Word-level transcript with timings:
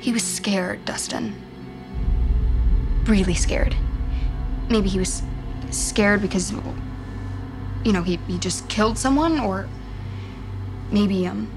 He 0.00 0.12
was 0.12 0.22
scared, 0.22 0.84
Dustin. 0.84 1.34
Really 3.04 3.34
scared. 3.34 3.74
Maybe 4.68 4.88
he 4.88 4.98
was 4.98 5.22
scared 5.70 6.22
because, 6.22 6.52
you 7.84 7.92
know, 7.92 8.02
he, 8.02 8.16
he 8.26 8.38
just 8.38 8.68
killed 8.68 8.96
someone, 8.96 9.40
or 9.40 9.68
maybe, 10.90 11.26
um, 11.26 11.48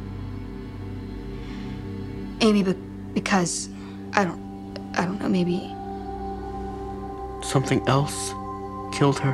maybe 2.41 2.63
be- 2.63 2.79
because, 3.13 3.69
I 4.13 4.25
don't, 4.25 4.77
I 4.95 5.05
don't 5.05 5.19
know, 5.19 5.29
maybe, 5.29 5.69
Something 7.43 7.85
else 7.89 8.29
killed 8.97 9.19
her. 9.19 9.33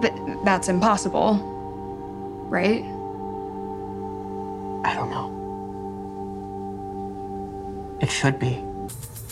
but 0.00 0.12
that's 0.44 0.68
impossible, 0.68 1.34
right? 2.48 2.82
I 4.84 4.94
don't 4.94 5.10
know. 5.10 5.28
It 8.00 8.10
should 8.10 8.38
be. 8.38 8.62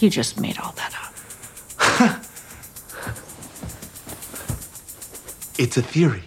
You 0.01 0.11
just 0.11 0.41
made 0.41 0.59
all 0.59 0.73
that 0.73 0.95
up. 0.95 2.23
It's 5.59 5.77
a 5.79 5.83
theory. 5.83 6.23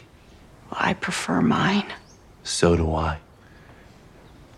I 0.71 0.93
prefer 0.95 1.39
mine. 1.41 1.85
So 2.43 2.75
do 2.75 2.93
I. 2.95 3.19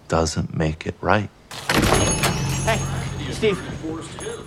Doesn't 0.07 0.55
make 0.55 0.85
it 0.87 0.95
right. 1.01 1.29
Hey, 2.63 2.79
Steve, 3.31 3.59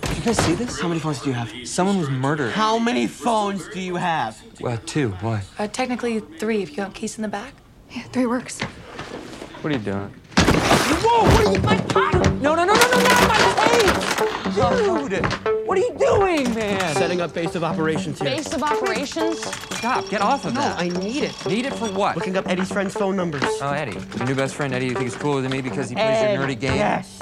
Did 0.01 0.17
you 0.17 0.23
guys 0.23 0.37
see 0.37 0.55
this? 0.55 0.79
How 0.79 0.87
many 0.87 0.99
phones 0.99 1.21
do 1.21 1.29
you 1.29 1.35
have? 1.35 1.51
Someone 1.67 1.99
was 1.99 2.09
murdered. 2.09 2.53
how 2.53 2.79
many 2.79 3.05
phones 3.07 3.67
do 3.69 3.79
you 3.79 3.97
have? 3.97 4.41
Well, 4.59 4.79
two. 4.85 5.09
Why? 5.21 5.43
Uh, 5.59 5.67
technically 5.67 6.19
three 6.21 6.63
if 6.63 6.71
you 6.71 6.77
got 6.77 6.93
keys 6.95 7.17
in 7.17 7.21
the 7.21 7.27
back. 7.27 7.53
Yeah, 7.95 8.01
three 8.11 8.25
works. 8.25 8.59
What 8.61 9.73
are 9.73 9.77
you 9.77 9.81
doing? 9.81 10.13
Whoa, 10.37 11.23
what 11.23 11.45
are 11.45 11.53
you, 11.53 11.61
my 11.61 11.77
pocket? 11.77 12.33
No, 12.41 12.53
no, 12.55 12.65
no, 12.65 12.73
no, 12.73 12.73
no, 12.73 12.99
not 12.99 13.27
my 13.29 13.37
tape! 13.69 15.09
Dude! 15.09 15.25
What 15.65 15.77
are 15.77 15.81
you 15.81 15.95
doing, 15.97 16.53
man? 16.53 16.93
Setting 16.95 17.21
up 17.21 17.33
base 17.33 17.55
of 17.55 17.63
operations 17.63 18.19
here. 18.19 18.31
Base 18.31 18.53
of 18.53 18.63
operations. 18.63 19.45
Stop. 19.77 20.09
Get 20.09 20.21
off 20.21 20.43
of 20.45 20.53
No, 20.53 20.61
that. 20.61 20.77
I 20.79 20.89
need 20.89 21.23
it. 21.23 21.45
Need 21.45 21.65
it 21.65 21.73
for 21.73 21.87
what? 21.87 22.15
Looking 22.17 22.35
up 22.35 22.47
Eddie's 22.49 22.69
friends' 22.71 22.93
phone 22.93 23.15
numbers. 23.15 23.43
Oh, 23.43 23.71
Eddie. 23.71 23.97
Your 24.17 24.27
new 24.27 24.35
best 24.35 24.55
friend, 24.55 24.73
Eddie, 24.73 24.87
you 24.87 24.93
think 24.93 25.07
is 25.07 25.15
cooler 25.15 25.41
than 25.41 25.51
me 25.51 25.61
because 25.61 25.87
he 25.89 25.95
plays 25.95 26.21
your 26.21 26.45
nerdy 26.45 26.59
game? 26.59 26.75
Yes. 26.75 27.21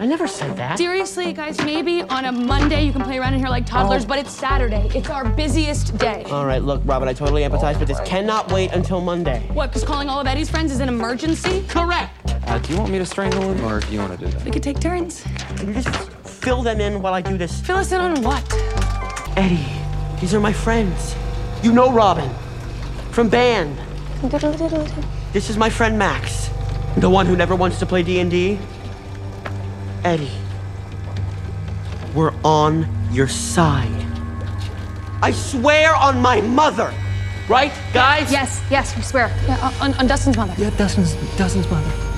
I 0.00 0.06
never 0.06 0.26
said 0.26 0.56
that. 0.56 0.76
Seriously, 0.76 1.32
guys, 1.32 1.56
maybe 1.58 2.02
on 2.02 2.24
a 2.24 2.32
Monday 2.32 2.84
you 2.84 2.92
can 2.92 3.02
play 3.02 3.16
around 3.18 3.34
in 3.34 3.38
here 3.38 3.48
like 3.48 3.64
toddlers, 3.64 4.04
but 4.04 4.18
it's 4.18 4.32
Saturday. 4.32 4.90
It's 4.92 5.08
our 5.08 5.24
busiest 5.24 5.96
day. 5.98 6.24
All 6.30 6.46
right, 6.46 6.60
look, 6.60 6.82
Robin, 6.84 7.06
I 7.06 7.12
totally 7.12 7.42
empathize, 7.42 7.78
but 7.78 7.86
this 7.86 8.00
cannot 8.00 8.50
wait 8.50 8.72
until 8.72 9.00
Monday. 9.00 9.48
What, 9.52 9.68
because 9.68 9.84
calling 9.84 10.08
all 10.08 10.20
of 10.20 10.26
Eddie's 10.26 10.50
friends 10.50 10.72
is 10.72 10.80
an 10.80 10.88
emergency? 10.88 11.64
Correct. 11.68 12.10
Uh, 12.26 12.58
do 12.58 12.72
you 12.72 12.78
want 12.80 12.90
me 12.90 12.98
to 12.98 13.06
strangle 13.06 13.42
him, 13.42 13.64
or 13.64 13.78
do 13.80 13.92
you 13.92 14.00
want 14.00 14.18
to 14.18 14.24
do 14.24 14.32
that? 14.32 14.44
We 14.44 14.50
could 14.50 14.64
take 14.64 14.80
turns. 14.80 15.22
Can 15.56 15.68
you 15.68 15.74
just 15.74 15.88
fill 16.28 16.62
them 16.62 16.80
in 16.80 17.00
while 17.00 17.14
I 17.14 17.22
do 17.22 17.38
this? 17.38 17.60
Fill 17.60 17.76
us 17.76 17.92
in 17.92 18.00
on 18.00 18.20
what? 18.22 18.44
Eddie, 19.36 19.64
these 20.20 20.34
are 20.34 20.40
my 20.40 20.52
friends. 20.52 21.14
You 21.62 21.72
know 21.72 21.92
Robin 21.92 22.28
from 23.12 23.28
band. 23.28 23.78
This 25.32 25.50
is 25.50 25.56
my 25.56 25.70
friend 25.70 25.96
Max, 25.96 26.50
the 26.96 27.08
one 27.08 27.26
who 27.26 27.36
never 27.36 27.54
wants 27.54 27.78
to 27.78 27.86
play 27.86 28.02
D&D. 28.02 28.58
Eddie, 30.04 30.30
we're 32.14 32.34
on 32.44 32.86
your 33.10 33.26
side. 33.26 34.06
I 35.22 35.30
swear 35.30 35.96
on 35.96 36.20
my 36.20 36.42
mother. 36.42 36.92
Right, 37.48 37.72
guys? 37.94 38.30
Yes, 38.30 38.62
yes, 38.70 38.94
we 38.96 39.02
swear. 39.02 39.28
Yeah, 39.46 39.72
on, 39.80 39.94
on 39.94 40.06
Dustin's 40.06 40.36
mother. 40.36 40.54
Yeah, 40.58 40.70
Dustin's, 40.76 41.14
Dustin's 41.36 41.68
mother. 41.70 42.13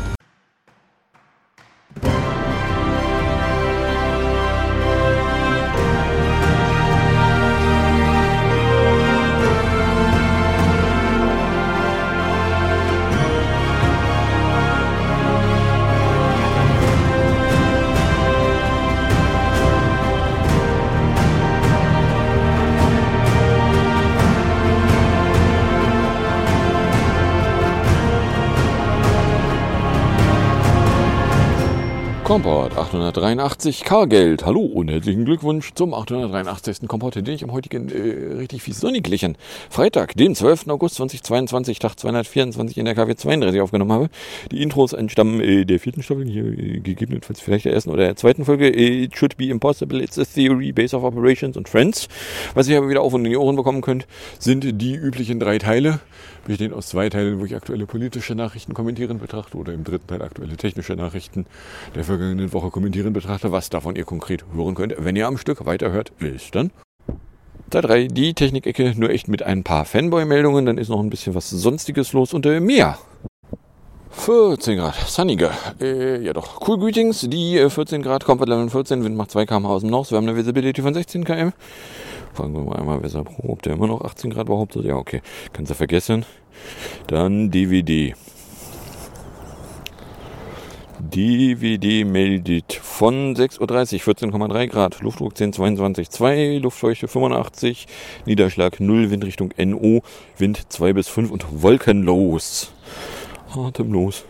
Komport 32.26 32.76
883 32.76 33.84
Kargeld. 33.84 34.44
Hallo 34.44 34.58
und 34.62 34.88
herzlichen 34.88 35.24
Glückwunsch 35.24 35.72
zum 35.74 35.94
883. 35.94 36.88
Komport, 36.88 37.14
den 37.14 37.24
ich 37.28 37.44
am 37.44 37.52
heutigen 37.52 37.88
äh, 37.88 38.38
richtig 38.38 38.62
fies 38.64 38.80
sonniglichen 38.80 39.38
Freitag, 39.70 40.16
dem 40.16 40.34
12. 40.34 40.66
August 40.66 40.96
2022, 40.96 41.78
Tag 41.78 41.96
224 41.96 42.78
in 42.78 42.84
der 42.86 42.96
KW 42.96 43.14
32 43.14 43.60
aufgenommen 43.60 43.92
habe. 43.92 44.08
Die 44.50 44.60
Intros 44.60 44.92
entstammen 44.92 45.40
äh, 45.40 45.64
der 45.64 45.78
vierten 45.78 46.02
Staffel, 46.02 46.26
hier 46.26 46.46
äh, 46.46 46.80
gegebenenfalls 46.80 47.40
vielleicht 47.40 47.66
der 47.66 47.74
ersten 47.74 47.90
oder 47.90 48.02
der 48.02 48.16
zweiten 48.16 48.44
Folge. 48.44 48.70
Äh, 48.70 49.04
It 49.04 49.16
should 49.16 49.36
be 49.36 49.44
impossible, 49.44 50.02
it's 50.02 50.18
a 50.18 50.24
theory, 50.24 50.72
base 50.72 50.96
of 50.96 51.04
operations 51.04 51.56
und 51.56 51.68
friends. 51.68 52.08
Was 52.54 52.66
ihr 52.66 52.78
aber 52.78 52.88
wieder 52.88 53.02
auf 53.02 53.14
und 53.14 53.24
in 53.24 53.30
die 53.30 53.36
Ohren 53.36 53.54
bekommen 53.54 53.82
könnt, 53.82 54.08
sind 54.40 54.82
die 54.82 54.96
üblichen 54.96 55.38
drei 55.38 55.58
Teile 55.58 56.00
bestehen 56.46 56.72
aus 56.72 56.88
zwei 56.88 57.08
Teilen, 57.08 57.40
wo 57.40 57.44
ich 57.44 57.54
aktuelle 57.54 57.86
politische 57.86 58.34
Nachrichten 58.34 58.74
kommentieren 58.74 59.18
betrachte 59.18 59.56
oder 59.56 59.72
im 59.72 59.84
dritten 59.84 60.06
Teil 60.06 60.22
aktuelle 60.22 60.56
technische 60.56 60.94
Nachrichten 60.94 61.46
der 61.94 62.04
vergangenen 62.04 62.52
Woche 62.52 62.70
kommentieren 62.70 63.12
betrachte, 63.12 63.52
was 63.52 63.68
davon 63.68 63.96
ihr 63.96 64.04
konkret 64.04 64.44
hören 64.54 64.74
könnt. 64.74 64.94
Wenn 64.98 65.16
ihr 65.16 65.26
am 65.26 65.38
Stück 65.38 65.66
weiterhört, 65.66 66.12
bis 66.18 66.50
dann. 66.50 66.70
Teil 67.70 67.82
3, 67.82 68.06
die 68.06 68.34
Technikecke, 68.34 68.94
nur 68.96 69.10
echt 69.10 69.28
mit 69.28 69.42
ein 69.42 69.64
paar 69.64 69.84
Fanboy-Meldungen, 69.84 70.66
dann 70.66 70.78
ist 70.78 70.88
noch 70.88 71.00
ein 71.00 71.10
bisschen 71.10 71.34
was 71.34 71.50
Sonstiges 71.50 72.12
los 72.12 72.32
unter 72.32 72.60
mir. 72.60 72.96
14 74.10 74.78
Grad, 74.78 74.94
sunniger. 75.06 75.50
Äh, 75.80 76.22
ja 76.24 76.32
doch, 76.32 76.66
cool 76.66 76.78
Greetings. 76.78 77.26
Die 77.28 77.58
äh, 77.58 77.68
14 77.68 78.02
Grad, 78.02 78.24
Comfort 78.24 78.46
Level 78.46 78.70
14, 78.70 79.04
Wind 79.04 79.16
macht 79.16 79.30
2 79.30 79.46
km 79.46 79.66
aus 79.66 79.82
dem 79.82 79.90
North. 79.90 80.10
Wir 80.10 80.16
haben 80.16 80.28
eine 80.28 80.36
Visibility 80.36 80.80
von 80.80 80.94
16 80.94 81.24
km. 81.24 81.52
Fragen 82.36 82.52
wir 82.52 82.64
mal 82.64 82.76
einmal, 82.76 83.00
wer 83.00 83.08
sagt, 83.08 83.30
ob 83.42 83.62
der 83.62 83.72
immer 83.72 83.86
noch 83.86 84.02
18 84.02 84.28
Grad 84.28 84.46
behauptet. 84.46 84.84
Ja, 84.84 84.96
okay, 84.96 85.22
kannst 85.54 85.70
du 85.70 85.74
vergessen. 85.74 86.26
Dann 87.06 87.50
DVD. 87.50 88.14
DVD 91.00 92.04
meldet 92.04 92.74
von 92.74 93.34
6.30 93.34 94.06
Uhr 94.06 94.14
14,3 94.14 94.66
Grad, 94.66 95.00
Luftdruck 95.00 95.32
10,22,2, 95.32 96.58
Luftfeuchte 96.58 97.08
85, 97.08 97.86
Niederschlag 98.26 98.80
0, 98.80 99.10
Windrichtung 99.10 99.54
NO, 99.56 100.02
Wind 100.36 100.70
2 100.70 100.92
bis 100.92 101.08
5 101.08 101.30
und 101.30 101.62
wolkenlos. 101.62 102.70
Atemlos. 103.54 104.26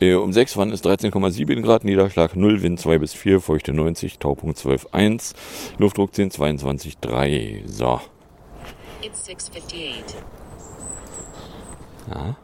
Äh, 0.00 0.14
um 0.14 0.32
6 0.32 0.56
waren 0.56 0.72
es 0.72 0.82
13,7 0.82 1.62
Grad, 1.62 1.84
Niederschlag 1.84 2.34
0, 2.34 2.62
Wind 2.62 2.80
2 2.80 2.98
bis 2.98 3.14
4, 3.14 3.40
Feuchte 3.40 3.72
90, 3.72 4.18
Taupunkt 4.18 4.58
12,1, 4.58 5.34
Luftdruck 5.78 6.14
10, 6.14 6.30
22,3. 6.30 7.68
So. 7.68 8.00
It's 9.02 9.24
658. 9.24 10.16
Ja. 12.10 12.36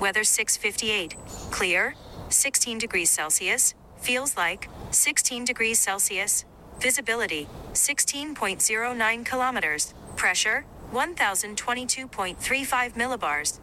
Weather 0.00 0.24
658. 0.24 1.16
Clear. 1.50 1.92
16 2.30 2.78
degrees 2.78 3.10
Celsius. 3.14 3.74
Feels 4.00 4.36
like 4.36 4.68
16 4.90 5.44
degrees 5.44 5.82
Celsius. 5.82 6.46
Visibility 6.80 7.46
16.09 7.74 9.24
kilometers. 9.24 9.94
Pressure 10.16 10.64
1022.35 10.94 12.96
millibars. 12.96 13.60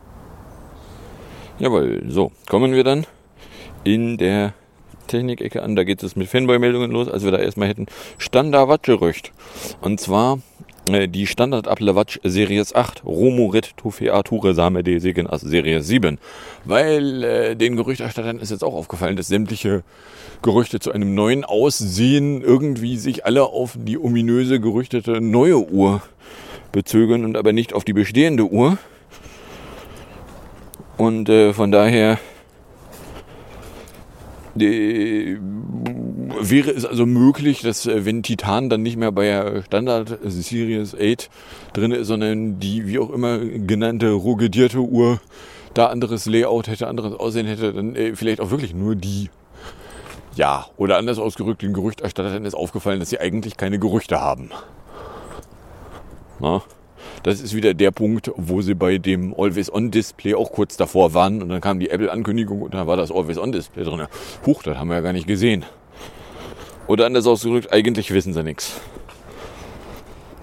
Jawohl, 1.60 2.04
so, 2.08 2.32
kommen 2.48 2.74
wir 2.74 2.84
dann 2.84 3.06
in 3.84 4.18
der 4.18 4.54
Technikecke 5.08 5.64
an. 5.64 5.76
Da 5.76 5.84
geht 5.84 6.04
es 6.04 6.16
mit 6.16 6.28
Fanboy-Meldungen 6.28 6.92
los, 6.92 7.10
als 7.10 7.24
wir 7.24 7.32
da 7.32 7.40
erstmal 7.40 7.68
hätten 7.68 7.88
Standard-Watch-Gerücht. 8.18 9.32
Und 9.82 10.00
zwar 10.00 10.40
äh, 10.90 11.08
die 11.08 11.28
standard 11.28 11.68
Apple 11.68 11.96
Watch 11.96 12.20
Series 12.24 12.76
8 12.76 13.04
Romorit 13.06 13.76
Tufea 13.78 14.22
Ture 14.24 14.54
Same 14.54 14.84
de 14.84 15.00
Segen 15.00 15.28
as 15.28 15.42
Serie 15.42 15.82
7. 15.82 16.18
Weil 16.66 17.24
äh, 17.24 17.56
den 17.56 17.76
Gerüchterstattern 17.76 18.40
ist 18.40 18.52
jetzt 18.52 18.64
auch 18.64 18.74
aufgefallen, 18.74 19.16
dass 19.16 19.28
sämtliche 19.28 19.84
Gerüchte 20.42 20.80
zu 20.80 20.92
einem 20.92 21.16
neuen 21.16 21.44
Aussehen 21.44 22.42
irgendwie 22.42 22.98
sich 22.98 23.26
alle 23.26 23.46
auf 23.46 23.76
die 23.76 23.98
ominöse 23.98 24.60
gerüchtete 24.60 25.20
neue 25.20 25.58
Uhr 25.58 26.02
bezögern 26.78 27.26
und 27.26 27.36
aber 27.36 27.54
nicht 27.54 27.74
auf 27.74 27.84
die 27.84 27.94
bestehende 27.94 28.44
Uhr. 28.44 28.78
Und 30.96 31.28
äh, 31.28 31.52
von 31.52 31.72
daher 31.72 32.20
die, 34.54 35.40
wäre 36.40 36.70
es 36.70 36.86
also 36.86 37.08
möglich, 37.08 37.62
dass 37.62 37.88
äh, 37.88 38.06
wenn 38.06 38.22
Titan 38.22 38.70
dann 38.70 38.84
nicht 38.84 38.96
mehr 38.96 39.12
bei 39.12 39.64
Standard 39.66 40.20
Series 40.24 40.96
8 40.96 41.32
drin 41.74 41.92
ist, 41.92 42.08
sondern 42.08 42.60
die 42.60 42.86
wie 42.86 43.00
auch 43.00 43.10
immer 43.10 43.40
genannte 43.40 44.12
ruggedierte 44.12 44.80
Uhr 44.80 45.20
da 45.74 45.88
anderes 45.88 46.28
Layout 46.28 46.68
hätte, 46.68 46.88
anderes 46.88 47.20
Aussehen 47.20 47.48
hätte, 47.48 47.74
dann 47.74 47.96
äh, 47.96 48.16
vielleicht 48.16 48.40
auch 48.40 48.52
wirklich 48.52 48.76
nur 48.76 48.96
die. 48.96 49.32
Ja, 50.36 50.68
oder 50.78 51.00
anders 51.00 51.18
ausgerückt, 51.18 51.64
den 51.64 51.74
Gerüchterstattern 51.74 52.46
ist 52.46 52.54
aufgefallen, 52.54 53.00
dass 53.00 53.10
sie 53.10 53.20
eigentlich 53.20 53.58
keine 53.58 53.80
Gerüchte 53.80 54.22
haben. 54.22 54.52
Na? 56.40 56.62
Das 57.24 57.42
ist 57.42 57.54
wieder 57.54 57.74
der 57.74 57.92
Punkt, 57.92 58.32
wo 58.36 58.62
sie 58.62 58.74
bei 58.74 58.98
dem 58.98 59.34
Always-On-Display 59.38 60.36
auch 60.36 60.52
kurz 60.52 60.78
davor 60.78 61.14
waren 61.14 61.42
und 61.42 61.50
dann 61.50 61.62
kam 61.62 61.80
die 61.80 61.90
Apple-Ankündigung 61.90 62.62
und 62.62 62.74
dann 62.74 62.88
war 62.88 62.98
das 62.98 63.12
Always-On-Display 63.12 63.84
drin. 63.84 64.08
Huch, 64.46 64.64
das 64.64 64.78
haben 64.78 64.90
wir 64.90 64.96
ja 64.96 65.02
gar 65.02 65.14
nicht 65.14 65.28
gesehen. 65.28 65.66
Oder 66.88 67.06
anders 67.06 67.28
ausgedrückt, 67.28 67.74
eigentlich 67.74 68.12
wissen 68.14 68.34
sie 68.34 68.44
nichts. 68.44 68.80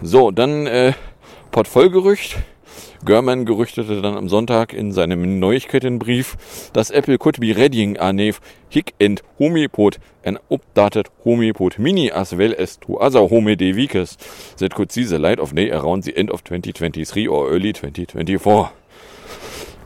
So, 0.02 0.30
dann 0.30 0.66
äh, 0.66 0.92
Portfolgerücht. 1.50 2.36
German 3.04 3.44
gerüchtete 3.44 4.00
dann 4.00 4.16
am 4.16 4.28
Sonntag 4.30 4.72
in 4.72 4.90
seinem 4.90 5.38
Neuigkeitenbrief, 5.38 6.36
dass 6.72 6.90
Apple 6.90 7.18
could 7.18 7.38
be 7.38 7.54
readying 7.54 7.98
a 7.98 8.14
new 8.14 8.32
hic 8.70 8.94
and 8.98 9.22
HomePod 9.38 9.98
an 10.24 10.38
updated 10.48 11.08
HomePod 11.22 11.78
Mini 11.78 12.10
as 12.10 12.32
well 12.32 12.54
as 12.56 12.78
two 12.78 12.96
other 12.98 13.20
Home 13.28 13.56
devices 13.56 14.16
that 14.56 14.74
could 14.74 14.90
see 14.90 15.04
the 15.04 15.18
light 15.18 15.38
of 15.38 15.54
day 15.54 15.70
around 15.70 16.04
the 16.04 16.16
end 16.16 16.30
of 16.30 16.44
2023 16.44 17.26
or 17.26 17.50
early 17.50 17.74
2024. 17.74 18.72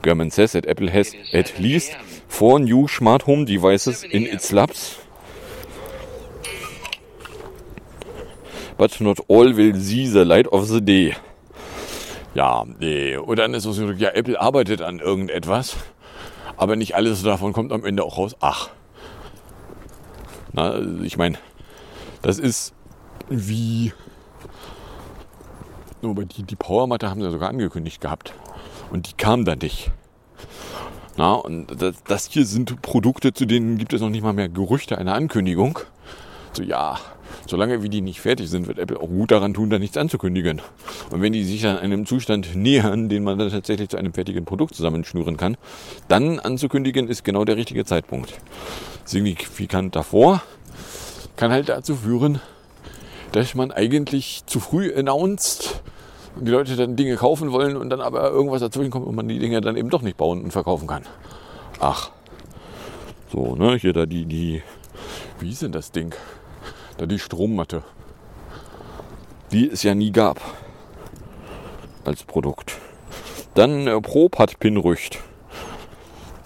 German 0.05 0.31
says 0.31 0.53
that 0.53 0.69
Apple 0.69 0.89
has 0.89 1.13
at 1.33 1.59
least 1.59 1.95
four 2.29 2.61
new 2.61 2.87
smart 2.87 3.23
home 3.23 3.45
devices 3.45 4.05
in 4.05 4.27
its 4.27 4.53
labs 4.53 4.97
but 8.77 9.01
not 9.01 9.19
all 9.27 9.53
will 9.53 9.75
see 9.75 10.07
the 10.07 10.25
light 10.25 10.47
of 10.53 10.69
the 10.69 10.81
day. 10.81 11.17
Ja, 12.39 12.65
nee. 12.79 13.17
Und 13.17 13.37
dann 13.41 13.53
ist 13.53 13.65
es 13.65 13.75
so, 13.75 13.91
ja, 13.91 14.11
Apple 14.11 14.41
arbeitet 14.41 14.81
an 14.81 15.01
irgendetwas, 15.01 15.75
aber 16.57 16.77
nicht 16.77 16.95
alles 16.95 17.25
davon 17.25 17.53
kommt 17.53 17.73
am 17.73 17.85
Ende 17.85 18.05
auch 18.05 18.17
raus. 18.17 18.37
Ach. 18.39 18.69
Na, 20.53 20.79
ich 21.03 21.17
meine, 21.17 21.37
das 22.23 22.39
ist 22.39 22.75
wie. 23.29 23.93
Aber 26.01 26.25
die, 26.27 26.45
die 26.45 26.55
Powermatte 26.55 27.11
haben 27.11 27.21
sie 27.21 27.29
sogar 27.29 27.49
angekündigt 27.49 28.01
gehabt. 28.01 28.35
Und 28.93 29.09
die 29.11 29.15
kam 29.15 29.45
dann 29.45 29.59
nicht. 29.59 29.91
Na, 31.17 31.33
und 31.33 31.83
das, 31.83 32.05
das 32.05 32.27
hier 32.27 32.47
sind 32.47 32.81
Produkte, 32.83 33.35
zu 33.35 33.47
denen 33.47 33.79
gibt 33.79 33.93
es 33.93 34.01
noch 34.01 34.11
nicht 34.11 34.23
mal 34.23 34.33
mehr 34.33 34.49
Gerüchte 34.49 34.97
einer 34.97 35.15
Ankündigung. 35.15 35.81
So, 36.53 36.63
ja, 36.63 36.99
solange 37.47 37.83
wie 37.83 37.89
die 37.89 38.01
nicht 38.01 38.21
fertig 38.21 38.49
sind, 38.51 38.67
wird 38.69 38.79
Apple 38.79 38.99
auch 38.99 39.09
gut 39.09 39.31
daran 39.31 39.55
tun, 39.55 39.71
da 39.71 39.79
nichts 39.79 39.97
anzukündigen. 39.97 40.61
Und 41.11 41.23
wenn 41.23 41.33
die 41.33 41.45
sich 41.45 41.67
an 41.67 41.79
einem 41.79 42.07
Zustand 42.07 42.55
nähern, 42.55 43.09
den 43.09 43.25
man 43.25 43.39
dann 43.39 43.51
tatsächlich 43.51 43.89
zu 43.89 43.97
einem 43.97 44.13
fertigen 44.13 44.45
Produkt 44.45 44.75
zusammenschnüren 44.75 45.37
kann, 45.37 45.57
dann 46.09 46.39
anzukündigen 46.39 47.09
ist 47.09 47.25
genau 47.25 47.45
der 47.45 47.57
richtige 47.57 47.85
Zeitpunkt. 47.85 48.35
Signifikant 49.05 49.95
davor 49.95 50.43
kann 51.37 51.51
halt 51.51 51.69
dazu 51.69 51.95
führen, 51.97 52.41
dass 53.33 53.55
man 53.55 53.71
eigentlich 53.71 54.43
zu 54.47 54.61
früh 54.61 54.93
announced 54.95 55.83
und 56.37 56.47
die 56.47 56.53
Leute 56.53 56.77
dann 56.77 56.97
Dinge 56.97 57.17
kaufen 57.17 57.53
wollen 57.53 57.77
und 57.77 57.91
dann 57.91 58.01
aber 58.01 58.31
irgendwas 58.31 58.61
dazwischen 58.61 58.91
kommt 58.91 59.07
und 59.07 59.15
man 59.15 59.29
die 59.29 59.39
Dinge 59.39 59.61
dann 59.61 59.77
eben 59.77 59.91
doch 59.91 60.03
nicht 60.03 60.17
bauen 60.17 60.43
und 60.45 60.51
verkaufen 60.51 60.87
kann. 60.87 61.05
Ach. 61.81 62.11
So, 63.33 63.57
ne, 63.57 63.77
hier 63.77 63.93
da 63.93 64.07
die, 64.07 64.25
die, 64.25 64.63
wie 65.39 65.51
ist 65.51 65.63
denn 65.63 65.73
das 65.73 65.93
Ding? 65.93 66.15
Da 66.99 67.07
die 67.07 67.19
Strommatte. 67.21 67.85
Die 69.53 69.71
es 69.71 69.85
ja 69.85 69.95
nie 69.95 70.11
gab. 70.11 70.41
Als 72.05 72.25
Produkt. 72.25 72.77
Dann 73.55 73.87
äh, 73.87 74.01
ProPad-Pinrücht. 74.01 75.21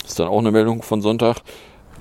Ist 0.05 0.21
dann 0.21 0.29
auch 0.29 0.39
eine 0.39 0.53
Meldung 0.53 0.83
von 0.83 1.01
Sonntag. 1.01 1.39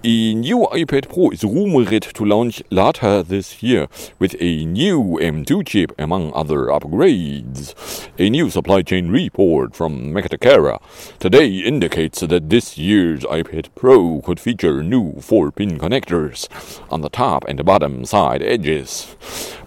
A 0.04 0.34
new 0.34 0.68
iPad 0.72 1.10
Pro 1.10 1.30
is 1.30 1.44
rumored 1.44 2.02
to 2.02 2.26
launch 2.26 2.64
later 2.72 3.22
this 3.22 3.62
year 3.62 3.88
with 4.18 4.36
a 4.40 4.66
new 4.66 5.20
M2 5.22 5.64
chip, 5.64 5.92
among 6.00 6.34
other 6.34 6.74
upgrades. 6.74 7.76
A 8.18 8.28
new 8.28 8.50
supply 8.50 8.82
chain 8.82 9.12
report 9.12 9.76
from 9.76 10.12
Mekatakara 10.12 10.82
today 11.20 11.50
indicates 11.60 12.22
that 12.22 12.50
this 12.50 12.80
year's 12.80 13.22
iPad 13.26 13.68
Pro 13.76 14.22
could 14.26 14.40
feature 14.40 14.82
new 14.82 15.14
4-pin 15.20 15.78
connectors 15.78 16.50
on 16.90 17.02
the 17.02 17.10
top 17.10 17.46
and 17.48 17.64
bottom 17.64 18.04
side 18.04 18.42
edges, 18.42 19.16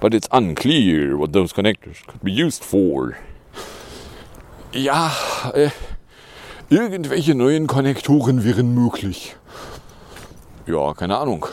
but 0.00 0.12
it's 0.12 0.26
unclear 0.32 1.16
what 1.16 1.32
those 1.32 1.52
connectors 1.52 2.04
could 2.08 2.24
be 2.24 2.32
used 2.32 2.64
for. 2.64 3.18
Ja, 4.72 5.12
äh, 5.54 5.70
irgendwelche 6.70 7.36
neuen 7.36 7.68
Konnektoren 7.68 8.42
wären 8.42 8.74
möglich. 8.74 9.36
Ja, 10.66 10.94
keine 10.94 11.18
Ahnung. 11.18 11.46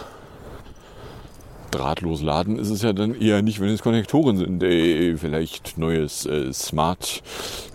Drahtlos 1.71 2.21
laden 2.21 2.57
ist 2.57 2.69
es 2.69 2.81
ja 2.81 2.93
dann 2.93 3.13
eher 3.13 3.41
nicht, 3.41 3.59
wenn 3.59 3.69
es 3.69 3.81
Konnektoren 3.81 4.37
sind. 4.37 4.63
Ey, 4.63 5.17
vielleicht 5.17 5.77
neues 5.77 6.25
äh, 6.25 6.53
Smart 6.53 7.21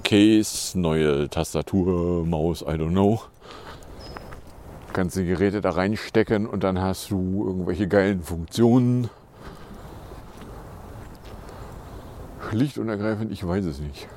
Case, 0.03 0.79
neue 0.79 1.29
Tastatur, 1.29 2.25
Maus, 2.25 2.63
I 2.63 2.77
don't 2.77 2.91
know. 2.91 3.21
Kannst 4.95 5.17
die 5.17 5.27
Geräte 5.27 5.61
da 5.61 5.71
reinstecken 5.71 6.47
und 6.47 6.65
dann 6.65 6.81
hast 6.81 7.11
du 7.11 7.45
irgendwelche 7.47 7.87
geilen 7.87 8.23
Funktionen. 8.23 9.11
Schlicht 12.49 12.79
und 12.79 12.89
ergreifend, 12.89 13.31
ich 13.31 13.47
weiß 13.47 13.65
es 13.67 13.79
nicht. 13.79 14.09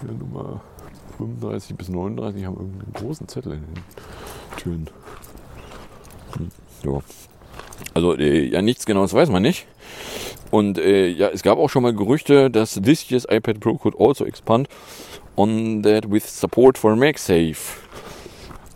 Hier 0.00 0.12
Nummer 0.12 0.60
35 1.18 1.76
bis 1.76 1.88
39 1.88 2.44
haben 2.44 2.56
irgendeinen 2.56 2.92
großen 2.92 3.28
Zettel 3.28 3.52
in 3.52 3.60
den 3.60 3.84
Türen. 4.56 4.90
Ja. 6.84 7.00
Also 7.94 8.16
äh, 8.16 8.48
ja, 8.48 8.62
nichts 8.62 8.86
Genaues 8.86 9.12
weiß 9.14 9.30
man 9.30 9.42
nicht. 9.42 9.66
Und 10.50 10.78
äh, 10.78 11.08
ja, 11.08 11.28
es 11.28 11.42
gab 11.42 11.58
auch 11.58 11.68
schon 11.68 11.82
mal 11.82 11.94
Gerüchte, 11.94 12.50
dass 12.50 12.74
this 12.74 13.10
year's 13.10 13.26
iPad 13.28 13.60
Pro 13.60 13.74
could 13.74 13.94
also 13.98 14.24
expand 14.24 14.68
on 15.36 15.82
that 15.82 16.10
with 16.10 16.24
support 16.24 16.78
for 16.78 16.96
MagSafe. 16.96 17.56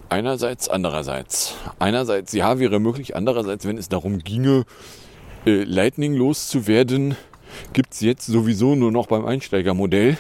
Einerseits, 0.09 0.69
andererseits. 0.69 1.55
Einerseits, 1.79 2.33
ja, 2.33 2.59
wäre 2.59 2.81
möglich. 2.81 3.15
Andererseits, 3.15 3.65
wenn 3.67 3.79
es 3.79 3.89
darum 3.89 4.19
ginge, 4.19 4.65
äh, 5.47 5.63
Lightning 5.63 6.15
loszuwerden, 6.15 7.17
gibt 7.73 7.95
es 7.95 8.01
jetzt 8.01 8.27
sowieso 8.27 8.75
nur 8.75 8.91
noch 8.91 9.07
beim 9.07 9.25
Einsteigermodell. 9.25 10.19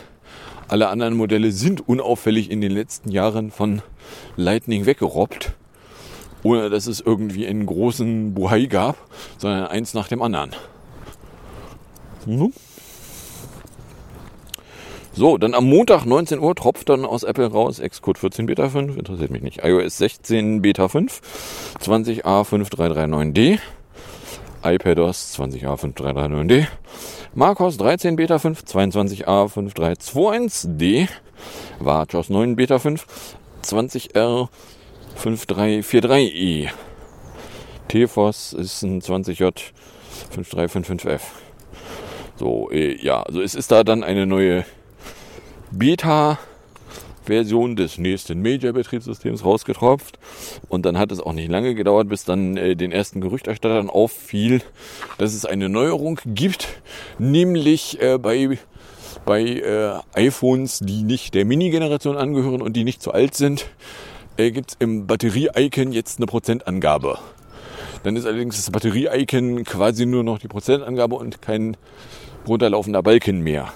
Alle 0.69 0.89
anderen 0.89 1.15
Modelle 1.17 1.51
sind 1.51 1.89
unauffällig 1.89 2.51
in 2.51 2.61
den 2.61 2.71
letzten 2.71 3.11
Jahren 3.11 3.51
von 3.51 3.83
Lightning 4.37 4.87
weggerobbt 4.87 5.55
ohne 6.43 6.71
dass 6.71 6.87
es 6.87 7.01
irgendwie 7.01 7.47
einen 7.47 7.67
großen 7.67 8.33
Buhai 8.35 8.67
gab, 8.67 8.97
sondern 9.39 9.67
eins 9.67 9.95
nach 9.95 10.09
dem 10.09 10.23
anderen. 10.23 10.51
Mhm. 12.27 12.53
So, 15.13 15.39
dann 15.39 15.55
am 15.55 15.65
Montag 15.65 16.05
19 16.07 16.39
Uhr 16.39 16.55
tropft 16.55 16.89
dann 16.89 17.05
aus 17.05 17.25
Apple 17.25 17.51
raus 17.51 17.81
Xcode 17.81 18.19
14 18.19 18.47
Beta 18.47 18.69
5, 18.69 18.97
interessiert 18.97 19.33
mich 19.33 19.43
nicht. 19.43 19.65
iOS 19.65 19.99
16 19.99 20.63
Beta 20.63 20.87
5, 20.87 21.21
20A5339D, 21.83 23.59
iPadOS 24.63 25.37
20A5339D, 25.37 26.69
macOS 27.35 27.77
13 27.77 28.15
Beta 28.15 28.39
5, 28.39 28.63
22A5321D, 28.63 31.09
WatchOS 31.81 32.31
9 32.31 32.55
Beta 32.55 32.79
5, 32.79 33.05
20R 33.65 34.49
5343i. 35.21 36.71
TFOS 37.89 38.55
ist 38.55 38.83
ein 38.83 39.03
20J 39.03 39.53
5355F. 40.35 41.21
So, 42.37 42.71
äh, 42.71 42.97
ja, 43.05 43.23
also 43.23 43.43
es 43.43 43.55
ist 43.55 43.71
da 43.71 43.85
dann 43.85 44.03
eine 44.03 44.27
neue 44.27 44.65
Beta-Version 45.73 47.77
des 47.77 47.99
nächsten 47.99 48.41
Major-Betriebssystems 48.41 49.45
rausgetropft. 49.45 50.19
Und 50.71 50.87
dann 50.87 50.97
hat 50.97 51.13
es 51.13 51.21
auch 51.21 51.35
nicht 51.35 51.51
lange 51.51 51.75
gedauert, 51.75 52.09
bis 52.09 52.25
dann 52.25 52.57
äh, 52.57 52.75
den 52.75 52.91
ersten 52.91 53.21
Gerüchterstattern 53.21 53.91
auffiel, 53.91 54.63
dass 55.19 55.35
es 55.35 55.45
eine 55.45 55.69
Neuerung 55.69 56.19
gibt, 56.25 56.67
nämlich 57.19 58.01
äh, 58.01 58.17
bei 58.17 58.59
bei 59.27 59.43
äh, 59.43 59.99
iPhones, 60.15 60.79
die 60.79 61.03
nicht 61.03 61.35
der 61.35 61.45
Mini-Generation 61.45 62.17
angehören 62.17 62.63
und 62.63 62.75
die 62.75 62.85
nicht 62.85 63.03
zu 63.03 63.13
alt 63.13 63.35
sind, 63.35 63.67
äh, 64.37 64.51
gibt 64.51 64.71
es 64.73 64.77
im 64.79 65.07
Batterie-Icon 65.07 65.93
jetzt 65.93 66.19
eine 66.19 66.27
Prozentangabe. 66.27 67.19
Dann 68.03 68.17
ist 68.17 68.27
allerdings 68.27 68.57
das 68.57 68.71
Batterie-Icon 68.71 69.65
quasi 69.65 70.07
nur 70.07 70.25
noch 70.25 70.39
die 70.39 70.49
Prozentangabe 70.49 71.17
und 71.17 71.43
kein 71.43 71.77
runterlaufender 72.47 73.03
Balken 73.03 73.41
mehr. 73.41 73.73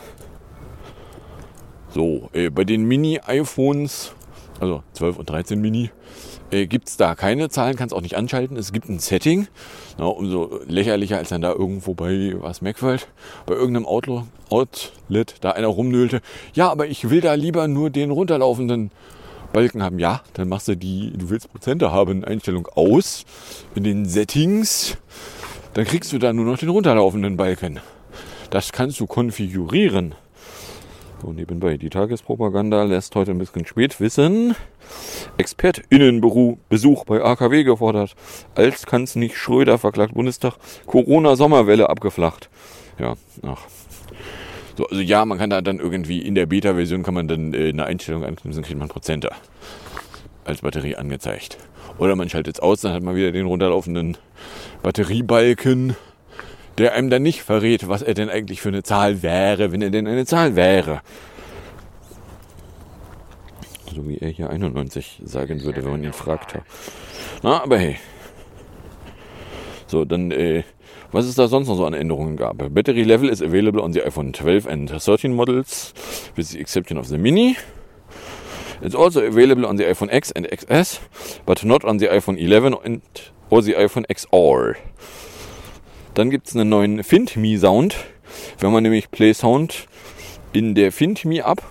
So, 1.90 2.30
äh, 2.32 2.50
bei 2.50 2.64
den 2.64 2.84
Mini-iPhones 2.84 4.14
also 4.60 4.82
12 4.92 5.18
und 5.18 5.30
13 5.30 5.60
Mini, 5.60 5.90
äh, 6.50 6.66
gibt 6.66 6.88
es 6.88 6.96
da 6.96 7.14
keine 7.14 7.48
Zahlen, 7.48 7.76
kann 7.76 7.86
es 7.86 7.92
auch 7.92 8.00
nicht 8.00 8.16
anschalten. 8.16 8.56
Es 8.56 8.72
gibt 8.72 8.88
ein 8.88 8.98
Setting, 8.98 9.48
na, 9.98 10.06
umso 10.06 10.60
lächerlicher, 10.66 11.18
als 11.18 11.30
dann 11.30 11.42
da 11.42 11.52
irgendwo 11.52 11.94
bei 11.94 12.34
was 12.38 12.62
Macworld, 12.62 13.08
bei 13.46 13.54
irgendeinem 13.54 13.86
Outlet, 13.86 15.34
da 15.40 15.50
einer 15.50 15.68
rumnölte. 15.68 16.20
Ja, 16.54 16.70
aber 16.70 16.86
ich 16.86 17.10
will 17.10 17.20
da 17.20 17.34
lieber 17.34 17.68
nur 17.68 17.90
den 17.90 18.10
runterlaufenden 18.10 18.90
Balken 19.54 19.82
haben. 19.82 19.98
Ja, 19.98 20.20
dann 20.34 20.50
machst 20.50 20.68
du 20.68 20.76
die, 20.76 21.12
du 21.16 21.30
willst 21.30 21.50
Prozente 21.50 21.90
haben, 21.90 22.24
Einstellung 22.24 22.66
aus 22.74 23.24
in 23.74 23.84
den 23.84 24.04
Settings. 24.04 24.98
Dann 25.72 25.86
kriegst 25.86 26.12
du 26.12 26.18
da 26.18 26.34
nur 26.34 26.44
noch 26.44 26.58
den 26.58 26.68
runterlaufenden 26.68 27.38
Balken. 27.38 27.80
Das 28.50 28.72
kannst 28.72 29.00
du 29.00 29.06
konfigurieren. 29.06 30.14
So, 31.22 31.32
nebenbei, 31.32 31.78
die 31.78 31.88
Tagespropaganda 31.88 32.82
lässt 32.82 33.14
heute 33.14 33.30
ein 33.30 33.38
bisschen 33.38 33.64
spät 33.64 33.98
wissen. 34.00 34.54
ExpertInnenbesuch 35.38 37.04
bei 37.06 37.22
AKW 37.22 37.64
gefordert. 37.64 38.14
Als 38.54 38.84
kann's 38.84 39.14
nicht 39.14 39.36
Schröder 39.36 39.78
verklagt 39.78 40.14
Bundestag. 40.14 40.54
Corona-Sommerwelle 40.86 41.88
abgeflacht. 41.88 42.50
Ja, 42.98 43.14
ach. 43.42 43.62
So, 44.76 44.86
also 44.86 45.00
ja, 45.00 45.24
man 45.24 45.38
kann 45.38 45.50
da 45.50 45.60
dann 45.60 45.78
irgendwie 45.78 46.20
in 46.20 46.34
der 46.34 46.46
Beta-Version 46.46 47.02
kann 47.02 47.14
man 47.14 47.28
dann 47.28 47.54
äh, 47.54 47.68
eine 47.68 47.86
Einstellung 47.86 48.24
anknüpfen, 48.24 48.62
kriegt 48.62 48.78
man 48.78 48.88
Prozente 48.88 49.30
als 50.44 50.62
Batterie 50.62 50.96
angezeigt. 50.96 51.58
Oder 51.98 52.16
man 52.16 52.28
schaltet 52.28 52.56
es 52.56 52.60
aus, 52.60 52.80
dann 52.80 52.92
hat 52.92 53.02
man 53.02 53.14
wieder 53.14 53.30
den 53.30 53.46
runterlaufenden 53.46 54.16
Batteriebalken 54.82 55.94
der 56.78 56.94
einem 56.94 57.10
dann 57.10 57.22
nicht 57.22 57.42
verrät, 57.42 57.88
was 57.88 58.02
er 58.02 58.14
denn 58.14 58.28
eigentlich 58.28 58.60
für 58.60 58.68
eine 58.68 58.82
Zahl 58.82 59.22
wäre, 59.22 59.72
wenn 59.72 59.82
er 59.82 59.90
denn 59.90 60.06
eine 60.06 60.26
Zahl 60.26 60.56
wäre. 60.56 61.02
So 63.94 64.08
wie 64.08 64.18
er 64.18 64.28
hier 64.28 64.50
91 64.50 65.22
sagen 65.24 65.62
würde, 65.62 65.84
wenn 65.84 65.92
man 65.92 66.04
ihn 66.04 66.12
fragt. 66.12 66.58
Na, 67.42 67.62
aber 67.62 67.78
hey. 67.78 67.96
So, 69.86 70.04
dann, 70.04 70.32
äh, 70.32 70.64
was 71.14 71.26
es 71.26 71.36
da 71.36 71.46
sonst 71.46 71.68
noch 71.68 71.76
so 71.76 71.86
an 71.86 71.94
Änderungen 71.94 72.36
gab. 72.36 72.58
Battery 72.74 73.04
level 73.04 73.28
is 73.28 73.40
available 73.40 73.80
on 73.80 73.92
the 73.92 74.02
iPhone 74.02 74.32
12 74.32 74.66
and 74.66 74.90
13 74.90 75.32
models, 75.32 75.94
with 76.34 76.50
the 76.50 76.58
exception 76.58 76.98
of 76.98 77.06
the 77.06 77.16
Mini. 77.16 77.56
It's 78.82 78.96
also 78.96 79.20
available 79.20 79.64
on 79.64 79.76
the 79.76 79.84
iPhone 79.84 80.10
X 80.10 80.32
and 80.32 80.44
XS, 80.44 80.98
but 81.46 81.64
not 81.64 81.84
on 81.84 81.98
the 81.98 82.08
iPhone 82.08 82.36
11 82.36 82.74
and 82.84 83.02
or 83.48 83.62
the 83.62 83.74
iPhone 83.74 84.04
XR. 84.08 84.74
Dann 86.14 86.30
gibt 86.30 86.48
es 86.48 86.56
einen 86.56 86.68
neuen 86.68 87.04
FindMe 87.04 87.58
Sound. 87.58 87.94
Wenn 88.58 88.72
man 88.72 88.82
nämlich 88.82 89.12
Play 89.12 89.34
Sound 89.34 89.86
in 90.52 90.74
der 90.74 90.90
FindMe 90.90 91.44
App 91.44 91.62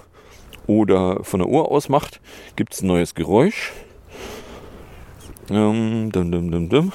oder 0.67 1.21
von 1.23 1.41
der 1.41 1.49
Uhr 1.49 1.69
aus 1.69 1.89
macht, 1.89 2.21
gibt 2.55 2.73
es 2.73 2.81
ein 2.81 2.87
neues 2.87 3.13
Geräusch. 3.13 3.73
Ähm, 5.49 6.13
dum, 6.13 6.31
dum, 6.31 6.49
dum, 6.49 6.69
dum. 6.69 6.93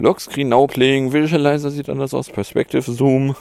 Lockscreen 0.00 0.48
Now 0.48 0.66
Playing, 0.66 1.12
Visualizer 1.12 1.70
sieht 1.70 1.88
anders 1.88 2.14
aus, 2.14 2.30
Perspective 2.30 2.82
Zoom, 2.90 3.36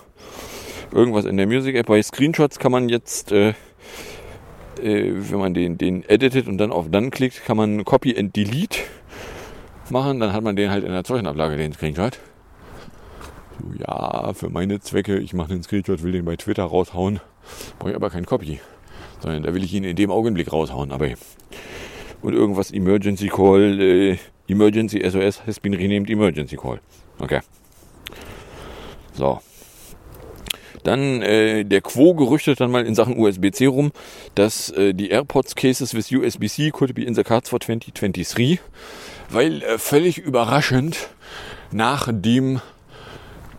irgendwas 0.92 1.26
in 1.26 1.38
der 1.38 1.48
Music 1.48 1.76
App. 1.76 1.88
Bei 1.88 2.02
Screenshots 2.02 2.60
kann 2.60 2.72
man 2.72 2.90
jetzt, 2.90 3.32
äh, 3.32 3.54
äh, 4.82 5.14
wenn 5.14 5.40
man 5.40 5.54
den, 5.54 5.78
den 5.78 6.08
editet 6.08 6.48
und 6.48 6.58
dann 6.58 6.72
auf 6.72 6.88
Dann 6.92 7.12
klickt, 7.12 7.46
kann 7.46 7.58
man 7.58 7.86
Copy 7.86 8.18
and 8.18 8.36
Delete 8.36 8.80
machen. 9.90 10.20
Dann 10.20 10.34
hat 10.34 10.44
man 10.44 10.56
den 10.56 10.70
halt 10.70 10.84
in 10.84 10.92
der 10.92 11.04
Zeugenablage, 11.04 11.58
den 11.58 11.74
Screenshot 11.74 12.20
ja, 13.78 14.34
für 14.34 14.50
meine 14.50 14.80
Zwecke, 14.80 15.20
ich 15.20 15.34
mache 15.34 15.50
den 15.50 15.64
Screenshot, 15.64 16.04
will 16.04 16.12
den 16.12 16.26
bei 16.26 16.36
Twitter 16.36 16.64
raushauen, 16.64 17.20
brauche 17.78 17.92
ich 17.92 17.96
aber 17.96 18.10
kein 18.10 18.26
Copy, 18.26 18.60
sondern 19.20 19.44
da 19.44 19.54
will 19.54 19.64
ich 19.64 19.74
ihn 19.74 19.84
in 19.84 19.96
dem 19.96 20.12
Augenblick 20.12 20.52
raushauen. 20.52 20.92
Aber 20.92 21.08
und 22.22 22.34
irgendwas 22.34 22.72
Emergency 22.72 23.30
Call, 23.30 23.80
äh, 23.82 24.18
Emergency 24.50 25.00
SOS 25.10 25.46
has 25.46 25.60
been 25.60 25.74
renamed 25.74 26.10
Emergency 26.10 26.58
Call. 26.58 26.80
Okay. 27.20 27.40
So. 29.14 29.40
Dann 30.84 31.22
äh, 31.22 31.66
der 31.66 31.82
Quo 31.82 32.16
gerüchtet 32.16 32.62
dann 32.62 32.72
mal 32.72 32.86
in 32.86 32.96
Sachen 32.96 33.20
USB-C 33.20 33.66
rum, 33.66 33.92
dass 34.36 34.70
äh, 34.72 34.94
die 34.94 35.10
AirPods 35.10 35.56
Cases 35.56 35.94
with 35.94 36.12
USB-C 36.12 36.72
could 36.72 36.96
be 36.96 37.04
in 37.04 37.16
the 37.16 37.24
cards 37.24 37.50
for 37.50 37.60
2023, 37.60 38.60
weil 39.30 39.62
äh, 39.62 39.78
völlig 39.78 40.18
überraschend 40.18 41.10
nach 41.72 42.10
dem 42.12 42.62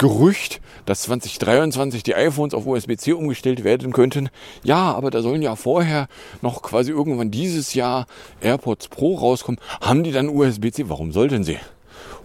Gerücht, 0.00 0.62
dass 0.86 1.02
2023 1.02 2.02
die 2.02 2.14
iPhones 2.14 2.54
auf 2.54 2.66
USB-C 2.66 3.12
umgestellt 3.12 3.64
werden 3.64 3.92
könnten. 3.92 4.30
Ja, 4.62 4.94
aber 4.94 5.10
da 5.10 5.20
sollen 5.20 5.42
ja 5.42 5.56
vorher 5.56 6.08
noch 6.40 6.62
quasi 6.62 6.90
irgendwann 6.90 7.30
dieses 7.30 7.74
Jahr 7.74 8.06
AirPods 8.40 8.88
Pro 8.88 9.16
rauskommen. 9.16 9.60
Haben 9.82 10.02
die 10.02 10.12
dann 10.12 10.30
USB-C? 10.30 10.88
Warum 10.88 11.12
sollten 11.12 11.44
sie? 11.44 11.58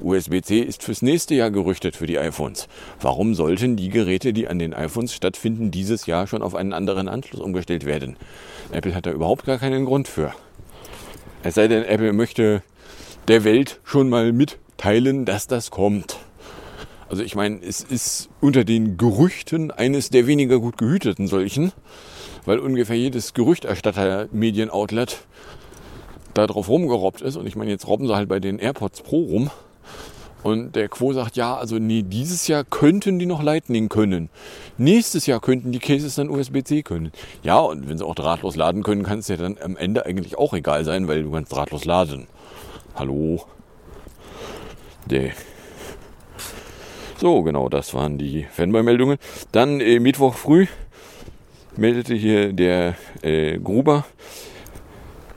USB-C 0.02 0.62
ist 0.62 0.84
fürs 0.84 1.02
nächste 1.02 1.36
Jahr 1.36 1.52
gerüchtet 1.52 1.98
für 1.98 2.08
die 2.08 2.18
iPhones. 2.18 2.70
Warum 3.02 3.36
sollten 3.36 3.76
die 3.76 3.90
Geräte, 3.90 4.32
die 4.32 4.48
an 4.48 4.58
den 4.58 4.74
iPhones 4.74 5.14
stattfinden, 5.14 5.70
dieses 5.70 6.06
Jahr 6.06 6.28
schon 6.28 6.44
auf 6.44 6.56
einen 6.56 6.72
anderen 6.72 7.10
Anschluss 7.10 7.42
umgestellt 7.42 7.86
werden? 7.86 8.16
Apple 8.72 8.96
hat 8.96 9.06
da 9.06 9.12
überhaupt 9.12 9.44
gar 9.44 9.58
keinen 9.58 9.84
Grund 9.84 10.08
für. 10.08 10.34
Es 11.44 11.56
sei 11.56 11.68
denn, 11.68 11.84
Apple 11.84 12.14
möchte 12.14 12.64
der 13.28 13.44
Welt 13.44 13.82
schon 13.84 14.08
mal 14.08 14.32
mitteilen, 14.32 15.26
dass 15.26 15.48
das 15.48 15.72
kommt. 15.72 16.20
Also 17.10 17.24
ich 17.24 17.36
meine, 17.36 17.60
es 17.62 17.82
ist 17.82 18.30
unter 18.42 18.64
den 18.64 18.98
Gerüchten 18.98 19.72
eines 19.72 20.10
der 20.10 20.28
weniger 20.28 20.60
gut 20.60 20.78
gehüteten 20.78 21.28
solchen, 21.28 21.72
weil 22.46 22.60
ungefähr 22.60 22.98
jedes 22.98 23.34
Gerüchterstatter 23.34 24.28
Medienoutlet 24.32 25.20
da 26.34 26.48
drauf 26.48 26.68
rumgerobbt 26.68 27.22
ist. 27.22 27.36
Und 27.36 27.48
ich 27.48 27.56
meine, 27.56 27.72
jetzt 27.72 27.88
robben 27.88 28.08
sie 28.08 28.16
halt 28.16 28.28
bei 28.28 28.40
den 28.40 28.60
AirPods 28.60 29.02
Pro 29.02 29.24
rum. 29.24 29.52
Und 30.44 30.76
der 30.76 30.90
Quo 30.90 31.12
sagt, 31.12 31.38
ja, 31.38 31.58
also 31.58 31.80
nee, 31.80 32.04
dieses 32.04 32.48
Jahr 32.48 32.64
könnten 32.64 33.18
die 33.18 33.26
noch 33.26 33.42
Lightning 33.42 33.90
können. 33.90 34.30
Nächstes 34.78 35.26
Jahr 35.26 35.40
könnten 35.40 35.72
die 35.72 35.80
Cases 35.80 36.14
dann 36.14 36.30
USB-C 36.30 36.84
können. 36.84 37.12
Ja, 37.42 37.58
und 37.58 37.90
wenn 37.90 37.98
sie 37.98 38.06
auch 38.06 38.14
drahtlos 38.14 38.56
laden 38.56 38.84
können, 38.84 39.02
kann 39.02 39.20
es 39.20 39.28
ja 39.28 39.38
dann 39.38 39.58
am 39.60 39.76
Ende 39.76 40.06
eigentlich 40.06 40.38
auch 40.38 40.54
egal 40.54 40.86
sein, 40.86 41.08
weil 41.08 41.24
du 41.24 41.32
kannst 41.32 41.52
drahtlos 41.52 41.86
laden. 41.86 42.28
Hallo? 42.94 43.44
Der 45.10 45.32
so, 47.18 47.44
genau, 47.44 47.70
das 47.70 47.94
waren 47.94 48.18
die 48.18 48.46
Fanboy-Meldungen. 48.52 49.18
Dann 49.52 49.80
äh, 49.80 50.00
Mittwoch 50.00 50.36
früh 50.36 50.68
meldete 51.78 52.14
hier 52.14 52.54
der 52.54 52.96
äh, 53.22 53.58
Gruber. 53.60 54.06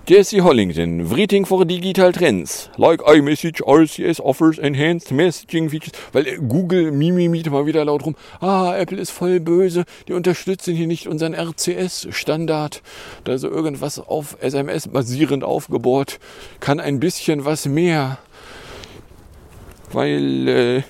Jesse 0.08 0.42
Hollington, 0.42 1.10
Writing 1.10 1.44
for 1.44 1.66
Digital 1.66 2.12
Trends. 2.12 2.70
Like 2.78 3.02
iMessage, 3.06 3.60
RCS 3.60 4.20
offers 4.20 4.56
enhanced 4.56 5.12
messaging 5.12 5.68
features. 5.68 5.92
Weil 6.12 6.26
äh, 6.26 6.36
Google 6.36 6.92
mimimiet 6.92 7.50
mal 7.50 7.66
wieder 7.66 7.84
laut 7.84 8.06
rum. 8.06 8.16
Ah, 8.40 8.74
Apple 8.74 8.98
ist 8.98 9.10
voll 9.10 9.38
böse. 9.38 9.84
Die 10.08 10.14
unterstützen 10.14 10.74
hier 10.74 10.86
nicht 10.86 11.08
unseren 11.08 11.34
RCS-Standard. 11.34 12.80
Da 13.24 13.34
ist 13.34 13.44
irgendwas 13.44 13.98
auf 13.98 14.38
SMS 14.40 14.88
basierend 14.88 15.44
aufgebaut. 15.44 16.18
Kann 16.60 16.80
ein 16.80 17.00
bisschen 17.00 17.44
was 17.44 17.66
mehr. 17.66 18.18
Weil, 19.92 20.48
äh, 20.48 20.82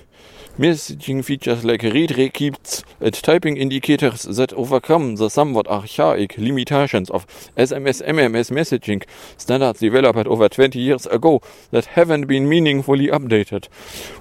Messaging 0.58 1.24
features 1.24 1.64
like 1.64 1.84
read 1.84 2.34
keeps 2.34 2.82
at 3.00 3.14
typing 3.14 3.56
indicators 3.56 4.24
that 4.24 4.52
overcome 4.54 5.14
the 5.14 5.30
somewhat 5.30 5.68
archaic 5.68 6.36
limitations 6.36 7.08
of 7.10 7.28
SMS 7.56 8.04
MMS 8.04 8.50
messaging 8.50 9.04
standards 9.36 9.78
developed 9.78 10.26
over 10.26 10.48
20 10.48 10.80
years 10.80 11.06
ago 11.06 11.40
that 11.70 11.84
haven't 11.84 12.26
been 12.26 12.48
meaningfully 12.48 13.06
updated. 13.06 13.68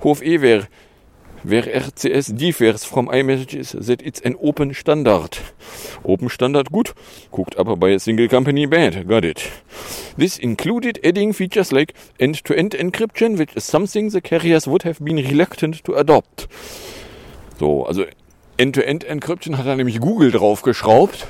Hof 0.03 0.21
Ewer 0.23 0.67
where 1.43 1.63
RCS 1.63 2.35
differs 2.37 2.83
from 2.83 3.07
iMessages 3.09 3.71
that 3.85 4.01
it's 4.01 4.21
an 4.21 4.35
open 4.41 4.73
standard. 4.73 5.37
Open 6.03 6.29
standard 6.29 6.71
gut, 6.71 6.93
guckt 7.31 7.57
aber 7.57 7.75
bei 7.75 7.93
a 7.93 7.99
single 7.99 8.27
company 8.27 8.65
bad, 8.65 9.07
got 9.07 9.23
it. 9.23 9.49
This 10.17 10.37
included 10.37 10.99
adding 11.05 11.33
features 11.33 11.71
like 11.71 11.93
end-to-end 12.19 12.73
-end 12.73 12.79
encryption, 12.79 13.37
which 13.37 13.55
is 13.55 13.67
something 13.67 14.11
the 14.11 14.21
carriers 14.21 14.67
would 14.67 14.83
have 14.83 15.03
been 15.03 15.17
reluctant 15.17 15.83
to 15.83 15.95
adopt. 15.95 16.47
So, 17.59 17.85
also 17.85 18.05
End-to-End 18.57 19.03
-End 19.03 19.09
Encryption 19.09 19.57
hat 19.57 19.67
da 19.67 19.75
nämlich 19.75 19.99
Google 19.99 20.31
draufgeschraubt. 20.31 21.27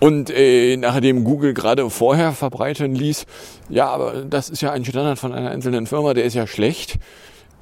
Und 0.00 0.30
äh, 0.30 0.76
nachdem 0.76 1.22
Google 1.22 1.54
gerade 1.54 1.88
vorher 1.88 2.32
verbreiten 2.32 2.96
ließ, 2.96 3.24
ja, 3.68 3.86
aber 3.86 4.24
das 4.24 4.50
ist 4.50 4.60
ja 4.60 4.72
ein 4.72 4.84
Standard 4.84 5.16
von 5.16 5.32
einer 5.32 5.52
einzelnen 5.52 5.86
Firma, 5.86 6.12
der 6.12 6.24
ist 6.24 6.34
ja 6.34 6.48
schlecht. 6.48 6.98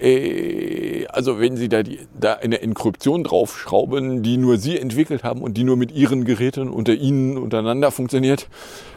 Äh, 0.00 1.07
also 1.09 1.40
wenn 1.40 1.57
Sie 1.57 1.69
da, 1.69 1.83
die, 1.83 2.00
da 2.19 2.35
eine 2.35 2.61
Enkryption 2.62 3.25
draufschrauben, 3.25 4.23
die 4.23 4.37
nur 4.37 4.57
Sie 4.57 4.78
entwickelt 4.78 5.25
haben 5.25 5.42
und 5.42 5.57
die 5.57 5.64
nur 5.64 5.76
mit 5.76 5.92
Ihren 5.92 6.25
Geräten 6.25 6.69
unter 6.71 6.95
Ihnen 6.95 7.37
untereinander 7.37 7.90
funktioniert, 7.90 8.49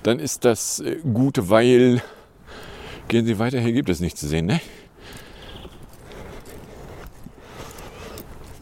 dann 0.03 0.19
ist 0.19 0.45
das 0.45 0.79
äh, 0.79 0.97
gut, 1.13 1.49
weil 1.49 2.01
gehen 3.07 3.25
Sie 3.25 3.39
weiter, 3.39 3.59
hier 3.59 3.73
gibt 3.73 3.89
es 3.89 3.99
nichts 3.99 4.21
zu 4.21 4.27
sehen, 4.27 4.45
ne? 4.45 4.61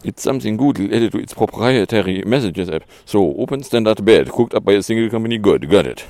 It's 0.04 0.24
something 0.24 0.58
Google 0.58 0.86
added 0.86 1.12
to 1.12 1.20
its 1.20 1.34
proprietary 1.34 2.24
messages 2.26 2.70
app. 2.70 2.84
So, 3.06 3.36
open 3.38 3.62
standard 3.62 4.04
bad, 4.04 4.32
cooked 4.32 4.56
up 4.56 4.66
by 4.66 4.74
a 4.74 4.82
single 4.82 5.10
company. 5.10 5.38
Good, 5.38 5.70
got 5.70 5.86
it. 5.86 6.06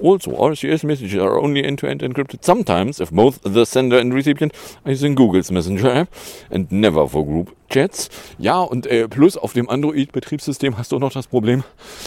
Also, 0.00 0.32
RCS 0.32 0.84
messages 0.84 1.20
are 1.20 1.38
only 1.38 1.64
end-to-end 1.64 2.02
encrypted 2.02 2.44
sometimes 2.44 3.00
if 3.00 3.10
both 3.12 3.40
the 3.44 3.64
sender 3.64 3.98
and 3.98 4.12
recipient 4.12 4.52
are 4.84 4.90
using 4.90 5.14
Googles 5.14 5.52
Messenger 5.52 5.88
app 5.88 6.08
and 6.50 6.70
never 6.72 7.06
for 7.08 7.24
group 7.24 7.54
chats. 7.70 8.10
Ja, 8.38 8.60
und 8.60 8.86
äh, 8.86 9.08
plus 9.08 9.36
auf 9.36 9.52
dem 9.52 9.68
Android-Betriebssystem 9.70 10.76
hast 10.76 10.90
du 10.90 10.96
auch 10.96 11.00
noch 11.00 11.12
das 11.12 11.28
Problem, 11.28 11.62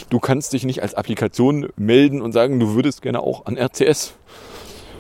du 0.10 0.20
kannst 0.20 0.52
dich 0.54 0.66
nicht 0.66 0.82
als 0.82 0.94
Applikation 0.94 1.70
melden 1.78 2.22
und 2.22 2.34
sagen, 2.34 2.60
du 2.60 2.76
würdest 2.76 3.02
gerne 3.02 3.22
auch 3.22 3.46
an 3.46 3.58
RCS 3.58 4.14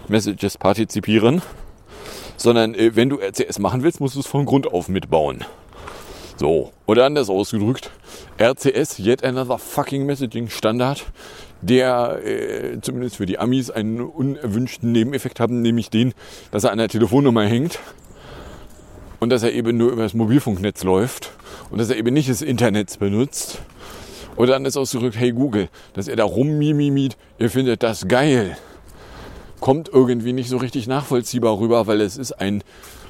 Messages 0.07 0.57
partizipieren, 0.57 1.41
sondern 2.37 2.75
äh, 2.75 2.95
wenn 2.95 3.09
du 3.09 3.17
RCS 3.17 3.59
machen 3.59 3.83
willst, 3.83 3.99
musst 3.99 4.15
du 4.15 4.21
es 4.21 4.27
von 4.27 4.45
Grund 4.45 4.67
auf 4.67 4.87
mitbauen. 4.89 5.43
So, 6.39 6.71
oder 6.85 7.05
anders 7.05 7.29
ausgedrückt, 7.29 7.91
RCS, 8.39 8.97
yet 8.99 9.25
another 9.25 9.57
fucking 9.57 10.05
Messaging 10.05 10.47
Standard, 10.47 11.05
der 11.61 12.21
äh, 12.23 12.79
zumindest 12.79 13.17
für 13.17 13.25
die 13.25 13.37
Amis 13.37 13.69
einen 13.69 13.99
unerwünschten 13.99 14.89
Nebeneffekt 14.89 15.41
haben, 15.41 15.61
nämlich 15.61 15.89
den, 15.89 16.13
dass 16.51 16.63
er 16.63 16.71
an 16.71 16.77
der 16.77 16.87
Telefonnummer 16.87 17.43
hängt 17.43 17.79
und 19.19 19.31
dass 19.31 19.43
er 19.43 19.51
eben 19.51 19.75
nur 19.75 19.91
über 19.91 20.03
das 20.03 20.13
Mobilfunknetz 20.13 20.85
läuft 20.85 21.31
und 21.71 21.77
dass 21.77 21.89
er 21.89 21.97
eben 21.97 22.13
nicht 22.13 22.29
das 22.29 22.41
Internet 22.41 22.97
benutzt. 22.99 23.59
Oder 24.37 24.55
anders 24.55 24.77
ausgedrückt, 24.77 25.17
hey 25.17 25.33
Google, 25.33 25.67
dass 25.91 26.07
er 26.07 26.15
da 26.15 26.23
rummimimit, 26.23 27.17
ihr 27.37 27.49
findet 27.49 27.83
das 27.83 28.07
geil, 28.07 28.55
kommt 29.59 29.89
irgendwie 29.89 30.31
nicht 30.31 30.47
so 30.47 30.55
richtig 30.55 30.87
nachvollziehbar 30.87 31.59
rüber, 31.59 31.85
weil 31.87 31.99
es 31.99 32.15
ist 32.15 32.31
ein 32.31 32.63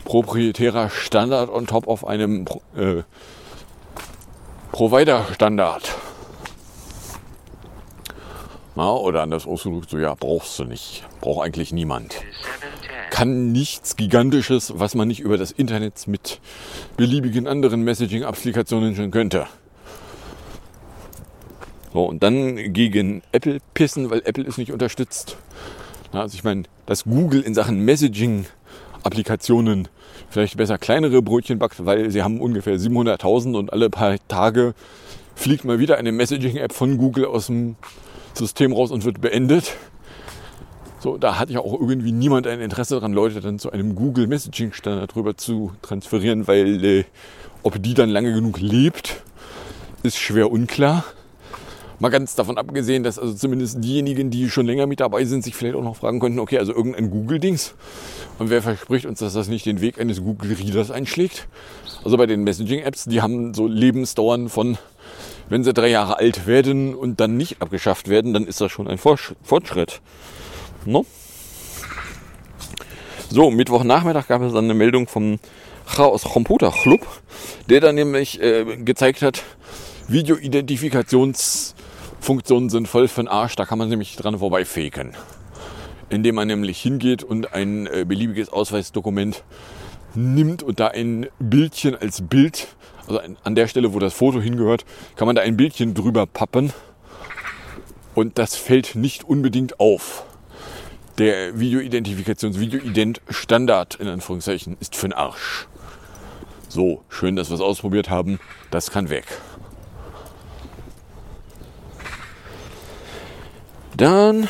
proprietärer 0.10 0.90
Standard 0.90 1.50
on 1.52 1.68
top 1.68 1.88
auf 1.88 2.08
einem 2.08 2.46
äh, 2.76 3.04
Provider-Standard. 4.72 5.96
Na, 8.76 8.92
oder 8.92 9.22
anders 9.22 9.46
ausgedrückt, 9.46 9.92
so 9.92 10.00
ja, 10.00 10.16
brauchst 10.16 10.58
du 10.58 10.64
nicht. 10.64 11.04
Braucht 11.22 11.46
eigentlich 11.46 11.72
niemand. 11.72 12.16
Kann 13.12 13.52
nichts 13.52 13.98
Gigantisches, 13.98 14.74
was 14.76 14.96
man 14.96 15.08
nicht 15.08 15.20
über 15.20 15.38
das 15.38 15.52
Internet 15.52 16.08
mit 16.08 16.42
beliebigen 16.98 17.48
anderen 17.48 17.84
Messaging-Applikationen 17.84 18.96
schon 18.96 19.12
könnte. 19.12 19.46
So, 21.94 22.06
und 22.06 22.24
dann 22.24 22.74
gegen 22.74 23.22
Apple 23.32 23.60
pissen, 23.76 24.10
weil 24.10 24.24
Apple 24.26 24.48
es 24.48 24.58
nicht 24.58 24.72
unterstützt. 24.72 25.38
Na, 26.14 26.22
also 26.22 26.34
ich 26.34 26.44
meine, 26.44 26.64
dass 26.88 27.04
Google 27.04 27.42
in 27.42 27.54
Sachen 27.54 27.86
Messaging-Applikationen 27.86 29.88
vielleicht 30.30 30.58
besser 30.58 30.78
kleinere 30.78 31.22
Brötchen 31.22 31.60
backt, 31.60 31.86
weil 31.86 32.12
sie 32.12 32.24
haben 32.24 32.42
ungefähr 32.42 32.78
700.000 32.78 33.58
und 33.58 33.74
alle 33.74 33.90
paar 33.90 34.16
Tage 34.28 34.74
fliegt 35.36 35.66
mal 35.66 35.80
wieder 35.80 35.98
eine 35.98 36.12
Messaging-App 36.12 36.74
von 36.74 36.98
Google 36.98 37.26
aus 37.26 37.48
dem 37.48 37.76
System 38.34 38.74
raus 38.74 38.92
und 38.92 39.06
wird 39.06 39.22
beendet. 39.22 39.76
So, 41.00 41.18
da 41.18 41.40
hat 41.40 41.50
ja 41.50 41.62
auch 41.62 41.80
irgendwie 41.80 42.12
niemand 42.12 42.46
ein 42.46 42.60
Interesse 42.60 42.96
daran, 42.96 43.14
Leute 43.14 43.40
dann 43.40 43.58
zu 43.58 43.72
einem 43.72 43.96
Google 43.96 44.28
Messaging 44.28 44.74
Standard 44.74 45.16
drüber 45.16 45.38
zu 45.38 45.72
transferieren, 45.82 46.48
weil 46.48 46.84
äh, 46.84 47.06
ob 47.64 47.82
die 47.82 47.94
dann 47.94 48.10
lange 48.10 48.34
genug 48.34 48.60
lebt, 48.60 49.24
ist 50.04 50.18
schwer 50.18 50.52
unklar. 50.52 51.06
Mal 52.00 52.10
ganz 52.10 52.34
davon 52.34 52.58
abgesehen, 52.58 53.04
dass 53.04 53.20
also 53.20 53.34
zumindest 53.34 53.84
diejenigen, 53.84 54.30
die 54.30 54.50
schon 54.50 54.66
länger 54.66 54.88
mit 54.88 55.02
dabei 55.02 55.26
sind, 55.26 55.44
sich 55.44 55.54
vielleicht 55.54 55.76
auch 55.76 55.84
noch 55.84 55.98
fragen 55.98 56.22
könnten, 56.22 56.40
okay, 56.40 56.58
also 56.58 56.74
irgendein 56.74 57.10
Google-Dings. 57.10 57.76
Und 58.40 58.50
wer 58.50 58.62
verspricht 58.62 59.06
uns, 59.06 59.20
dass 59.20 59.34
das 59.34 59.50
nicht 59.50 59.66
den 59.66 59.82
Weg 59.82 60.00
eines 60.00 60.24
Google-Readers 60.24 60.92
einschlägt? 60.92 61.50
Also 62.06 62.16
bei 62.16 62.26
den 62.26 62.46
Messaging-Apps, 62.46 63.06
die 63.06 63.22
haben 63.22 63.54
so 63.54 63.68
Lebensdauern 63.68 64.48
von, 64.48 64.78
wenn 65.50 65.66
sie 65.66 65.74
drei 65.74 65.90
Jahre 65.90 66.18
alt 66.18 66.48
werden 66.48 66.96
und 66.96 67.20
dann 67.20 67.36
nicht 67.36 67.62
abgeschafft 67.62 68.08
werden, 68.08 68.34
dann 68.34 68.46
ist 68.46 68.62
das 68.62 68.72
schon 68.72 68.88
ein 68.88 68.98
Fortschritt. 68.98 70.00
No? 70.86 71.06
So, 73.30 73.52
Mittwochnachmittag 73.52 74.28
gab 74.28 74.42
es 74.42 74.54
dann 74.54 74.64
eine 74.64 74.74
Meldung 74.74 75.08
vom 75.08 75.38
Chaos 75.86 76.24
Computer 76.24 76.72
Club, 76.72 77.06
der 77.70 77.82
dann 77.82 77.96
nämlich 77.96 78.42
äh, 78.42 78.78
gezeigt 78.78 79.22
hat, 79.22 79.44
Videoidentifikations 80.08 81.76
Funktionen 82.20 82.70
sind 82.70 82.88
voll 82.88 83.08
für 83.08 83.22
den 83.24 83.28
Arsch, 83.28 83.56
da 83.56 83.66
kann 83.66 83.78
man 83.78 83.90
nämlich 83.90 84.16
dran 84.16 84.38
vorbeifaken. 84.40 85.14
Indem 86.10 86.36
man 86.36 86.48
nämlich 86.48 86.82
hingeht 86.82 87.24
und 87.24 87.54
ein 87.54 87.88
äh, 87.88 88.06
beliebiges 88.08 88.50
Ausweisdokument 88.50 89.44
nimmt 90.16 90.64
und 90.64 90.80
da 90.80 90.88
ein 90.88 91.28
Bildchen 91.40 91.96
als 91.96 92.22
Bild, 92.22 92.68
also 93.08 93.20
an 93.44 93.56
der 93.56 93.68
Stelle, 93.68 93.94
wo 93.94 94.00
das 94.00 94.14
Foto 94.14 94.42
hingehört, 94.42 94.86
kann 95.16 95.28
man 95.28 95.36
da 95.36 95.42
ein 95.42 95.58
Bildchen 95.58 95.94
drüber 95.94 96.26
pappen 96.26 96.74
und 98.16 98.38
das 98.38 98.56
fällt 98.56 98.96
nicht 98.96 99.24
unbedingt 99.24 99.80
auf. 99.80 100.26
Der 101.18 101.60
Videoidentifikations 101.60 102.60
Videoident 102.60 103.22
Standard 103.30 103.96
in 103.96 104.08
Anführungszeichen 104.08 104.78
ist 104.80 104.96
für 104.96 105.08
den 105.08 105.14
Arsch. 105.14 105.68
So, 106.70 107.04
schön, 107.10 107.36
dass 107.36 107.50
wir 107.50 107.56
es 107.56 107.62
ausprobiert 107.62 108.10
haben. 108.10 108.40
Das 108.72 108.92
kann 108.92 109.10
weg. 109.10 109.26
Dann 114.00 114.48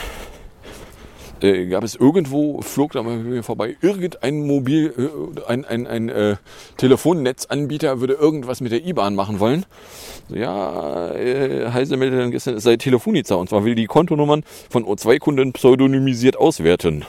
äh, 1.42 1.66
gab 1.66 1.84
es 1.84 1.96
irgendwo, 1.96 2.62
flog 2.62 2.92
da 2.92 3.02
mal 3.02 3.42
vorbei, 3.42 3.76
irgendein 3.82 4.46
Mobil, 4.46 4.94
äh, 4.96 5.42
ein, 5.50 5.66
ein, 5.66 5.88
ein 5.88 6.10
äh, 6.10 6.36
Telefonnetzanbieter 6.78 8.00
würde 8.00 8.14
irgendwas 8.14 8.62
mit 8.62 8.72
der 8.72 8.86
IBAN 8.86 9.16
machen 9.16 9.40
wollen. 9.40 9.66
Ja, 10.30 11.14
äh, 11.14 11.72
Heise 11.72 11.98
meldete 11.98 12.22
dann 12.22 12.30
gestern, 12.30 12.58
es 12.58 12.64
sei 12.64 12.78
Telefonica 12.78 13.34
und 13.34 13.50
zwar 13.50 13.66
will 13.66 13.74
die 13.74 13.88
Kontonummern 13.88 14.44
von 14.70 14.86
O2-Kunden 14.86 15.54
pseudonymisiert 15.54 16.38
auswerten. 16.38 17.06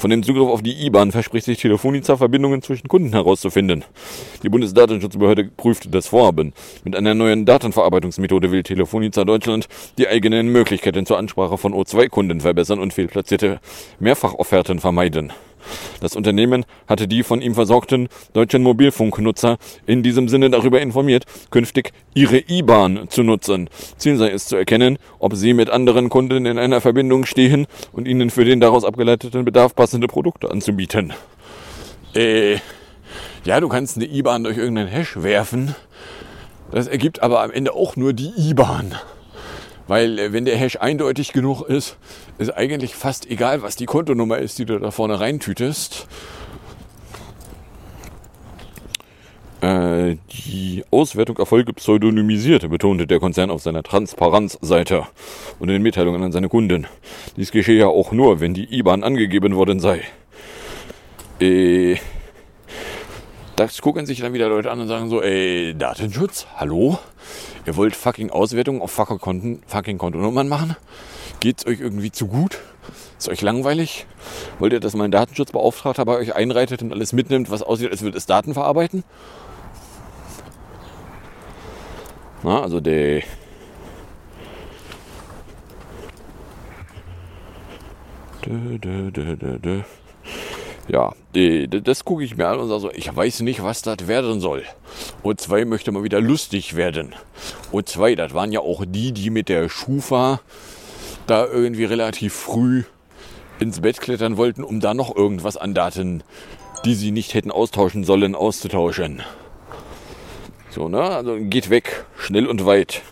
Von 0.00 0.08
dem 0.08 0.22
Zugriff 0.22 0.48
auf 0.48 0.62
die 0.62 0.86
IBAN 0.86 1.12
verspricht 1.12 1.44
sich 1.44 1.58
Telefonica 1.58 2.16
Verbindungen 2.16 2.62
zwischen 2.62 2.88
Kunden 2.88 3.10
herauszufinden. 3.10 3.84
Die 4.42 4.48
Bundesdatenschutzbehörde 4.48 5.50
prüft 5.54 5.94
das 5.94 6.06
Vorhaben. 6.06 6.54
Mit 6.84 6.96
einer 6.96 7.12
neuen 7.14 7.44
Datenverarbeitungsmethode 7.44 8.50
will 8.50 8.62
Telefonica 8.62 9.26
Deutschland 9.26 9.68
die 9.98 10.08
eigenen 10.08 10.48
Möglichkeiten 10.48 11.04
zur 11.04 11.18
Ansprache 11.18 11.58
von 11.58 11.74
O2-Kunden 11.74 12.40
verbessern 12.40 12.78
und 12.78 12.94
fehlplatzierte 12.94 13.60
Mehrfachofferten 13.98 14.78
vermeiden. 14.78 15.34
Das 16.00 16.16
Unternehmen 16.16 16.64
hatte 16.86 17.08
die 17.08 17.22
von 17.22 17.42
ihm 17.42 17.54
versorgten 17.54 18.08
deutschen 18.32 18.62
Mobilfunknutzer 18.62 19.58
in 19.86 20.02
diesem 20.02 20.28
Sinne 20.28 20.50
darüber 20.50 20.80
informiert, 20.80 21.24
künftig 21.50 21.92
ihre 22.14 22.38
IBAN 22.38 23.08
zu 23.08 23.22
nutzen. 23.22 23.68
Ziel 23.96 24.16
sei 24.16 24.30
es 24.30 24.46
zu 24.46 24.56
erkennen, 24.56 24.98
ob 25.18 25.34
sie 25.34 25.52
mit 25.52 25.70
anderen 25.70 26.08
Kunden 26.08 26.46
in 26.46 26.58
einer 26.58 26.80
Verbindung 26.80 27.26
stehen 27.26 27.66
und 27.92 28.08
ihnen 28.08 28.30
für 28.30 28.44
den 28.44 28.60
daraus 28.60 28.84
abgeleiteten 28.84 29.44
Bedarf 29.44 29.74
passende 29.74 30.06
Produkte 30.06 30.50
anzubieten. 30.50 31.12
Äh, 32.14 32.56
ja, 33.44 33.60
du 33.60 33.68
kannst 33.68 33.96
eine 33.96 34.06
IBAN 34.06 34.44
durch 34.44 34.58
irgendeinen 34.58 34.88
Hash 34.88 35.22
werfen. 35.22 35.74
Das 36.70 36.86
ergibt 36.86 37.22
aber 37.22 37.42
am 37.42 37.50
Ende 37.50 37.72
auch 37.74 37.96
nur 37.96 38.12
die 38.12 38.32
IBAN. 38.36 38.94
Weil 39.90 40.20
äh, 40.20 40.32
wenn 40.32 40.44
der 40.44 40.56
Hash 40.56 40.76
eindeutig 40.76 41.32
genug 41.32 41.62
ist, 41.62 41.96
ist 42.38 42.50
eigentlich 42.50 42.94
fast 42.94 43.28
egal, 43.28 43.62
was 43.62 43.74
die 43.74 43.86
Kontonummer 43.86 44.38
ist, 44.38 44.60
die 44.60 44.64
du 44.64 44.78
da 44.78 44.92
vorne 44.92 45.18
reintütest. 45.18 46.06
Äh, 49.62 50.14
die 50.30 50.84
Auswertung 50.92 51.38
erfolge 51.38 51.72
pseudonymisiert, 51.72 52.70
betonte 52.70 53.08
der 53.08 53.18
Konzern 53.18 53.50
auf 53.50 53.62
seiner 53.62 53.82
Transparenzseite 53.82 55.08
und 55.58 55.68
in 55.68 55.72
den 55.72 55.82
Mitteilungen 55.82 56.22
an 56.22 56.30
seine 56.30 56.48
Kunden. 56.48 56.86
Dies 57.36 57.50
geschehe 57.50 57.80
ja 57.80 57.88
auch 57.88 58.12
nur, 58.12 58.38
wenn 58.38 58.54
die 58.54 58.72
IBAN 58.72 59.02
angegeben 59.02 59.56
worden 59.56 59.80
sei. 59.80 60.02
Äh, 61.40 61.96
das 63.60 63.82
gucken 63.82 64.06
sich 64.06 64.20
dann 64.20 64.32
wieder 64.32 64.48
Leute 64.48 64.70
an 64.70 64.80
und 64.80 64.88
sagen 64.88 65.10
so, 65.10 65.22
ey, 65.22 65.74
Datenschutz, 65.76 66.46
hallo? 66.56 66.98
Ihr 67.66 67.76
wollt 67.76 67.94
fucking 67.94 68.30
Auswertungen 68.30 68.80
auf 68.80 68.90
fucking, 68.90 69.18
Konten, 69.18 69.62
fucking 69.66 69.98
Kontonummern 69.98 70.48
machen? 70.48 70.76
Geht's 71.40 71.66
euch 71.66 71.78
irgendwie 71.78 72.10
zu 72.10 72.26
gut? 72.26 72.58
Ist 73.18 73.28
euch 73.28 73.42
langweilig? 73.42 74.06
Wollt 74.60 74.72
ihr, 74.72 74.80
dass 74.80 74.94
mein 74.94 75.10
Datenschutzbeauftragter 75.10 76.06
bei 76.06 76.16
euch 76.16 76.34
einreitet 76.34 76.82
und 76.82 76.90
alles 76.90 77.12
mitnimmt, 77.12 77.50
was 77.50 77.62
aussieht, 77.62 77.90
als 77.90 78.00
würde 78.00 78.16
es 78.16 78.24
Daten 78.24 78.54
verarbeiten? 78.54 79.04
Na, 82.42 82.62
also 82.62 82.80
der 82.80 83.22
Dö, 88.46 88.78
dö, 88.78 89.10
dö, 89.10 89.82
ja, 90.90 91.12
das 91.32 92.04
gucke 92.04 92.24
ich 92.24 92.36
mir 92.36 92.48
an 92.48 92.58
und 92.58 92.68
sage 92.68 92.80
so, 92.80 92.90
ich 92.90 93.14
weiß 93.14 93.40
nicht, 93.40 93.62
was 93.62 93.82
das 93.82 94.08
werden 94.08 94.40
soll. 94.40 94.64
O2 95.22 95.64
möchte 95.64 95.92
mal 95.92 96.02
wieder 96.02 96.20
lustig 96.20 96.74
werden. 96.74 97.14
O2, 97.72 98.16
das 98.16 98.34
waren 98.34 98.50
ja 98.50 98.60
auch 98.60 98.84
die, 98.86 99.12
die 99.12 99.30
mit 99.30 99.48
der 99.48 99.68
Schufa 99.68 100.40
da 101.26 101.46
irgendwie 101.46 101.84
relativ 101.84 102.34
früh 102.34 102.82
ins 103.60 103.80
Bett 103.80 104.00
klettern 104.00 104.36
wollten, 104.36 104.64
um 104.64 104.80
da 104.80 104.94
noch 104.94 105.14
irgendwas 105.14 105.56
an 105.56 105.74
Daten, 105.74 106.24
die 106.84 106.94
sie 106.94 107.12
nicht 107.12 107.34
hätten 107.34 107.52
austauschen 107.52 108.02
sollen, 108.02 108.34
auszutauschen. 108.34 109.22
So, 110.70 110.88
ne? 110.88 111.02
Also 111.02 111.36
geht 111.38 111.70
weg. 111.70 112.04
Schnell 112.16 112.46
und 112.46 112.66
weit. 112.66 113.02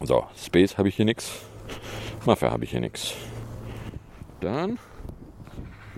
So, 0.00 0.24
Space 0.42 0.78
habe 0.78 0.88
ich 0.88 0.96
hier 0.96 1.04
nichts. 1.04 1.30
Mafia 2.24 2.50
habe 2.50 2.64
ich 2.64 2.70
hier 2.70 2.80
nichts. 2.80 3.14
Dann 4.40 4.78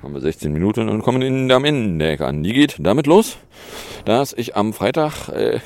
haben 0.03 0.15
wir 0.15 0.21
16 0.21 0.53
Minuten 0.53 0.89
und 0.89 1.03
kommen 1.03 1.23
in, 1.23 1.51
Ende 1.51 1.99
der 1.99 2.13
Ecke 2.13 2.27
an. 2.27 2.43
Die 2.43 2.53
geht 2.53 2.77
damit 2.79 3.07
los, 3.07 3.37
dass 4.05 4.33
ich 4.33 4.57
am 4.57 4.73
Freitag 4.73 5.29
äh, 5.29 5.61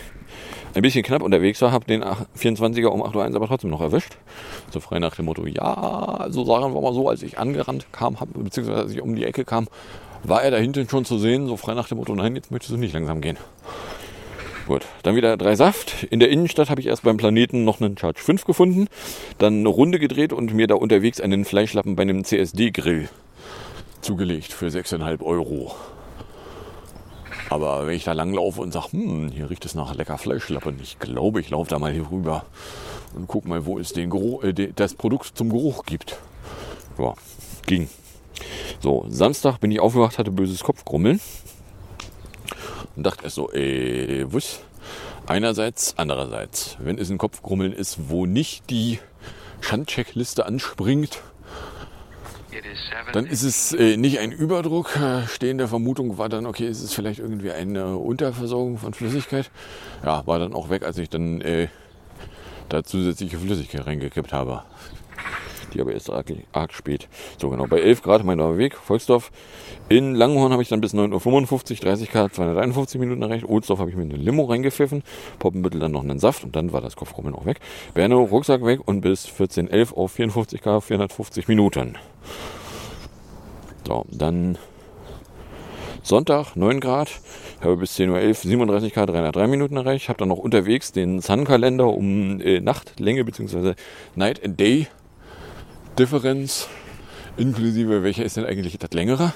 ein 0.74 0.82
bisschen 0.82 1.02
knapp 1.02 1.22
unterwegs 1.22 1.60
war, 1.60 1.72
habe 1.72 1.84
den 1.84 2.02
24er 2.02 2.86
um 2.86 3.02
8.01 3.02 3.14
Uhr 3.14 3.36
aber 3.36 3.46
trotzdem 3.46 3.70
noch 3.70 3.80
erwischt. 3.80 4.16
So 4.70 4.80
frei 4.80 4.98
nach 4.98 5.16
dem 5.16 5.26
Motto, 5.26 5.46
ja, 5.46 6.26
so 6.30 6.44
sagen 6.44 6.74
wir 6.74 6.80
mal 6.80 6.94
so, 6.94 7.08
als 7.08 7.22
ich 7.22 7.38
angerannt 7.38 7.86
kam, 7.92 8.20
hab, 8.20 8.32
beziehungsweise 8.32 8.80
als 8.80 8.92
ich 8.92 9.02
um 9.02 9.14
die 9.14 9.24
Ecke 9.24 9.44
kam, 9.44 9.68
war 10.24 10.42
er 10.42 10.50
da 10.50 10.56
hinten 10.56 10.88
schon 10.88 11.04
zu 11.04 11.18
sehen, 11.18 11.46
so 11.46 11.56
frei 11.56 11.74
nach 11.74 11.88
dem 11.88 11.98
Motto, 11.98 12.14
nein, 12.14 12.36
jetzt 12.36 12.50
möchtest 12.50 12.72
du 12.72 12.78
nicht 12.78 12.94
langsam 12.94 13.20
gehen. 13.20 13.36
Gut, 14.66 14.86
dann 15.02 15.16
wieder 15.16 15.36
drei 15.36 15.56
Saft. 15.56 16.04
In 16.04 16.20
der 16.20 16.30
Innenstadt 16.30 16.70
habe 16.70 16.80
ich 16.80 16.86
erst 16.86 17.02
beim 17.02 17.16
Planeten 17.16 17.64
noch 17.64 17.80
einen 17.80 17.98
Charge 17.98 18.20
5 18.20 18.44
gefunden, 18.44 18.86
dann 19.38 19.58
eine 19.58 19.68
Runde 19.68 19.98
gedreht 19.98 20.32
und 20.32 20.54
mir 20.54 20.68
da 20.68 20.76
unterwegs 20.76 21.20
einen 21.20 21.44
Fleischlappen 21.44 21.96
bei 21.96 22.02
einem 22.02 22.24
CSD-Grill 22.24 23.08
zugelegt 24.02 24.52
für 24.52 24.66
6,5 24.66 25.22
Euro. 25.22 25.74
Aber 27.48 27.86
wenn 27.86 27.94
ich 27.94 28.04
da 28.04 28.12
langlaufe 28.12 28.60
und 28.60 28.72
sage, 28.72 28.92
hm, 28.92 29.30
hier 29.30 29.50
riecht 29.50 29.64
es 29.64 29.74
nach 29.74 29.94
lecker 29.94 30.18
Fleischlappen, 30.18 30.78
ich 30.82 30.98
glaube, 30.98 31.40
ich 31.40 31.50
laufe 31.50 31.70
da 31.70 31.78
mal 31.78 31.92
hier 31.92 32.10
rüber 32.10 32.46
und 33.14 33.28
guck 33.28 33.46
mal, 33.46 33.66
wo 33.66 33.78
es 33.78 33.92
den 33.92 34.10
Geruch, 34.10 34.42
äh, 34.42 34.72
das 34.74 34.94
Produkt 34.94 35.36
zum 35.36 35.50
Geruch 35.50 35.84
gibt. 35.84 36.18
Ja, 36.98 37.14
ging. 37.66 37.88
So, 38.80 39.06
Samstag 39.08 39.58
bin 39.58 39.70
ich 39.70 39.80
aufgewacht, 39.80 40.18
hatte 40.18 40.30
böses 40.30 40.62
Kopfgrummeln 40.62 41.20
und 42.96 43.02
dachte 43.04 43.24
erst 43.24 43.36
so, 43.36 43.52
äh, 43.52 44.32
wuss. 44.32 44.60
Einerseits, 45.26 45.94
andererseits, 45.98 46.76
wenn 46.80 46.98
es 46.98 47.10
ein 47.10 47.18
Kopfgrummeln 47.18 47.72
ist, 47.72 48.08
wo 48.08 48.26
nicht 48.26 48.68
die 48.70 48.98
Schandcheckliste 49.60 50.46
anspringt, 50.46 51.22
dann 53.12 53.26
ist 53.26 53.42
es 53.42 53.72
äh, 53.72 53.96
nicht 53.96 54.18
ein 54.18 54.32
Überdruck. 54.32 54.96
Äh, 54.96 55.26
stehende 55.26 55.68
Vermutung 55.68 56.18
war 56.18 56.28
dann, 56.28 56.46
okay, 56.46 56.68
ist 56.68 56.82
es 56.82 56.92
vielleicht 56.92 57.20
irgendwie 57.20 57.50
eine 57.50 57.96
Unterversorgung 57.96 58.78
von 58.78 58.94
Flüssigkeit. 58.94 59.50
Ja, 60.04 60.26
war 60.26 60.38
dann 60.38 60.54
auch 60.54 60.70
weg, 60.70 60.84
als 60.84 60.98
ich 60.98 61.08
dann 61.08 61.40
äh, 61.40 61.68
da 62.68 62.82
zusätzliche 62.82 63.38
Flüssigkeit 63.38 63.86
reingekippt 63.86 64.32
habe. 64.32 64.62
Die 65.72 65.80
aber 65.80 65.92
erst 65.92 66.10
arg, 66.10 66.32
arg 66.52 66.72
spät. 66.72 67.08
So 67.38 67.50
genau, 67.50 67.66
bei 67.66 67.80
11 67.80 68.02
Grad 68.02 68.24
mein 68.24 68.38
Weg, 68.58 68.76
Volksdorf. 68.76 69.30
In 69.88 70.14
Langenhorn 70.14 70.52
habe 70.52 70.62
ich 70.62 70.68
dann 70.68 70.80
bis 70.80 70.94
9.55 70.94 71.72
Uhr, 71.72 71.76
30 71.76 72.10
Grad, 72.10 72.34
251 72.34 73.00
Minuten 73.00 73.22
erreicht. 73.22 73.48
Ohlsdorf 73.48 73.78
habe 73.78 73.90
ich 73.90 73.96
mir 73.96 74.02
eine 74.02 74.16
Limo 74.16 74.44
reingepfiffen. 74.44 75.02
Poppenbüttel 75.38 75.80
dann 75.80 75.92
noch 75.92 76.02
einen 76.02 76.18
Saft 76.18 76.44
und 76.44 76.56
dann 76.56 76.72
war 76.72 76.80
das 76.80 76.96
Kopfrummeln 76.96 77.34
auch 77.34 77.46
weg. 77.46 77.60
Bernau, 77.94 78.24
Rucksack 78.24 78.64
weg 78.64 78.80
und 78.84 79.00
bis 79.00 79.26
14.11 79.26 79.94
auf 79.94 80.12
54 80.12 80.60
Grad, 80.60 80.84
450 80.84 81.48
Minuten. 81.48 81.96
So, 83.86 84.04
dann 84.10 84.58
Sonntag 86.02 86.56
9 86.56 86.80
Grad, 86.80 87.10
habe 87.60 87.76
bis 87.76 87.96
10.11 87.98 88.28
Uhr 88.28 88.34
37 88.34 88.92
Grad, 88.92 89.10
303 89.10 89.46
Minuten 89.46 89.76
erreicht. 89.76 90.08
Habe 90.08 90.18
dann 90.18 90.28
noch 90.28 90.38
unterwegs 90.38 90.92
den 90.92 91.20
Sun-Kalender 91.20 91.88
um 91.88 92.40
äh, 92.40 92.60
Nachtlänge 92.60 93.24
bzw. 93.24 93.74
Night 94.16 94.44
and 94.44 94.58
Day 94.58 94.88
Differenz 95.98 96.68
inklusive 97.36 98.02
welcher 98.02 98.24
ist 98.24 98.38
denn 98.38 98.46
eigentlich 98.46 98.78
das 98.78 98.92
längere? 98.92 99.32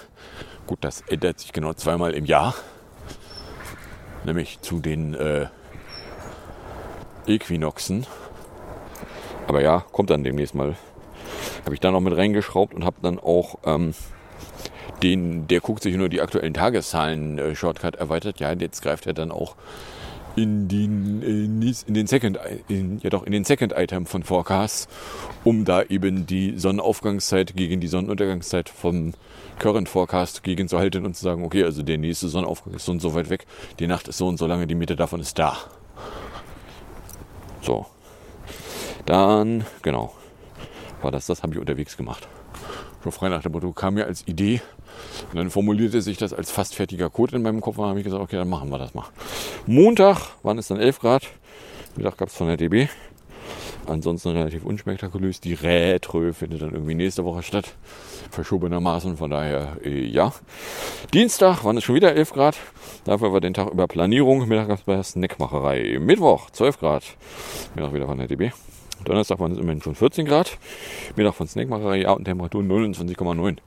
Gut, 0.66 0.78
das 0.80 1.02
ändert 1.02 1.38
sich 1.38 1.52
genau 1.52 1.74
zweimal 1.74 2.14
im 2.14 2.24
Jahr, 2.24 2.54
nämlich 4.24 4.60
zu 4.62 4.80
den 4.80 5.14
äh, 5.14 5.46
Äquinoxen. 7.26 8.06
Aber 9.46 9.60
ja, 9.60 9.84
kommt 9.92 10.08
dann 10.08 10.24
demnächst 10.24 10.54
mal. 10.54 10.76
Habe 11.64 11.74
ich 11.74 11.80
da 11.80 11.90
noch 11.90 12.00
mit 12.00 12.16
reingeschraubt 12.16 12.72
und 12.74 12.84
habe 12.84 12.96
dann 13.02 13.18
auch 13.18 13.58
ähm, 13.64 13.92
den, 15.02 15.46
der 15.48 15.60
guckt 15.60 15.82
sich 15.82 15.94
nur 15.96 16.08
die 16.08 16.22
aktuellen 16.22 16.54
Tageszahlen 16.54 17.38
äh, 17.38 17.52
erweitert. 17.52 18.40
Ja, 18.40 18.52
jetzt 18.52 18.82
greift 18.82 19.06
er 19.06 19.12
dann 19.12 19.30
auch 19.30 19.56
in 20.36 20.68
den, 20.68 21.22
äh, 21.22 21.64
in 21.88 21.94
den 21.94 22.06
Second, 22.06 22.38
in, 22.68 22.98
ja 22.98 23.10
doch, 23.10 23.24
in 23.24 23.32
den 23.32 23.44
Second 23.44 23.72
Item 23.76 24.06
von 24.06 24.22
Forecast, 24.22 24.88
um 25.44 25.64
da 25.64 25.82
eben 25.82 26.26
die 26.26 26.58
Sonnenaufgangszeit 26.58 27.56
gegen 27.56 27.80
die 27.80 27.88
Sonnenuntergangszeit 27.88 28.68
vom 28.68 29.14
Current 29.58 29.88
Forecast 29.88 30.42
gegenzuhalten 30.42 31.06
und 31.06 31.16
zu 31.16 31.24
sagen, 31.24 31.44
okay, 31.44 31.64
also 31.64 31.82
der 31.82 31.98
nächste 31.98 32.28
Sonnenaufgang 32.28 32.74
ist 32.74 32.84
so 32.84 32.92
und 32.92 33.00
so 33.00 33.14
weit 33.14 33.30
weg, 33.30 33.46
die 33.78 33.86
Nacht 33.86 34.08
ist 34.08 34.18
so 34.18 34.28
und 34.28 34.38
so 34.38 34.46
lange, 34.46 34.66
die 34.66 34.74
Mitte 34.74 34.94
davon 34.94 35.20
ist 35.20 35.38
da. 35.38 35.56
So. 37.62 37.86
Dann, 39.06 39.64
genau, 39.82 40.12
war 41.00 41.12
das, 41.12 41.26
das 41.26 41.42
habe 41.42 41.54
ich 41.54 41.58
unterwegs 41.58 41.96
gemacht. 41.96 42.28
Schon 43.06 43.12
frei 43.12 43.28
nach 43.28 43.42
dem 43.42 43.52
Motto 43.52 43.70
kam 43.70 43.94
mir 43.94 44.06
als 44.06 44.26
Idee, 44.26 44.60
und 45.30 45.36
dann 45.36 45.48
formulierte 45.48 46.02
sich 46.02 46.16
das 46.16 46.32
als 46.32 46.50
fast 46.50 46.74
fertiger 46.74 47.08
Code 47.08 47.36
in 47.36 47.42
meinem 47.42 47.60
Kopf. 47.60 47.78
Und 47.78 47.82
dann 47.82 47.90
habe 47.90 48.00
ich 48.00 48.04
gesagt, 48.04 48.20
okay, 48.20 48.34
dann 48.34 48.48
machen 48.48 48.68
wir 48.68 48.78
das 48.78 48.94
mal. 48.94 49.04
Montag 49.64 50.18
waren 50.42 50.58
es 50.58 50.66
dann 50.66 50.80
11 50.80 50.98
Grad. 50.98 51.22
Mittag 51.94 52.16
gab 52.16 52.30
es 52.30 52.34
von 52.34 52.48
der 52.48 52.56
DB. 52.56 52.88
Ansonsten 53.86 54.30
relativ 54.30 54.64
unspektakulös. 54.64 55.40
Die 55.40 55.54
Rätrö 55.54 56.32
findet 56.32 56.62
dann 56.62 56.72
irgendwie 56.72 56.96
nächste 56.96 57.24
Woche 57.24 57.44
statt. 57.44 57.76
Verschobenermaßen. 58.32 59.16
Von 59.18 59.30
daher, 59.30 59.76
äh, 59.84 60.04
ja. 60.04 60.32
Dienstag 61.14 61.62
waren 61.62 61.76
es 61.76 61.84
schon 61.84 61.94
wieder 61.94 62.12
11 62.12 62.32
Grad. 62.32 62.56
Dafür 63.04 63.32
war 63.32 63.40
den 63.40 63.54
Tag 63.54 63.70
über 63.70 63.86
Planierung. 63.86 64.48
Mittag 64.48 64.66
gab 64.66 64.78
es 64.78 64.84
bei 64.84 64.94
der 64.96 65.04
Snackmacherei. 65.04 66.00
Mittwoch 66.00 66.50
12 66.50 66.80
Grad. 66.80 67.04
Mittag 67.76 67.94
wieder 67.94 68.06
von 68.06 68.18
der 68.18 68.26
DB. 68.26 68.50
Donnerstag 69.06 69.38
waren 69.38 69.52
es 69.52 69.58
immerhin 69.58 69.80
schon 69.80 69.94
14 69.94 70.26
Grad. 70.26 70.58
Mittag 71.14 71.34
von 71.34 71.46
Snackmacherei. 71.46 72.02
Ja, 72.02 72.12
und 72.12 72.24
Temperatur 72.24 72.62
29,9 72.62 73.58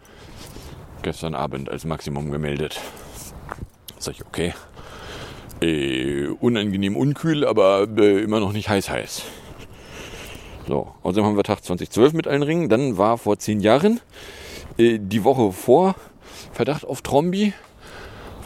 gestern 1.01 1.33
Abend 1.33 1.69
als 1.69 1.85
Maximum 1.85 2.29
gemeldet. 2.29 2.79
Sag 3.97 4.15
ich, 4.15 4.25
okay. 4.25 4.53
Äh, 5.61 6.27
unangenehm 6.27 6.95
unkühl, 6.95 7.45
aber 7.45 7.87
äh, 7.97 8.21
immer 8.21 8.39
noch 8.39 8.51
nicht 8.51 8.69
heiß 8.69 8.89
heiß. 8.89 9.23
So, 10.67 10.93
außerdem 11.03 11.25
haben 11.25 11.37
wir 11.37 11.43
Tag 11.43 11.63
2012 11.63 12.13
mit 12.13 12.27
allen 12.27 12.43
Ringen. 12.43 12.69
Dann 12.69 12.97
war 12.97 13.17
vor 13.17 13.39
zehn 13.39 13.61
Jahren 13.61 14.01
äh, 14.77 14.99
die 15.01 15.23
Woche 15.23 15.53
vor 15.53 15.95
Verdacht 16.51 16.85
auf 16.85 17.01
Trombi, 17.01 17.53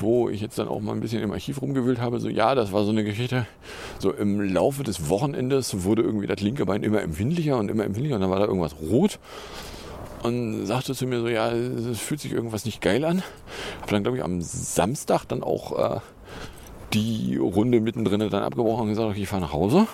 wo 0.04 0.30
ich 0.30 0.42
jetzt 0.42 0.60
dann 0.60 0.68
auch 0.68 0.80
mal 0.82 0.92
ein 0.92 1.00
bisschen 1.00 1.24
im 1.24 1.32
Archiv 1.32 1.62
rumgewühlt 1.62 2.00
habe. 2.00 2.20
So, 2.20 2.30
ja, 2.30 2.54
das 2.56 2.72
war 2.72 2.84
so 2.84 2.92
eine 2.92 3.04
Geschichte. 3.04 3.48
So 4.00 4.12
im 4.12 4.42
Laufe 4.42 4.84
des 4.84 5.10
Wochenendes 5.10 5.84
wurde 5.84 6.04
irgendwie 6.04 6.28
das 6.28 6.42
linke 6.42 6.66
Bein 6.66 6.84
immer 6.84 7.02
empfindlicher 7.02 7.58
und 7.58 7.70
immer 7.70 7.84
empfindlicher 7.84 8.16
und 8.16 8.22
dann 8.22 8.30
war 8.30 8.40
da 8.40 8.46
irgendwas 8.46 8.76
rot 8.82 9.20
und 10.24 10.66
sagte 10.66 10.96
zu 10.96 11.06
mir 11.06 11.20
so, 11.20 11.28
ja, 11.28 11.52
es 11.52 12.00
fühlt 12.00 12.22
sich 12.22 12.32
irgendwas 12.32 12.66
nicht 12.66 12.82
geil 12.82 13.04
an. 13.06 13.24
Habe 13.82 13.92
dann, 13.92 14.04
glaube 14.04 14.18
ich, 14.18 14.24
am 14.24 14.42
Samstag 14.42 15.26
dann 15.26 15.44
auch 15.44 15.96
äh, 15.96 16.00
die 16.94 17.38
Runde 17.38 17.82
mittendrin 17.82 18.20
dann 18.30 18.44
abgebrochen 18.44 18.84
und 18.84 18.90
gesagt, 18.90 19.10
okay, 19.10 19.24
ich 19.24 19.28
fahre 19.28 19.42
nach 19.42 19.54
Hause. 19.54 19.88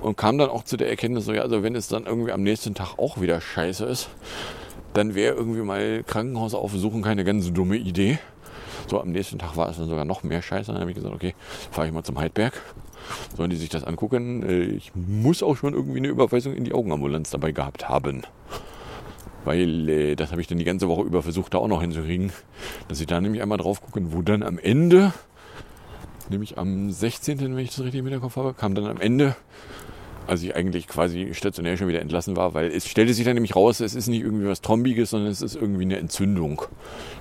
Und 0.00 0.16
kam 0.16 0.38
dann 0.38 0.50
auch 0.50 0.64
zu 0.64 0.76
der 0.76 0.90
Erkenntnis, 0.90 1.24
so, 1.24 1.32
ja, 1.32 1.42
also 1.42 1.62
wenn 1.62 1.74
es 1.74 1.88
dann 1.88 2.04
irgendwie 2.04 2.32
am 2.32 2.42
nächsten 2.42 2.74
Tag 2.74 2.98
auch 2.98 3.20
wieder 3.20 3.40
scheiße 3.40 3.84
ist, 3.84 4.10
dann 4.92 5.14
wäre 5.14 5.34
irgendwie 5.34 5.62
mal 5.62 6.02
Krankenhaus 6.04 6.54
aufsuchen 6.54 7.02
keine 7.02 7.24
ganz 7.24 7.52
dumme 7.52 7.76
Idee. 7.76 8.18
So, 8.88 9.00
am 9.00 9.10
nächsten 9.10 9.38
Tag 9.38 9.56
war 9.56 9.68
es 9.68 9.76
dann 9.76 9.88
sogar 9.88 10.04
noch 10.04 10.22
mehr 10.22 10.42
Scheiße. 10.42 10.72
Dann 10.72 10.80
habe 10.80 10.90
ich 10.90 10.96
gesagt, 10.96 11.14
okay, 11.14 11.34
fahre 11.70 11.86
ich 11.86 11.92
mal 11.92 12.04
zum 12.04 12.18
Heidberg. 12.18 12.60
Sollen 13.36 13.50
die 13.50 13.56
sich 13.56 13.68
das 13.68 13.84
angucken? 13.84 14.42
Äh, 14.42 14.62
ich 14.62 14.92
muss 14.94 15.42
auch 15.42 15.56
schon 15.56 15.74
irgendwie 15.74 15.98
eine 15.98 16.08
Überweisung 16.08 16.54
in 16.54 16.64
die 16.64 16.72
Augenambulanz 16.72 17.30
dabei 17.30 17.52
gehabt 17.52 17.88
haben 17.88 18.22
weil 19.44 19.88
äh, 19.88 20.16
das 20.16 20.30
habe 20.30 20.40
ich 20.40 20.46
dann 20.46 20.58
die 20.58 20.64
ganze 20.64 20.88
Woche 20.88 21.02
über 21.02 21.22
versucht, 21.22 21.54
da 21.54 21.58
auch 21.58 21.68
noch 21.68 21.80
hinzukriegen, 21.80 22.32
dass 22.88 23.00
ich 23.00 23.06
da 23.06 23.20
nämlich 23.20 23.42
einmal 23.42 23.58
drauf 23.58 23.80
gucken, 23.82 24.12
wo 24.12 24.22
dann 24.22 24.42
am 24.42 24.58
Ende, 24.58 25.12
nämlich 26.28 26.58
am 26.58 26.90
16., 26.90 27.40
wenn 27.40 27.58
ich 27.58 27.70
das 27.70 27.80
richtig 27.80 28.00
im 28.00 28.06
Hinterkopf 28.06 28.36
habe, 28.36 28.54
kam 28.54 28.74
dann 28.74 28.86
am 28.86 29.00
Ende, 29.00 29.36
als 30.26 30.42
ich 30.42 30.56
eigentlich 30.56 30.88
quasi 30.88 31.34
stationär 31.34 31.76
schon 31.76 31.88
wieder 31.88 32.00
entlassen 32.00 32.36
war, 32.36 32.54
weil 32.54 32.70
es 32.70 32.86
stellte 32.86 33.12
sich 33.12 33.24
dann 33.24 33.34
nämlich 33.34 33.56
raus, 33.56 33.80
es 33.80 33.94
ist 33.94 34.08
nicht 34.08 34.22
irgendwie 34.22 34.46
was 34.46 34.60
Trombiges, 34.60 35.10
sondern 35.10 35.30
es 35.30 35.42
ist 35.42 35.54
irgendwie 35.54 35.84
eine 35.84 35.98
Entzündung. 35.98 36.62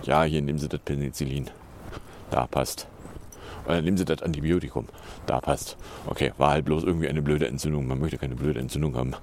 Ja, 0.03 0.23
hier 0.23 0.41
nehmen 0.41 0.59
Sie 0.59 0.69
das 0.69 0.79
Penicillin. 0.81 1.49
Da 2.31 2.47
passt. 2.47 2.87
Oder 3.65 3.81
nehmen 3.81 3.97
Sie 3.97 4.05
das 4.05 4.21
Antibiotikum. 4.21 4.87
Da 5.25 5.39
passt. 5.39 5.77
Okay, 6.07 6.33
war 6.37 6.51
halt 6.51 6.65
bloß 6.65 6.83
irgendwie 6.83 7.07
eine 7.07 7.21
blöde 7.21 7.47
Entzündung. 7.47 7.87
Man 7.87 7.99
möchte 7.99 8.17
keine 8.17 8.35
blöde 8.35 8.59
Entzündung 8.59 8.95
haben. 8.95 9.13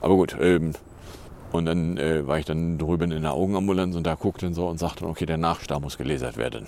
Aber 0.00 0.14
gut, 0.14 0.36
ähm, 0.40 0.72
und 1.52 1.66
dann 1.66 1.98
äh, 1.98 2.26
war 2.26 2.38
ich 2.38 2.46
dann 2.46 2.78
drüben 2.78 3.12
in 3.12 3.22
der 3.22 3.34
Augenambulanz 3.34 3.94
und 3.94 4.06
da 4.06 4.14
guckte 4.14 4.46
dann 4.46 4.54
so 4.54 4.68
und 4.68 4.78
sagte, 4.78 5.06
okay, 5.06 5.26
der 5.26 5.36
Nachstar 5.36 5.80
muss 5.80 5.98
gelasert 5.98 6.38
werden. 6.38 6.66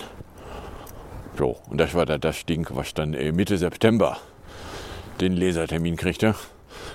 So, 1.39 1.57
und 1.69 1.79
das 1.79 1.95
war 1.95 2.07
da 2.07 2.19
das 2.19 2.45
Ding, 2.47 2.67
was 2.71 2.95
dann 2.95 3.15
äh, 3.15 3.33
Mitte 3.33 3.59
September 3.59 4.19
den 5.21 5.37
Lasertermin 5.37 5.97
kriegte. 5.97 6.35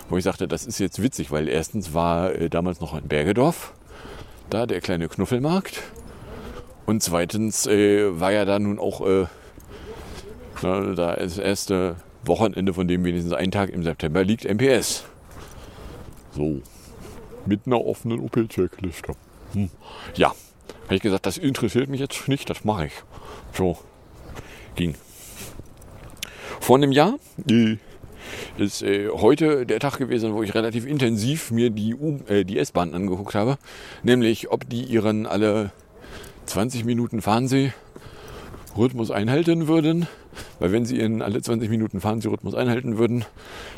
Wo 0.10 0.17
ich 0.17 0.23
sagte, 0.23 0.47
das 0.47 0.65
ist 0.65 0.79
jetzt 0.79 1.01
witzig, 1.01 1.32
weil 1.32 1.47
erstens 1.47 1.93
war 1.93 2.34
äh, 2.34 2.49
damals 2.49 2.79
noch 2.82 2.93
ein 2.93 3.08
Bergedorf, 3.08 3.73
da 4.49 4.65
der 4.65 4.82
kleine 4.82 5.08
Knuffelmarkt. 5.08 5.82
Und 6.86 7.03
zweitens 7.03 7.67
äh, 7.67 8.19
war 8.19 8.32
ja 8.32 8.45
da 8.45 8.60
nun 8.60 8.79
auch 8.79 9.05
äh, 9.05 9.27
Na, 10.62 10.93
da 10.93 11.15
das 11.15 11.38
erste 11.38 11.97
Wochenende, 12.23 12.73
von 12.73 12.88
dem 12.88 13.03
wenigstens 13.03 13.34
ein 13.34 13.51
Tag 13.51 13.69
im 13.69 13.84
September 13.84 14.23
liegt, 14.23 14.45
MPS. 14.45 15.05
So. 16.36 16.62
Mit 17.45 17.62
einer 17.65 17.84
offenen 17.86 18.19
OP-Checkliste. 18.19 19.13
Hm. 19.53 19.69
Ja, 20.15 20.34
habe 20.86 20.95
ich 20.95 21.01
gesagt, 21.01 21.25
das 21.25 21.38
interessiert 21.38 21.89
mich 21.89 21.99
jetzt 21.99 22.27
nicht, 22.27 22.49
das 22.49 22.63
mache 22.65 22.88
ich. 22.88 22.93
So, 23.53 23.77
ging. 24.75 24.95
Vor 26.60 26.77
einem 26.77 26.91
Jahr 26.91 27.15
äh, 27.49 27.77
ist 28.58 28.82
äh, 28.82 29.10
heute 29.10 29.65
der 29.65 29.79
Tag 29.79 29.97
gewesen, 29.97 30.34
wo 30.34 30.43
ich 30.43 30.55
relativ 30.55 30.86
intensiv 30.86 31.51
mir 31.51 31.69
die, 31.69 31.95
äh, 32.27 32.43
die 32.43 32.58
S-Bahn 32.60 32.93
angeguckt 32.93 33.36
habe. 33.36 33.58
Nämlich, 34.03 34.51
ob 34.51 34.69
die 34.69 34.84
ihren 34.84 35.25
alle 35.25 35.71
20 36.45 36.84
Minuten 36.84 37.21
Fernseh-Rhythmus 37.21 39.12
einhalten 39.12 39.67
würden. 39.67 40.08
Weil 40.60 40.71
wenn 40.71 40.86
sie 40.86 40.97
ihren 40.97 41.21
alle 41.21 41.41
20 41.41 41.69
Minuten 41.69 42.01
Fernseh-Rhythmus 42.01 42.55
einhalten 42.55 42.97
würden, 42.97 43.25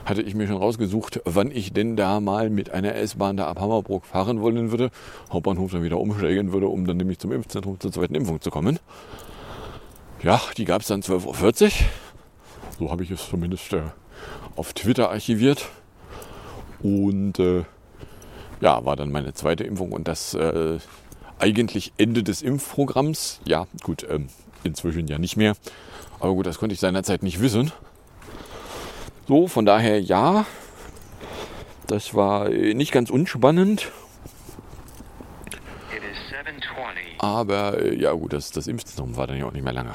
hatte 0.06 0.22
ich 0.22 0.36
mir 0.36 0.48
schon 0.48 0.58
rausgesucht, 0.58 1.22
wann 1.26 1.52
ich 1.52 1.74
denn 1.74 1.96
da 1.96 2.20
mal 2.20 2.50
mit 2.50 2.72
einer 2.72 2.96
S-Bahn 2.96 3.38
da 3.38 3.48
ab 3.48 3.60
Hammerbrook 3.60 4.06
fahren 4.06 4.42
wollen 4.42 4.72
würde. 4.72 4.90
Hauptbahnhof 5.32 5.72
dann 5.72 5.84
wieder 5.84 6.00
umsteigen 6.00 6.54
würde, 6.54 6.68
um 6.68 6.86
dann 6.86 6.98
nämlich 6.98 7.20
zum 7.20 7.32
Impfzentrum 7.32 7.80
zur 7.80 7.92
zweiten 7.92 8.16
Impfung 8.16 8.42
zu 8.42 8.52
kommen. 8.52 8.80
Ja, 10.24 10.40
die 10.58 10.66
gab 10.66 10.82
es 10.82 10.88
dann 10.88 11.02
12.40 11.02 11.64
Uhr. 11.66 11.72
So 12.80 12.92
habe 12.92 13.04
ich 13.04 13.12
es 13.12 13.28
zumindest 13.28 13.74
äh, 13.74 13.82
auf 14.56 14.74
Twitter 14.74 15.10
archiviert. 15.10 15.70
Und 16.82 17.40
äh, 17.40 17.64
ja, 18.60 18.86
war 18.86 18.96
dann 18.96 19.12
meine 19.12 19.34
zweite 19.34 19.64
Impfung 19.64 19.92
und 19.92 20.08
das 20.08 20.34
äh, 20.34 20.80
eigentlich 21.40 21.94
Ende 21.98 22.24
des 22.24 22.42
Impfprogramms. 22.42 23.42
Ja, 23.46 23.68
gut, 23.84 24.06
ähm, 24.10 24.30
inzwischen 24.64 25.08
ja 25.08 25.18
nicht 25.18 25.38
mehr. 25.38 25.56
Aber 26.20 26.34
gut, 26.34 26.46
das 26.46 26.60
konnte 26.60 26.74
ich 26.74 26.80
seinerzeit 26.80 27.24
nicht 27.24 27.42
wissen. 27.42 27.72
So, 29.28 29.48
von 29.48 29.66
daher 29.66 30.02
ja, 30.02 30.46
das 31.88 32.14
war 32.14 32.50
äh, 32.50 32.74
nicht 32.74 32.92
ganz 32.92 33.10
unspannend. 33.10 33.92
Aber 37.18 37.80
äh, 37.80 37.96
ja 37.96 38.14
gut, 38.14 38.34
das, 38.34 38.52
das 38.52 38.68
Impfzentrum 38.68 39.16
war 39.16 39.28
dann 39.28 39.38
ja 39.38 39.46
auch 39.46 39.52
nicht 39.52 39.64
mehr 39.64 39.74
lange. 39.74 39.94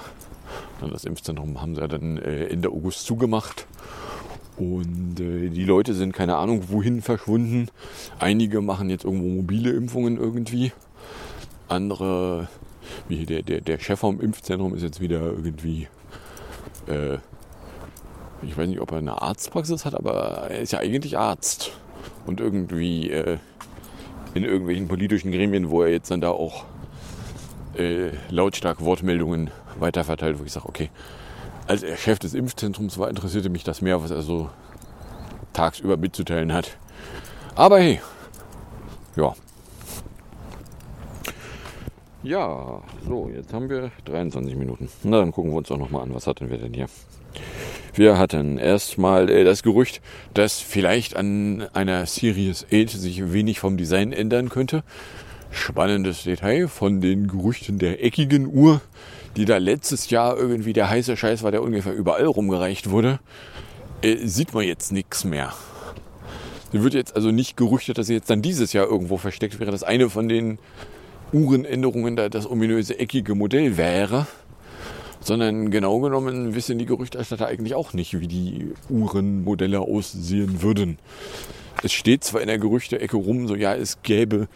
Das 0.80 1.04
Impfzentrum 1.04 1.60
haben 1.60 1.74
sie 1.74 1.80
ja 1.80 1.88
dann 1.88 2.18
äh, 2.18 2.46
Ende 2.46 2.68
August 2.68 3.04
zugemacht. 3.06 3.66
Und 4.56 5.20
äh, 5.20 5.48
die 5.50 5.64
Leute 5.64 5.92
sind 5.94 6.12
keine 6.12 6.36
Ahnung 6.36 6.64
wohin 6.68 7.02
verschwunden. 7.02 7.68
Einige 8.18 8.60
machen 8.60 8.88
jetzt 8.88 9.04
irgendwo 9.04 9.28
mobile 9.28 9.70
Impfungen 9.70 10.16
irgendwie. 10.16 10.72
Andere, 11.68 12.48
wie 13.08 13.26
der, 13.26 13.42
der, 13.42 13.60
der 13.60 13.78
Chef 13.78 14.00
vom 14.00 14.20
Impfzentrum 14.20 14.74
ist 14.74 14.82
jetzt 14.82 15.00
wieder 15.00 15.20
irgendwie, 15.20 15.88
äh, 16.86 17.18
ich 18.42 18.56
weiß 18.56 18.68
nicht, 18.68 18.80
ob 18.80 18.92
er 18.92 18.98
eine 18.98 19.20
Arztpraxis 19.20 19.84
hat, 19.84 19.94
aber 19.94 20.48
er 20.50 20.60
ist 20.60 20.72
ja 20.72 20.78
eigentlich 20.78 21.18
Arzt. 21.18 21.72
Und 22.24 22.40
irgendwie 22.40 23.10
äh, 23.10 23.38
in 24.34 24.44
irgendwelchen 24.44 24.88
politischen 24.88 25.32
Gremien, 25.32 25.70
wo 25.70 25.82
er 25.82 25.90
jetzt 25.90 26.10
dann 26.10 26.20
da 26.20 26.30
auch 26.30 26.64
äh, 27.76 28.10
lautstark 28.30 28.80
Wortmeldungen 28.80 29.50
weiterverteilt, 29.78 30.38
wo 30.38 30.44
ich 30.44 30.52
sage, 30.52 30.68
okay, 30.68 30.90
als 31.66 31.82
er 31.82 31.96
Chef 31.96 32.18
des 32.18 32.34
Impfzentrums 32.34 32.98
war, 32.98 33.08
interessierte 33.08 33.48
mich 33.48 33.64
das 33.64 33.82
mehr, 33.82 34.02
was 34.02 34.10
er 34.10 34.22
so 34.22 34.50
tagsüber 35.52 35.96
mitzuteilen 35.96 36.52
hat. 36.52 36.76
Aber 37.54 37.78
hey, 37.78 38.00
ja. 39.16 39.34
Ja, 42.22 42.82
so, 43.06 43.30
jetzt 43.32 43.52
haben 43.52 43.70
wir 43.70 43.92
23 44.04 44.56
Minuten. 44.56 44.88
Na, 45.04 45.20
dann 45.20 45.32
gucken 45.32 45.52
wir 45.52 45.58
uns 45.58 45.70
auch 45.70 45.78
nochmal 45.78 46.02
an, 46.02 46.14
was 46.14 46.26
hatten 46.26 46.50
wir 46.50 46.58
denn 46.58 46.74
hier? 46.74 46.86
Wir 47.94 48.18
hatten 48.18 48.58
erstmal 48.58 49.30
äh, 49.30 49.44
das 49.44 49.62
Gerücht, 49.62 50.02
dass 50.34 50.60
vielleicht 50.60 51.16
an 51.16 51.66
einer 51.72 52.04
Series 52.04 52.66
8 52.70 52.90
sich 52.90 53.32
wenig 53.32 53.60
vom 53.60 53.76
Design 53.76 54.12
ändern 54.12 54.48
könnte. 54.48 54.82
Spannendes 55.50 56.24
Detail 56.24 56.68
von 56.68 57.00
den 57.00 57.28
Gerüchten 57.28 57.78
der 57.78 58.04
eckigen 58.04 58.46
Uhr, 58.52 58.82
die 59.36 59.44
da 59.44 59.58
letztes 59.58 60.10
Jahr 60.10 60.36
irgendwie 60.36 60.72
der 60.72 60.88
heiße 60.88 61.16
Scheiß 61.16 61.42
war, 61.42 61.50
der 61.50 61.62
ungefähr 61.62 61.92
überall 61.92 62.26
rumgereicht 62.26 62.90
wurde, 62.90 63.20
äh, 64.02 64.16
sieht 64.26 64.54
man 64.54 64.64
jetzt 64.64 64.92
nichts 64.92 65.24
mehr. 65.24 65.52
Sie 66.72 66.82
wird 66.82 66.94
jetzt 66.94 67.14
also 67.14 67.30
nicht 67.30 67.56
gerüchtet, 67.56 67.98
dass 67.98 68.08
sie 68.08 68.14
jetzt 68.14 68.30
dann 68.30 68.42
dieses 68.42 68.72
Jahr 68.72 68.86
irgendwo 68.86 69.18
versteckt 69.18 69.60
wäre, 69.60 69.70
dass 69.70 69.82
eine 69.82 70.10
von 70.10 70.28
den 70.28 70.58
Uhrenänderungen 71.32 72.16
da 72.16 72.28
das 72.28 72.48
ominöse 72.48 72.98
eckige 72.98 73.34
Modell 73.34 73.76
wäre. 73.76 74.26
Sondern 75.20 75.70
genau 75.70 76.00
genommen 76.00 76.54
wissen 76.54 76.78
die 76.78 76.86
Gerüchterstatter 76.86 77.46
eigentlich 77.46 77.74
auch 77.74 77.92
nicht, 77.92 78.20
wie 78.20 78.28
die 78.28 78.72
Uhrenmodelle 78.88 79.80
aussehen 79.80 80.62
würden. 80.62 80.98
Es 81.82 81.92
steht 81.92 82.24
zwar 82.24 82.40
in 82.40 82.46
der 82.46 82.58
Gerüchte-Ecke 82.58 83.16
rum, 83.16 83.48
so 83.48 83.54
ja, 83.54 83.74
es 83.74 84.02
gäbe 84.02 84.48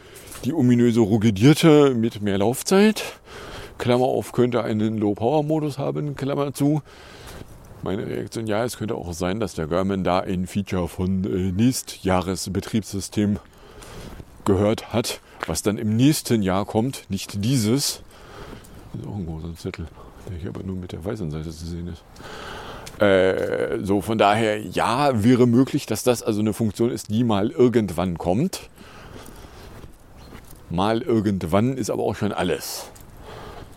die 0.45 0.53
ominöse 0.53 1.01
Rugidierte 1.01 1.95
mit 1.95 2.23
mehr 2.23 2.39
Laufzeit. 2.39 3.03
Klammer 3.81 4.05
auf, 4.05 4.33
könnte 4.33 4.63
einen 4.63 4.99
Low-Power-Modus 4.99 5.79
haben, 5.79 6.15
Klammer 6.15 6.53
zu. 6.53 6.83
Meine 7.83 8.07
Reaktion, 8.07 8.47
ja, 8.47 8.63
es 8.63 8.77
könnte 8.77 8.95
auch 8.95 9.15
sein, 9.15 9.41
dass 9.41 9.55
der 9.55 9.67
Garmin 9.67 10.05
da 10.05 10.21
ein 10.21 10.47
Feature 10.47 10.87
von 10.87 11.25
äh, 11.25 11.51
Nächstjahresbetriebssystem 11.51 13.39
gehört 14.45 14.93
hat, 14.93 15.21
was 15.47 15.63
dann 15.63 15.79
im 15.79 15.97
nächsten 15.97 16.43
Jahr 16.43 16.67
kommt, 16.67 17.07
nicht 17.09 17.43
dieses. 17.43 18.03
Das 18.93 19.01
ist 19.01 19.09
auch 19.09 19.17
ein 19.17 19.25
großer 19.25 19.55
Zettel, 19.57 19.87
der 20.29 20.37
hier 20.37 20.51
aber 20.51 20.63
nur 20.63 20.77
mit 20.77 20.93
der 20.93 21.03
weißen 21.03 21.31
Seite 21.31 21.51
zu 21.51 21.65
sehen 21.65 21.89
ist. 21.89 23.03
Äh, 23.03 23.79
so, 23.83 24.03
von 24.03 24.19
daher, 24.19 24.61
ja, 24.61 25.25
wäre 25.25 25.47
möglich, 25.47 25.87
dass 25.87 26.03
das 26.03 26.23
also 26.23 26.41
eine 26.41 26.53
Funktion 26.53 26.91
ist, 26.91 27.09
die 27.09 27.25
mal 27.25 27.51
irgendwann 27.51 28.19
kommt. 28.19 28.69
Mal 30.69 31.01
irgendwann 31.01 31.79
ist 31.79 31.89
aber 31.89 32.03
auch 32.03 32.15
schon 32.15 32.33
alles. 32.33 32.91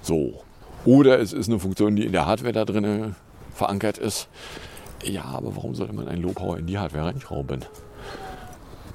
So. 0.04 0.44
Oder 0.86 1.20
es 1.20 1.34
ist 1.34 1.50
eine 1.50 1.60
Funktion, 1.60 1.96
die 1.96 2.06
in 2.06 2.12
der 2.12 2.26
Hardware 2.26 2.54
da 2.54 2.66
drin 2.66 3.16
verankert 3.56 3.98
ist. 3.98 4.28
Ja, 5.04 5.24
aber 5.24 5.56
warum 5.56 5.76
sollte 5.76 5.94
man 5.94 6.08
einen 6.08 6.22
Low 6.22 6.34
Power 6.34 6.58
in 6.58 6.68
die 6.68 6.78
Hardware 6.78 7.06
reinschrauben? 7.06 7.66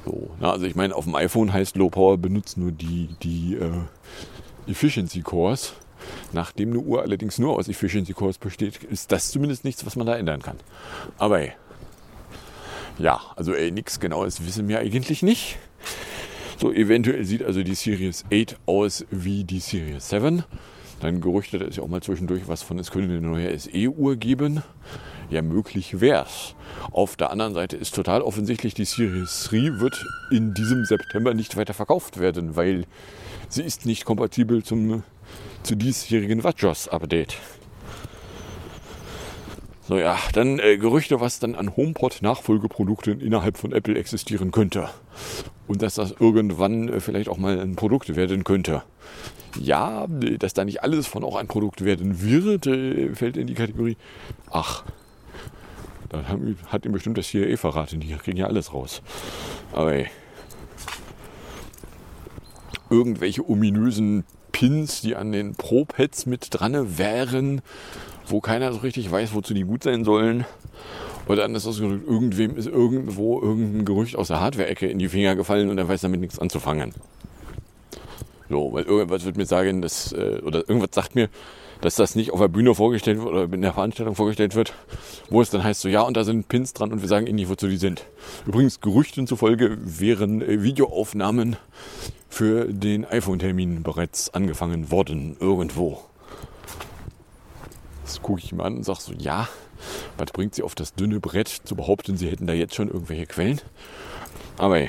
So, 0.05 0.31
na, 0.41 0.53
also 0.53 0.67
ich 0.67 0.75
meine, 0.75 0.95
auf 0.95 1.05
dem 1.05 1.15
iPhone 1.15 1.53
heißt 1.53 1.77
Low 1.77 1.91
Power 1.91 2.19
benutzt 2.19 2.57
nur 2.57 2.73
die, 2.73 3.09
die 3.23 3.57
äh, 3.57 4.71
Efficiency 4.71 5.23
Cores. 5.23 5.75
Nachdem 6.33 6.71
eine 6.71 6.79
Uhr 6.79 7.03
allerdings 7.03 7.39
nur 7.39 7.57
aus 7.57 7.69
Efficiency 7.69 8.13
Cores 8.13 8.39
besteht, 8.39 8.85
ist 8.85 9.11
das 9.11 9.31
zumindest 9.31 9.65
nichts, 9.65 9.85
was 9.85 9.97
man 9.97 10.07
da 10.07 10.17
ändern 10.17 10.43
kann. 10.43 10.57
Aber 11.19 11.41
ey, 11.41 11.53
ja, 12.99 13.21
also 13.37 13.55
ey, 13.55 13.71
nichts 13.71 14.01
Genaues 14.01 14.45
wissen 14.47 14.69
wir 14.69 14.79
eigentlich 14.79 15.23
nicht. 15.23 15.59
So, 16.61 16.73
eventuell 16.73 17.25
sieht 17.25 17.43
also 17.43 17.63
die 17.63 17.75
Series 17.75 18.25
8 18.33 18.59
aus 18.67 19.07
wie 19.11 19.45
die 19.45 19.61
Series 19.61 20.09
7. 20.09 20.45
Dann 21.01 21.21
gerüchtet 21.21 21.63
ist 21.63 21.77
ja 21.77 21.83
auch 21.83 21.89
mal 21.89 22.03
zwischendurch 22.03 22.49
was 22.49 22.63
von, 22.63 22.79
es 22.79 22.91
könnte 22.91 23.09
eine 23.09 23.21
neue 23.21 23.57
SE-Uhr 23.57 24.17
geben. 24.17 24.63
Ja, 25.31 25.43
möglich 25.43 26.01
wär's. 26.01 26.55
Auf 26.91 27.17
der 27.17 27.31
anderen 27.31 27.55
Seite 27.55 27.77
ist 27.77 27.95
total 27.95 28.23
offensichtlich, 28.23 28.75
die 28.75 28.85
Series 28.85 29.49
3 29.51 29.79
wird 29.79 30.05
in 30.31 30.55
diesem 30.55 30.85
September 30.85 31.35
nicht 31.35 31.57
weiter 31.57 31.75
verkauft 31.75 32.19
werden, 32.19 32.57
weil 32.57 32.85
sie 33.49 33.63
ist 33.63 33.87
nicht 33.87 34.05
kompatibel 34.05 34.63
zum, 34.63 35.03
zu 35.63 35.77
diesjährigen 35.77 36.43
WatchOS-Update. 36.45 37.37
So 39.89 39.97
ja, 39.97 40.19
dann 40.35 40.59
äh, 40.59 40.77
Gerüchte, 40.77 41.19
was 41.19 41.39
dann 41.39 41.55
an 41.55 41.75
HomePod-Nachfolgeprodukten 41.75 43.23
innerhalb 43.23 43.57
von 43.57 43.73
Apple 43.73 43.97
existieren 43.97 44.51
könnte. 44.51 44.91
Und 45.67 45.81
dass 45.81 45.95
das 45.95 46.15
irgendwann 46.21 46.91
äh, 46.91 47.01
vielleicht 47.01 47.31
auch 47.31 47.39
mal 47.39 47.59
ein 47.59 47.75
Produkt 47.75 48.15
werden 48.15 48.45
könnte. 48.45 48.83
Ja, 49.59 50.07
dass 50.07 50.53
da 50.53 50.67
nicht 50.67 50.83
alles 50.83 51.07
von 51.07 51.25
auch 51.25 51.37
ein 51.37 51.47
Produkt 51.47 51.87
werden 51.87 52.21
wird, 52.21 52.67
äh, 52.67 53.15
fällt 53.15 53.39
in 53.39 53.47
die 53.47 53.55
Kategorie. 53.55 53.97
Ach, 54.51 54.85
dann 56.11 56.29
haben, 56.29 56.59
hat 56.67 56.85
ihm 56.85 56.93
bestimmt 56.93 57.17
das 57.17 57.29
CIA 57.29 57.57
verraten. 57.57 58.01
Die 58.01 58.15
kriegen 58.17 58.37
ja 58.37 58.47
alles 58.47 58.75
raus. 58.75 59.01
Aber 59.73 59.95
ey. 59.95 60.11
Irgendwelche 62.91 63.49
ominösen 63.49 64.25
Pins, 64.53 65.01
die 65.01 65.17
an 65.17 65.33
den 65.33 65.55
Pro-Pads 65.55 66.27
mit 66.27 66.49
dran 66.51 66.99
wären, 66.99 67.63
wo 68.31 68.41
keiner 68.41 68.73
so 68.73 68.81
richtig 68.81 69.11
weiß, 69.11 69.35
wozu 69.35 69.55
die 69.55 69.65
gut 69.65 69.83
sein 69.83 70.05
sollen. 70.05 70.45
Oder 71.27 71.45
anders 71.45 71.67
ausgedrückt, 71.67 72.09
irgendwem 72.09 72.57
ist 72.57 72.67
irgendwo 72.67 73.41
irgendein 73.41 73.85
Gerücht 73.85 74.17
aus 74.17 74.29
der 74.29 74.41
Hardware-Ecke 74.41 74.87
in 74.87 74.99
die 74.99 75.09
Finger 75.09 75.37
gefallen 75.37 75.69
und 75.69 75.77
er 75.77 75.87
weiß 75.87 76.01
damit 76.01 76.21
nichts 76.21 76.39
anzufangen. 76.39 76.95
So, 78.49 78.73
weil 78.73 78.85
irgendwas 78.85 79.27
wird 79.27 79.37
mir 79.37 79.45
sagen, 79.45 79.83
dass, 79.83 80.13
äh, 80.13 80.41
oder 80.43 80.61
irgendwas 80.69 80.91
sagt 80.93 81.15
mir, 81.15 81.29
dass 81.81 81.97
das 81.97 82.15
nicht 82.15 82.33
auf 82.33 82.41
der 82.41 82.49
Bühne 82.49 82.75
vorgestellt 82.75 83.19
wird 83.19 83.29
oder 83.29 83.45
in 83.45 83.61
der 83.61 83.75
Veranstaltung 83.75 84.15
vorgestellt 84.15 84.55
wird, 84.55 84.73
wo 85.29 85.43
es 85.43 85.51
dann 85.51 85.63
heißt 85.63 85.83
so, 85.83 85.89
ja, 85.89 86.01
und 86.01 86.17
da 86.17 86.25
sind 86.25 86.49
Pins 86.49 86.73
dran 86.73 86.93
und 86.93 87.03
wir 87.03 87.09
sagen 87.09 87.27
ihnen 87.27 87.37
nicht, 87.37 87.51
wozu 87.51 87.69
die 87.69 87.77
sind. 87.77 88.05
Übrigens, 88.47 88.81
Gerüchten 88.81 89.27
zufolge 89.27 89.77
wären 89.81 90.41
äh, 90.41 90.63
Videoaufnahmen 90.63 91.57
für 92.29 92.65
den 92.67 93.05
iPhone-Termin 93.05 93.83
bereits 93.83 94.33
angefangen 94.33 94.91
worden, 94.91 95.37
irgendwo. 95.41 96.08
Das 98.09 98.23
gucke 98.23 98.41
ich 98.43 98.53
mir 98.53 98.65
an 98.65 98.79
und 98.79 98.85
sage 98.85 99.01
so, 99.03 99.13
ja, 99.13 99.51
was 100.17 100.33
bringt 100.33 100.55
sie 100.55 100.63
auf 100.63 100.75
das 100.75 100.95
dünne 100.95 101.21
Brett 101.21 101.49
zu 101.49 101.77
behaupten, 101.77 102.17
sie 102.17 102.31
hätten 102.31 102.47
da 102.47 102.55
jetzt 102.55 102.75
schon 102.75 102.89
irgendwelche 102.89 103.27
Quellen? 103.27 103.61
Aber. 104.57 104.81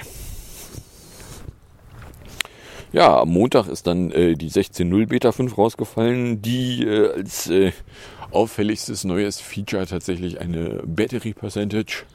Ja, 2.93 3.19
am 3.19 3.29
Montag 3.29 3.67
ist 3.67 3.87
dann 3.87 4.09
äh, 4.11 4.35
die 4.35 4.49
16.0 4.49 5.07
Beta 5.07 5.33
5 5.33 5.57
rausgefallen, 5.57 6.41
die 6.41 6.85
äh, 6.85 7.11
als 7.13 7.49
äh, 7.49 7.73
auffälligstes 8.31 9.03
neues 9.03 9.41
Feature 9.41 9.85
tatsächlich 9.85 10.39
eine 10.39 10.81
Battery 10.85 11.33
Percentage 11.33 12.05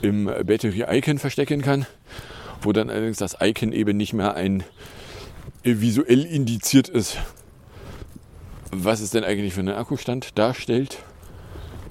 im 0.00 0.26
Battery 0.26 0.84
Icon 0.88 1.18
verstecken 1.18 1.60
kann, 1.60 1.86
wo 2.62 2.72
dann 2.72 2.88
allerdings 2.88 3.18
das 3.18 3.38
Icon 3.40 3.72
eben 3.72 3.96
nicht 3.96 4.12
mehr 4.12 4.34
ein 4.34 4.62
äh, 5.64 5.80
visuell 5.80 6.24
indiziert 6.24 6.88
ist, 6.88 7.18
was 8.72 9.00
es 9.00 9.10
denn 9.10 9.24
eigentlich 9.24 9.54
für 9.54 9.60
einen 9.60 9.74
Akkustand 9.74 10.38
darstellt, 10.38 10.98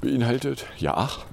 beinhaltet. 0.01 0.65
Ja, 0.77 0.93
ach. 0.95 1.25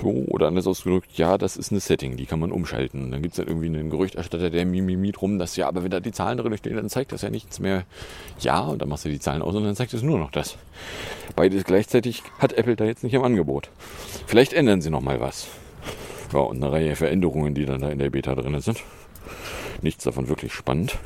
So, 0.00 0.10
oder 0.28 0.46
anders 0.46 0.66
ausgedrückt, 0.68 1.10
ja, 1.14 1.38
das 1.38 1.56
ist 1.56 1.72
eine 1.72 1.80
Setting, 1.80 2.16
die 2.16 2.26
kann 2.26 2.38
man 2.38 2.52
umschalten. 2.52 3.10
Dann 3.10 3.20
gibt 3.20 3.32
es 3.32 3.36
dann 3.38 3.48
irgendwie 3.48 3.66
einen 3.66 3.90
Gerüchterstatter, 3.90 4.48
der 4.48 4.64
mimimi 4.64 5.10
rum, 5.10 5.40
dass 5.40 5.56
ja, 5.56 5.66
aber 5.66 5.82
wenn 5.82 5.90
da 5.90 5.98
die 5.98 6.12
Zahlen 6.12 6.38
drin 6.38 6.56
stehen, 6.56 6.76
dann 6.76 6.88
zeigt 6.88 7.10
das 7.10 7.22
ja 7.22 7.30
nichts 7.30 7.58
mehr. 7.58 7.84
Ja, 8.38 8.60
und 8.60 8.80
dann 8.80 8.88
machst 8.88 9.04
du 9.04 9.08
die 9.08 9.18
Zahlen 9.18 9.42
aus 9.42 9.56
und 9.56 9.64
dann 9.64 9.74
zeigt 9.74 9.92
es 9.94 10.02
nur 10.02 10.18
noch 10.18 10.30
das. 10.30 10.56
Beides 11.34 11.64
gleichzeitig 11.64 12.22
hat 12.38 12.52
Apple 12.52 12.76
da 12.76 12.84
jetzt 12.84 13.02
nicht 13.02 13.14
im 13.14 13.24
Angebot. 13.24 13.70
Vielleicht 14.26 14.52
ändern 14.52 14.80
sie 14.80 14.90
noch 14.90 15.00
mal 15.00 15.20
was. 15.20 15.48
Ja, 16.32 16.40
und 16.40 16.62
eine 16.62 16.70
Reihe 16.70 16.94
Veränderungen, 16.94 17.54
die 17.54 17.64
dann 17.64 17.80
da 17.80 17.88
in 17.88 17.98
der 17.98 18.10
Beta 18.10 18.36
drin 18.36 18.60
sind. 18.60 18.82
Nichts 19.82 20.04
davon 20.04 20.28
wirklich 20.28 20.52
spannend. 20.52 20.96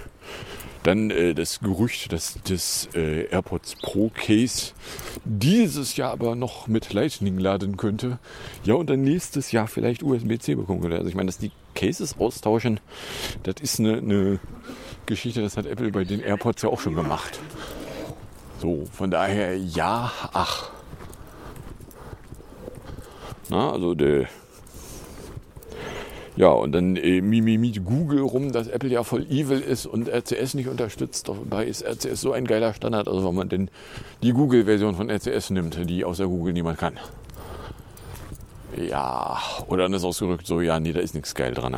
Dann 0.83 1.11
äh, 1.11 1.35
das 1.35 1.61
Gerücht, 1.61 2.13
dass 2.13 2.39
das 2.49 2.89
äh, 2.95 3.27
AirPods 3.27 3.77
Pro 3.77 4.11
Case 4.15 4.73
dieses 5.25 5.97
Jahr 5.97 6.13
aber 6.13 6.35
noch 6.35 6.67
mit 6.67 6.93
Lightning 6.93 7.39
laden 7.39 7.77
könnte. 7.77 8.19
Ja, 8.65 8.75
und 8.75 8.91
dann 8.91 9.03
nächstes 9.03 9.53
Jahr 9.53 9.69
vielleicht 9.69 10.03
USB-C 10.03 10.57
bekommen 10.57 10.81
könnte. 10.81 10.97
Also 10.97 11.09
ich 11.09 11.15
meine, 11.15 11.27
dass 11.27 11.39
die 11.39 11.53
Cases 11.75 12.17
austauschen, 12.19 12.81
das 13.45 13.57
ist 13.61 13.79
eine, 13.79 13.99
eine 13.99 14.41
Geschichte, 15.07 15.41
das 15.41 15.57
hat 15.57 15.67
Apple 15.67 15.93
bei 15.93 16.05
den 16.05 16.21
AirPods 16.21 16.63
ja 16.63 16.69
auch 16.69 16.81
schon 16.81 16.95
gemacht. 16.95 17.39
So, 18.61 18.87
von 18.93 19.11
daher 19.11 19.57
ja, 19.57 20.13
ach. 20.33 20.71
Na, 23.49 23.73
also 23.73 23.95
der 23.95 24.29
ja, 26.35 26.49
und 26.49 26.73
dann 26.73 26.97
äh, 26.97 27.21
Mimimi 27.21 27.73
Google 27.73 28.21
rum, 28.21 28.53
dass 28.53 28.67
Apple 28.67 28.89
ja 28.89 29.05
voll 29.05 29.27
evil 29.29 29.61
ist 29.61 29.85
und 29.85 30.09
RCS 30.09 30.55
nicht 30.55 30.69
unterstützt. 30.69 31.29
Dabei 31.29 31.67
ist 31.67 31.83
RCS 31.83 32.23
so 32.23 32.33
ein 32.33 32.47
geiler 32.47 32.73
Standard, 32.73 33.07
also 33.07 33.27
wenn 33.29 33.35
man 33.35 33.49
denn 33.51 33.71
die 34.23 34.33
Google-Version 34.33 34.95
von 34.95 35.11
RCS 35.11 35.51
nimmt, 35.51 35.79
die 35.89 36.05
außer 36.05 36.27
Google 36.27 36.55
niemand 36.55 36.79
kann. 36.79 36.99
Ja, 38.77 39.39
oder 39.69 39.85
dann 39.85 39.93
ist 39.93 40.05
ausgerückt 40.05 40.47
so, 40.47 40.63
ja, 40.63 40.81
nee, 40.81 40.93
da 40.93 41.01
ist 41.01 41.15
nichts 41.15 41.35
geil 41.35 41.53
dran. 41.53 41.77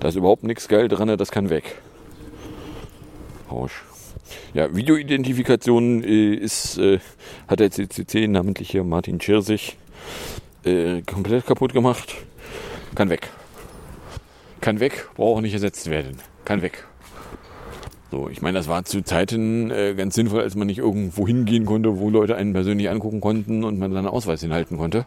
Da 0.00 0.08
ist 0.08 0.16
überhaupt 0.16 0.44
nichts 0.44 0.68
geil 0.68 0.88
dran, 0.88 1.16
das 1.16 1.30
kann 1.30 1.48
weg. 1.48 1.80
Rausch. 3.50 3.84
Ja, 4.52 4.74
Videoidentifikation 4.74 6.04
äh, 6.04 6.34
ist, 6.34 6.76
äh, 6.76 6.98
hat 7.48 7.60
der 7.60 7.70
CCC, 7.70 8.28
namentlich 8.28 8.70
hier 8.70 8.84
Martin 8.84 9.18
Schirsich, 9.18 9.78
äh, 10.64 11.00
komplett 11.02 11.46
kaputt 11.46 11.72
gemacht. 11.72 12.14
Kann 12.94 13.08
weg. 13.08 13.30
Kann 14.62 14.78
weg, 14.78 15.08
braucht 15.16 15.38
auch 15.38 15.40
nicht 15.40 15.54
ersetzt 15.54 15.90
werden. 15.90 16.18
Kann 16.44 16.62
weg. 16.62 16.84
So, 18.12 18.28
ich 18.28 18.42
meine, 18.42 18.56
das 18.56 18.68
war 18.68 18.84
zu 18.84 19.02
Zeiten 19.02 19.72
äh, 19.72 19.94
ganz 19.96 20.14
sinnvoll, 20.14 20.40
als 20.40 20.54
man 20.54 20.68
nicht 20.68 20.78
irgendwo 20.78 21.26
hingehen 21.26 21.66
konnte, 21.66 21.98
wo 21.98 22.10
Leute 22.10 22.36
einen 22.36 22.52
persönlich 22.52 22.88
angucken 22.88 23.20
konnten 23.20 23.64
und 23.64 23.80
man 23.80 23.92
seinen 23.92 24.06
Ausweis 24.06 24.40
hinhalten 24.40 24.78
konnte. 24.78 25.04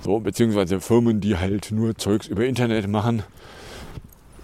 So, 0.00 0.20
beziehungsweise 0.20 0.80
Firmen, 0.80 1.20
die 1.20 1.36
halt 1.36 1.70
nur 1.70 1.96
Zeugs 1.96 2.26
über 2.26 2.46
Internet 2.46 2.88
machen. 2.88 3.24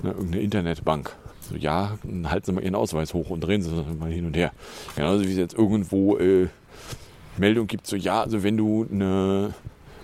Na, 0.03 0.11
irgendeine 0.11 0.43
Internetbank. 0.43 1.17
So, 1.41 1.57
ja, 1.57 1.97
dann 2.03 2.31
halten 2.31 2.47
Sie 2.47 2.53
mal 2.53 2.63
Ihren 2.63 2.75
Ausweis 2.75 3.15
hoch 3.15 3.31
und 3.31 3.41
drehen 3.41 3.63
Sie 3.63 3.71
mal 3.99 4.13
hin 4.13 4.27
und 4.27 4.37
her. 4.37 4.53
Genauso 4.95 5.25
wie 5.25 5.31
es 5.33 5.39
jetzt 5.39 5.55
irgendwo 5.55 6.19
äh, 6.19 6.49
Meldung 7.39 7.67
gibt, 7.67 7.87
so 7.87 7.97
ja, 7.97 8.21
also 8.21 8.43
wenn 8.43 8.59
du 8.59 8.87
eine 8.93 9.55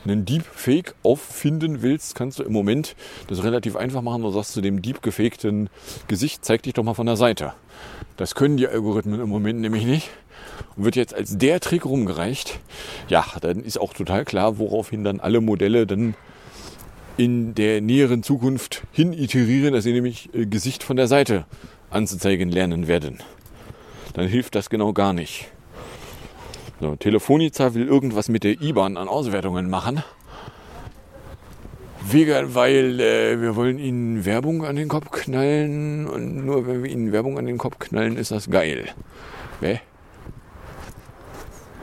einen 0.07 0.25
Deepfake 0.25 0.95
auffinden 1.03 1.83
willst, 1.83 2.15
kannst 2.15 2.39
du 2.39 2.43
im 2.43 2.53
Moment 2.53 2.97
das 3.29 3.43
relativ 3.43 3.77
einfach 3.77 4.03
machen. 4.03 4.23
Du 4.23 4.31
sagst 4.31 4.53
zu 4.53 4.61
dem 4.61 4.83
deepgefakten 4.83 5.69
Gesicht, 6.09 6.45
zeig 6.45 6.63
dich 6.63 6.75
doch 6.75 6.85
mal 6.85 6.95
von 6.95 7.07
der 7.07 7.17
Seite. 7.17 7.53
Das 8.17 8.35
können 8.35 8.57
die 8.57 8.69
Algorithmen 8.69 9.21
im 9.21 9.29
Moment 9.29 9.61
nämlich 9.61 9.85
nicht. 9.85 10.11
Und 10.77 10.85
wird 10.85 10.97
jetzt 10.97 11.15
als 11.15 11.37
der 11.39 11.61
Trick 11.61 11.85
rumgereicht. 11.85 12.61
Ja, 13.09 13.25
dann 13.41 13.61
ist 13.61 13.79
auch 13.79 13.93
total 13.93 14.25
klar, 14.25 14.59
woraufhin 14.59 15.05
dann 15.05 15.21
alle 15.21 15.41
Modelle 15.41 15.87
dann 15.87 16.15
in 17.17 17.55
der 17.55 17.81
näheren 17.81 18.23
Zukunft 18.23 18.83
hin 18.93 19.13
iterieren, 19.13 19.73
dass 19.73 19.85
sie 19.85 19.93
nämlich 19.93 20.33
äh, 20.35 20.47
Gesicht 20.47 20.83
von 20.83 20.97
der 20.97 21.09
Seite 21.09 21.47
anzuzeigen 21.91 22.51
lernen 22.51 22.89
werden. 22.89 23.19
Dann 24.15 24.29
hilft 24.29 24.55
das 24.55 24.71
genau 24.71 24.93
gar 24.93 25.13
nicht. 25.13 25.51
So, 26.79 26.95
Telefonica 26.95 27.73
will 27.73 27.87
irgendwas 27.87 28.29
mit 28.29 28.45
der 28.45 28.61
IBAN 28.61 28.99
an 28.99 29.09
Auswertungen 29.09 29.71
machen. 29.71 30.03
Wegen, 32.09 32.55
weil 32.55 33.01
äh, 33.01 33.41
wir 33.41 33.57
wollen 33.57 33.79
ihnen 33.79 34.25
Werbung 34.27 34.65
an 34.65 34.77
den 34.77 34.89
Kopf 34.89 35.11
knallen 35.11 36.07
und 36.07 36.45
nur 36.45 36.67
wenn 36.67 36.85
wir 36.85 36.91
ihnen 36.91 37.13
Werbung 37.13 37.39
an 37.39 37.47
den 37.47 37.59
Kopf 37.59 37.79
knallen, 37.79 38.17
ist 38.17 38.31
das 38.31 38.51
geil. 38.51 38.91
Bäh? 39.61 39.79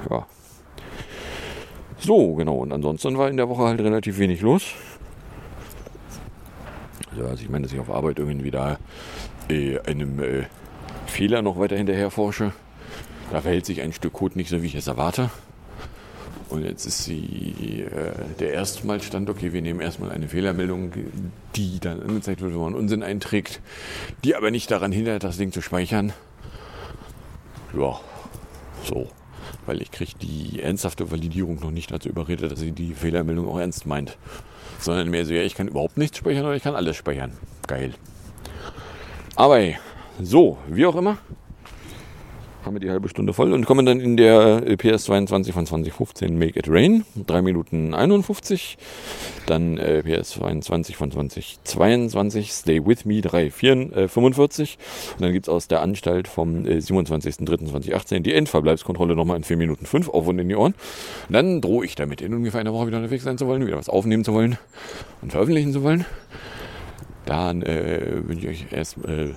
Ja. 0.09 0.27
So, 1.97 2.35
genau. 2.35 2.57
Und 2.57 2.71
ansonsten 2.71 3.17
war 3.17 3.29
in 3.29 3.37
der 3.37 3.49
Woche 3.49 3.63
halt 3.63 3.81
relativ 3.81 4.19
wenig 4.19 4.41
los. 4.41 4.75
Also, 7.11 7.25
also 7.25 7.43
ich 7.43 7.49
meine, 7.49 7.63
dass 7.63 7.73
ich 7.73 7.79
auf 7.79 7.89
Arbeit 7.89 8.19
irgendwie 8.19 8.51
da 8.51 8.77
äh, 9.49 9.79
einem 9.79 10.21
äh, 10.21 10.43
Fehler 11.07 11.41
noch 11.41 11.59
weiter 11.59 11.75
hinterher 11.75 12.11
forsche. 12.11 12.53
Da 13.31 13.41
verhält 13.41 13.65
sich 13.65 13.81
ein 13.81 13.93
Stück 13.93 14.13
Code 14.13 14.37
nicht 14.37 14.49
so, 14.49 14.61
wie 14.61 14.67
ich 14.67 14.75
es 14.75 14.87
erwarte. 14.87 15.29
Und 16.49 16.63
jetzt 16.63 16.85
ist 16.85 17.05
sie, 17.05 17.81
äh, 17.81 18.11
der 18.39 18.53
erste 18.53 19.01
stand, 19.01 19.27
okay, 19.27 19.53
wir 19.53 19.61
nehmen 19.63 19.79
erstmal 19.79 20.11
eine 20.11 20.27
Fehlermeldung, 20.27 20.91
die 21.55 21.79
dann 21.79 21.99
angezeigt 21.99 22.41
wird, 22.41 22.53
wenn 22.53 22.61
man 22.61 22.75
Unsinn 22.75 23.01
einträgt, 23.01 23.59
die 24.23 24.35
aber 24.35 24.51
nicht 24.51 24.69
daran 24.69 24.91
hindert, 24.91 25.23
das 25.23 25.37
Ding 25.37 25.51
zu 25.51 25.61
speichern. 25.61 26.13
Ja, 27.75 27.99
so. 28.83 29.07
Weil 29.65 29.81
ich 29.81 29.91
kriege 29.91 30.11
die 30.21 30.61
ernsthafte 30.61 31.09
Validierung 31.09 31.59
noch 31.59 31.71
nicht 31.71 31.89
dazu 31.89 32.09
überredet, 32.09 32.51
dass 32.51 32.59
sie 32.59 32.71
die 32.71 32.93
Fehlermeldung 32.93 33.47
auch 33.47 33.57
ernst 33.57 33.87
meint. 33.87 34.17
Sondern 34.79 35.09
mehr 35.09 35.25
so, 35.25 35.33
ja, 35.33 35.41
ich 35.41 35.55
kann 35.55 35.67
überhaupt 35.67 35.97
nichts 35.97 36.19
speichern 36.19 36.45
oder 36.45 36.55
ich 36.55 36.63
kann 36.63 36.75
alles 36.75 36.97
speichern. 36.97 37.31
Geil. 37.65 37.93
Aber 39.35 39.59
so, 40.21 40.57
wie 40.67 40.85
auch 40.85 40.95
immer, 40.95 41.17
haben 42.65 42.75
wir 42.75 42.79
die 42.79 42.89
halbe 42.89 43.09
Stunde 43.09 43.33
voll 43.33 43.53
und 43.53 43.65
kommen 43.65 43.85
dann 43.85 43.99
in 43.99 44.15
der 44.17 44.61
PS 44.77 45.05
22 45.05 45.53
von 45.53 45.65
2015 45.65 46.37
Make 46.37 46.59
It 46.59 46.69
Rain, 46.69 47.05
3 47.27 47.41
Minuten 47.41 47.93
51. 47.93 48.77
Dann 49.45 49.77
äh, 49.77 50.01
PS 50.03 50.31
22 50.31 50.95
von 50.95 51.11
2022 51.11 52.51
Stay 52.51 52.85
With 52.85 53.05
Me 53.05 53.21
3 53.21 53.51
4, 53.51 53.71
äh, 53.95 54.07
45. 54.07 54.77
Und 55.13 55.21
dann 55.21 55.33
gibt 55.33 55.47
es 55.47 55.53
aus 55.53 55.67
der 55.67 55.81
Anstalt 55.81 56.27
vom 56.27 56.65
äh, 56.65 56.77
27.03.2018 56.77 58.19
die 58.19 58.33
Endverbleibskontrolle 58.33 59.15
nochmal 59.15 59.37
in 59.37 59.43
4 59.43 59.57
Minuten 59.57 59.85
5 59.85 60.09
auf 60.09 60.27
und 60.27 60.39
in 60.39 60.47
die 60.47 60.55
Ohren. 60.55 60.73
Und 61.27 61.33
dann 61.33 61.61
drohe 61.61 61.85
ich 61.85 61.95
damit, 61.95 62.21
in 62.21 62.33
ungefähr 62.33 62.61
einer 62.61 62.73
Woche 62.73 62.87
wieder 62.87 62.97
unterwegs 62.97 63.23
sein 63.23 63.37
zu 63.37 63.47
wollen, 63.47 63.65
wieder 63.65 63.77
was 63.77 63.89
aufnehmen 63.89 64.23
zu 64.23 64.33
wollen 64.33 64.57
und 65.21 65.31
veröffentlichen 65.31 65.73
zu 65.73 65.83
wollen. 65.83 66.05
Dann 67.25 67.61
äh, 67.61 68.21
wünsche 68.27 68.47
ich 68.47 68.63
euch 68.63 68.71
erst 68.71 68.97
äh, 69.05 69.33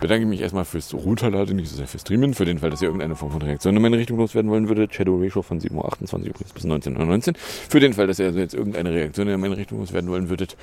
bedanke 0.00 0.26
mich 0.26 0.40
erstmal 0.40 0.64
fürs 0.64 0.92
Runterladen, 0.94 1.56
nicht 1.56 1.70
so 1.70 1.76
sehr 1.76 1.86
fürs 1.86 2.02
Streamen, 2.02 2.34
für 2.34 2.44
den 2.44 2.58
Fall, 2.58 2.70
dass 2.70 2.82
ihr 2.82 2.86
irgendeine 2.88 3.16
Form 3.16 3.32
von 3.32 3.42
Reaktion 3.42 3.76
in 3.76 3.82
meine 3.82 3.98
Richtung 3.98 4.18
loswerden 4.18 4.50
wollen 4.50 4.68
würdet. 4.68 4.94
Shadow 4.94 5.16
Ratio 5.20 5.42
von 5.42 5.60
7.28 5.60 6.26
Uhr 6.26 6.32
bis 6.54 6.64
19.19 6.64 7.28
Uhr. 7.28 7.34
Für 7.36 7.80
den 7.80 7.94
Fall, 7.94 8.06
dass 8.06 8.18
ihr 8.18 8.26
also 8.26 8.38
jetzt 8.38 8.54
irgendeine 8.54 8.90
Reaktion 8.90 9.28
in 9.28 9.40
meine 9.40 9.56
Richtung 9.56 9.78
loswerden 9.78 10.10
wollen 10.10 10.28
würdet, 10.28 10.56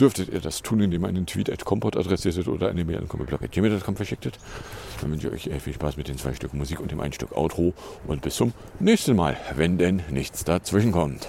dürftet 0.00 0.32
ihr 0.32 0.40
das 0.40 0.62
tun, 0.62 0.80
indem 0.80 1.02
ihr 1.02 1.08
einen 1.08 1.26
Tweet 1.26 1.50
at 1.50 1.64
Compot 1.64 1.96
adressiertet 1.96 2.48
oder 2.48 2.68
eine 2.68 2.84
Mail 2.84 2.98
an 2.98 3.08
compotblog.gmail.com 3.08 3.96
verschicktet. 3.96 4.38
Dann 5.00 5.10
wünsche 5.10 5.28
ich 5.34 5.50
euch 5.50 5.62
viel 5.62 5.74
Spaß 5.74 5.96
mit 5.96 6.08
den 6.08 6.18
zwei 6.18 6.34
Stücken 6.34 6.58
Musik 6.58 6.80
und 6.80 6.90
dem 6.90 7.00
ein 7.00 7.12
Stück 7.12 7.36
Outro 7.36 7.74
und 8.06 8.22
bis 8.22 8.36
zum 8.36 8.52
nächsten 8.80 9.16
Mal, 9.16 9.36
wenn 9.56 9.78
denn 9.78 10.02
nichts 10.10 10.44
dazwischen 10.44 10.92
kommt. 10.92 11.28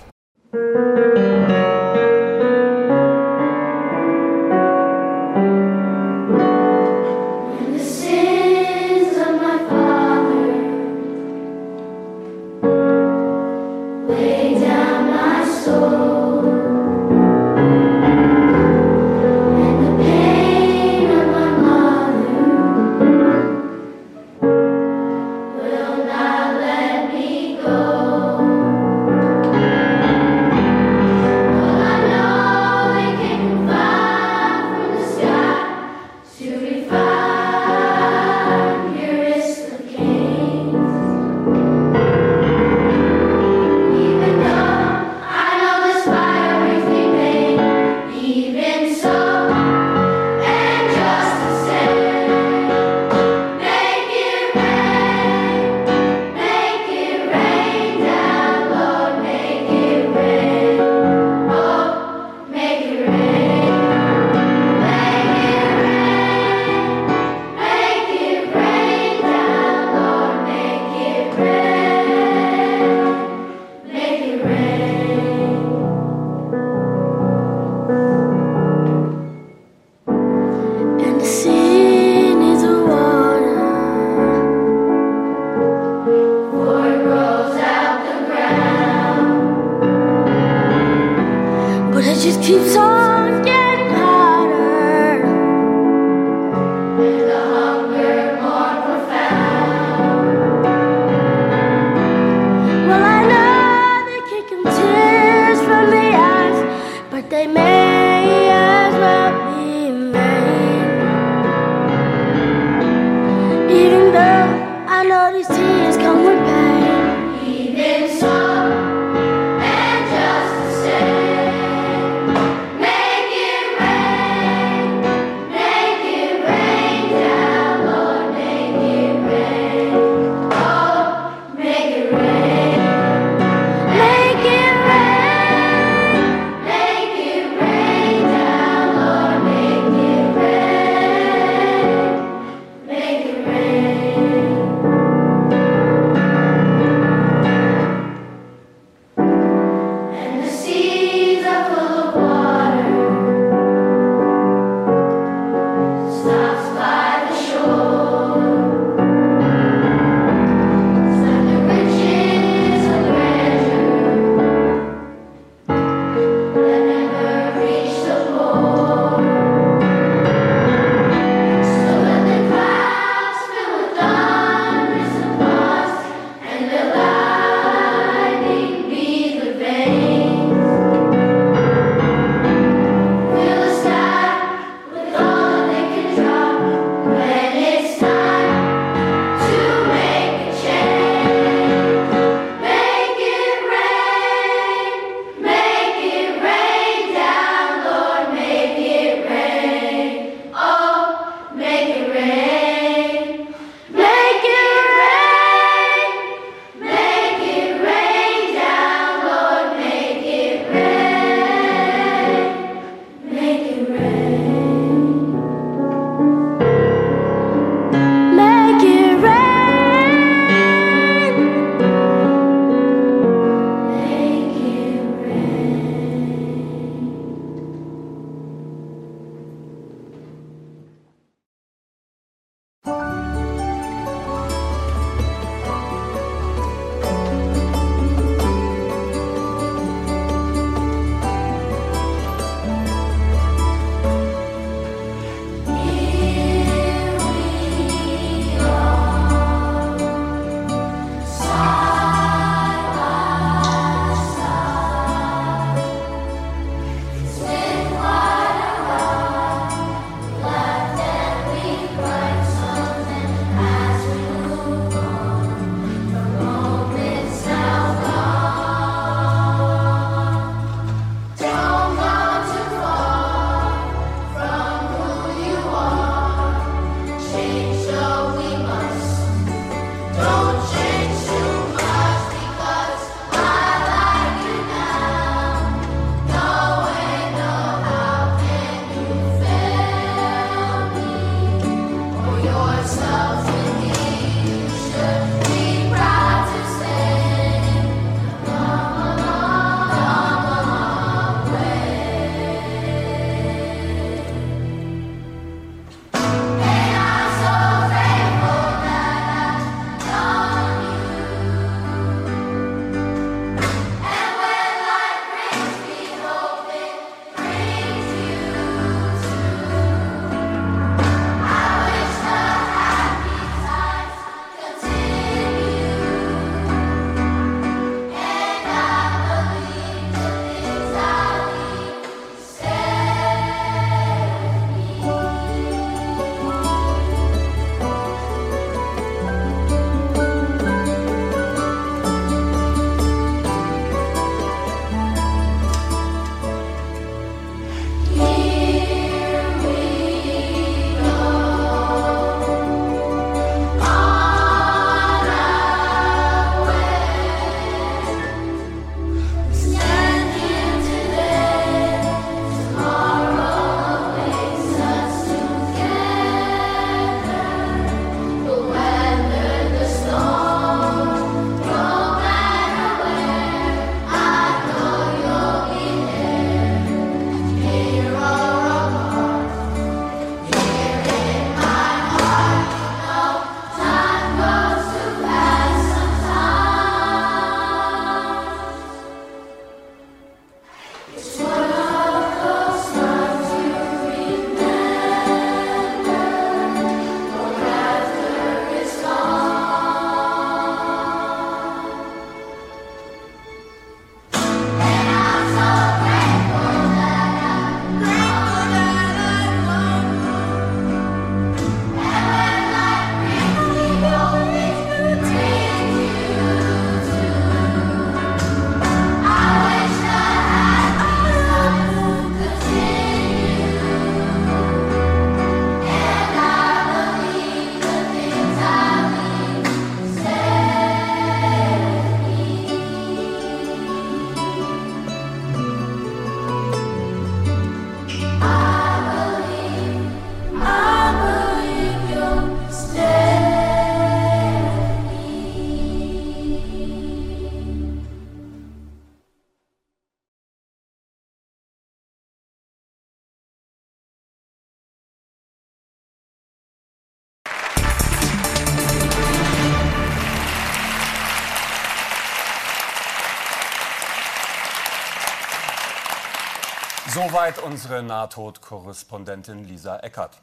Soweit 467.30 467.60
unsere 467.60 468.04
Nahtod-Korrespondentin 468.04 469.64
Lisa 469.64 469.98
Eckert. 470.00 470.42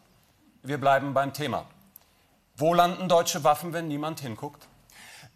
Wir 0.63 0.79
bleiben 0.79 1.13
beim 1.13 1.35
Thema. 1.35 1.67
Wo 2.57 2.73
landen 2.73 3.07
deutsche 3.07 3.45
Waffen, 3.45 3.75
wenn 3.75 3.87
niemand 3.87 4.21
hinguckt? 4.21 4.67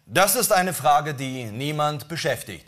Das 0.07 0.35
ist 0.35 0.51
eine 0.51 0.73
Frage, 0.73 1.13
die 1.13 1.45
niemand 1.45 2.07
beschäftigt. 2.07 2.65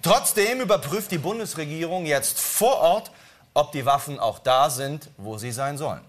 Trotzdem 0.00 0.60
überprüft 0.60 1.10
die 1.10 1.18
Bundesregierung 1.18 2.06
jetzt 2.06 2.40
vor 2.40 2.78
Ort, 2.78 3.10
ob 3.52 3.72
die 3.72 3.84
Waffen 3.84 4.18
auch 4.18 4.38
da 4.38 4.70
sind, 4.70 5.10
wo 5.18 5.36
sie 5.36 5.52
sein 5.52 5.76
sollen. 5.76 6.04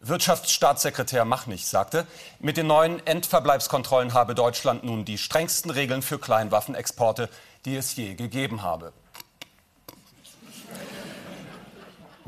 Wirtschaftsstaatssekretär 0.00 1.24
Machnig 1.24 1.66
sagte, 1.66 2.06
mit 2.38 2.58
den 2.58 2.66
neuen 2.66 3.04
Endverbleibskontrollen 3.06 4.12
habe 4.12 4.34
Deutschland 4.34 4.84
nun 4.84 5.06
die 5.06 5.16
strengsten 5.16 5.70
Regeln 5.70 6.02
für 6.02 6.18
Kleinwaffenexporte, 6.18 7.30
die 7.64 7.76
es 7.76 7.96
je 7.96 8.14
gegeben 8.14 8.62
habe. 8.62 8.92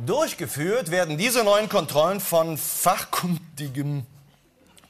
Durchgeführt 0.06 0.90
werden 0.90 1.18
diese 1.18 1.44
neuen 1.44 1.68
Kontrollen 1.68 2.20
von 2.20 2.56
fachkundigem 2.56 4.06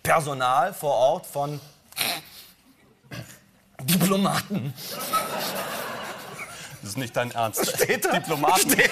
Personal 0.03 0.73
vor 0.73 0.95
Ort, 0.95 1.27
von 1.27 1.61
Diplomaten. 3.83 4.73
Das 6.81 6.91
ist 6.91 6.99
nicht 6.99 7.17
dein 7.17 7.31
Ernst. 7.33 7.69
Steht 7.75 8.05
da? 8.05 8.13
Diplomaten. 8.13 8.71
Steht- 8.71 8.91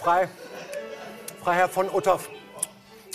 Frei, 0.00 0.28
Freiherr 1.42 1.68
von 1.68 1.88
Uthoff, 1.90 2.28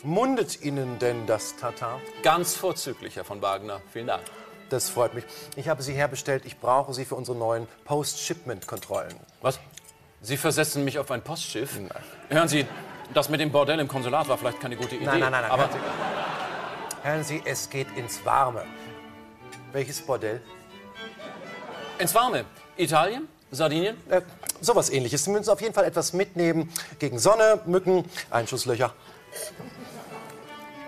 mundet 0.03 0.61
Ihnen 0.63 0.99
denn 0.99 1.25
das 1.27 1.55
Tatar? 1.57 1.99
Ganz 2.23 2.55
vorzüglich, 2.55 3.15
Herr 3.15 3.25
von 3.25 3.41
Wagner. 3.41 3.81
Vielen 3.91 4.07
Dank. 4.07 4.23
Das 4.69 4.89
freut 4.89 5.13
mich. 5.13 5.23
Ich 5.55 5.69
habe 5.69 5.81
Sie 5.81 5.93
herbestellt. 5.93 6.43
Ich 6.45 6.59
brauche 6.59 6.93
Sie 6.93 7.05
für 7.05 7.15
unsere 7.15 7.37
neuen 7.37 7.67
Post-Shipment-Kontrollen. 7.85 9.15
Was? 9.41 9.59
Sie 10.21 10.35
versetzen 10.35 10.83
mich 10.83 10.99
auf 10.99 11.09
ein 11.11 11.21
Postschiff? 11.21 11.79
Hören 12.29 12.47
Sie, 12.47 12.65
das 13.13 13.29
mit 13.29 13.39
dem 13.39 13.51
Bordell 13.51 13.79
im 13.79 13.87
Konsulat 13.87 14.27
war 14.27 14.37
vielleicht 14.37 14.59
keine 14.59 14.75
gute 14.75 14.95
Idee. 14.95 15.05
Nein, 15.05 15.19
nein, 15.21 15.31
nein, 15.31 15.41
nein. 15.43 15.51
Aber 15.51 15.69
hören, 15.69 15.71
Sie, 15.73 17.07
hören 17.07 17.23
Sie, 17.23 17.41
es 17.45 17.69
geht 17.69 17.87
ins 17.95 18.25
Warme. 18.25 18.63
Welches 19.71 20.01
Bordell? 20.01 20.41
ins 21.99 22.13
Warme. 22.13 22.45
Italien? 22.75 23.27
Sardinien? 23.49 23.95
Äh, 24.09 24.21
sowas 24.61 24.89
ähnliches. 24.89 25.23
Sie 25.23 25.31
müssen 25.31 25.49
auf 25.49 25.61
jeden 25.61 25.73
Fall 25.73 25.85
etwas 25.85 26.13
mitnehmen 26.13 26.71
gegen 26.99 27.17
Sonne, 27.17 27.61
Mücken, 27.65 28.03
Einschusslöcher. 28.29 28.93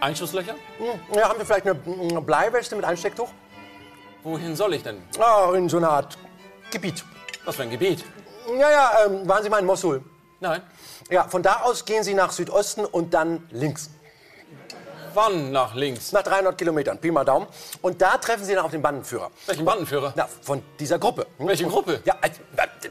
Einschusslöcher? 0.01 0.53
Hm, 0.77 1.15
Ja, 1.15 1.29
haben 1.29 1.39
wir 1.39 1.45
vielleicht 1.45 1.65
eine, 1.67 1.79
eine 2.09 2.21
Bleiweste 2.21 2.75
mit 2.75 2.85
Einstecktuch? 2.85 3.29
Wohin 4.23 4.55
soll 4.55 4.73
ich 4.73 4.83
denn? 4.83 5.01
Ah, 5.19 5.51
in 5.55 5.69
so 5.69 5.77
einer 5.77 5.89
Art 5.89 6.17
Gebiet. 6.71 7.03
Was 7.45 7.55
für 7.55 7.63
ein 7.63 7.69
Gebiet? 7.69 8.03
Ja, 8.47 8.69
ja, 8.69 8.91
ähm, 9.05 9.27
waren 9.27 9.43
Sie 9.43 9.49
mal 9.49 9.59
in 9.59 9.65
Mosul? 9.65 10.03
Nein. 10.39 10.61
Ja, 11.09 11.23
von 11.27 11.41
da 11.41 11.61
aus 11.61 11.85
gehen 11.85 12.03
Sie 12.03 12.13
nach 12.13 12.31
Südosten 12.31 12.85
und 12.85 13.13
dann 13.13 13.47
links. 13.51 13.89
Wann 15.13 15.51
nach 15.51 15.75
links? 15.75 16.11
Nach 16.11 16.23
300 16.23 16.57
Kilometern, 16.57 16.97
Pi 16.97 17.11
mal 17.11 17.23
Daumen. 17.23 17.47
Und 17.81 18.01
da 18.01 18.17
treffen 18.17 18.45
Sie 18.45 18.53
dann 18.53 18.65
auf 18.65 18.71
den 18.71 18.81
Bandenführer. 18.81 19.29
Welchen 19.45 19.65
Bandenführer? 19.65 20.13
Na, 20.15 20.27
von 20.41 20.61
dieser 20.79 20.99
Gruppe. 20.99 21.27
Hm? 21.37 21.47
Welche 21.47 21.65
Gruppe? 21.65 22.01
Ja, 22.05 22.15
also, 22.21 22.39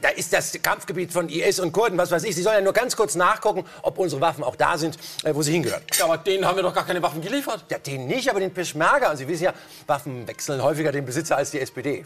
da 0.01 0.09
ist 0.11 0.33
das 0.33 0.59
Kampfgebiet 0.63 1.13
von 1.13 1.29
IS 1.29 1.61
und 1.61 1.73
Kurden, 1.73 1.99
was 1.99 2.11
weiß 2.11 2.25
ich. 2.25 2.35
Sie 2.35 2.43
sollen 2.43 2.57
ja 2.57 2.63
nur 2.63 2.73
ganz 2.73 2.97
kurz 2.97 3.15
nachgucken, 3.15 3.65
ob 3.83 3.99
unsere 3.99 4.21
Waffen 4.21 4.45
auch 4.45 4.57
da 4.57 4.79
sind, 4.79 4.99
äh, 5.25 5.35
wo 5.35 5.43
sie 5.43 5.53
hingehören. 5.53 5.83
Ja, 5.99 6.05
aber 6.05 6.19
denen 6.19 6.45
haben 6.47 6.57
wir 6.57 6.63
doch 6.63 6.75
gar 6.75 6.87
keine 6.87 7.03
Waffen 7.03 7.21
geliefert. 7.21 7.65
Ja, 7.69 7.79
den 7.79 8.07
nicht, 8.07 8.29
aber 8.29 8.41
den 8.41 8.53
Peschmerga. 8.53 9.11
Und 9.11 9.17
Sie 9.17 9.29
wissen 9.29 9.45
ja, 9.45 9.55
Waffen 9.87 10.27
wechseln 10.27 10.63
häufiger 10.63 10.93
den 10.93 11.05
Besitzer 11.05 11.37
als 11.37 11.51
die 11.51 11.61
SPD. 11.61 12.05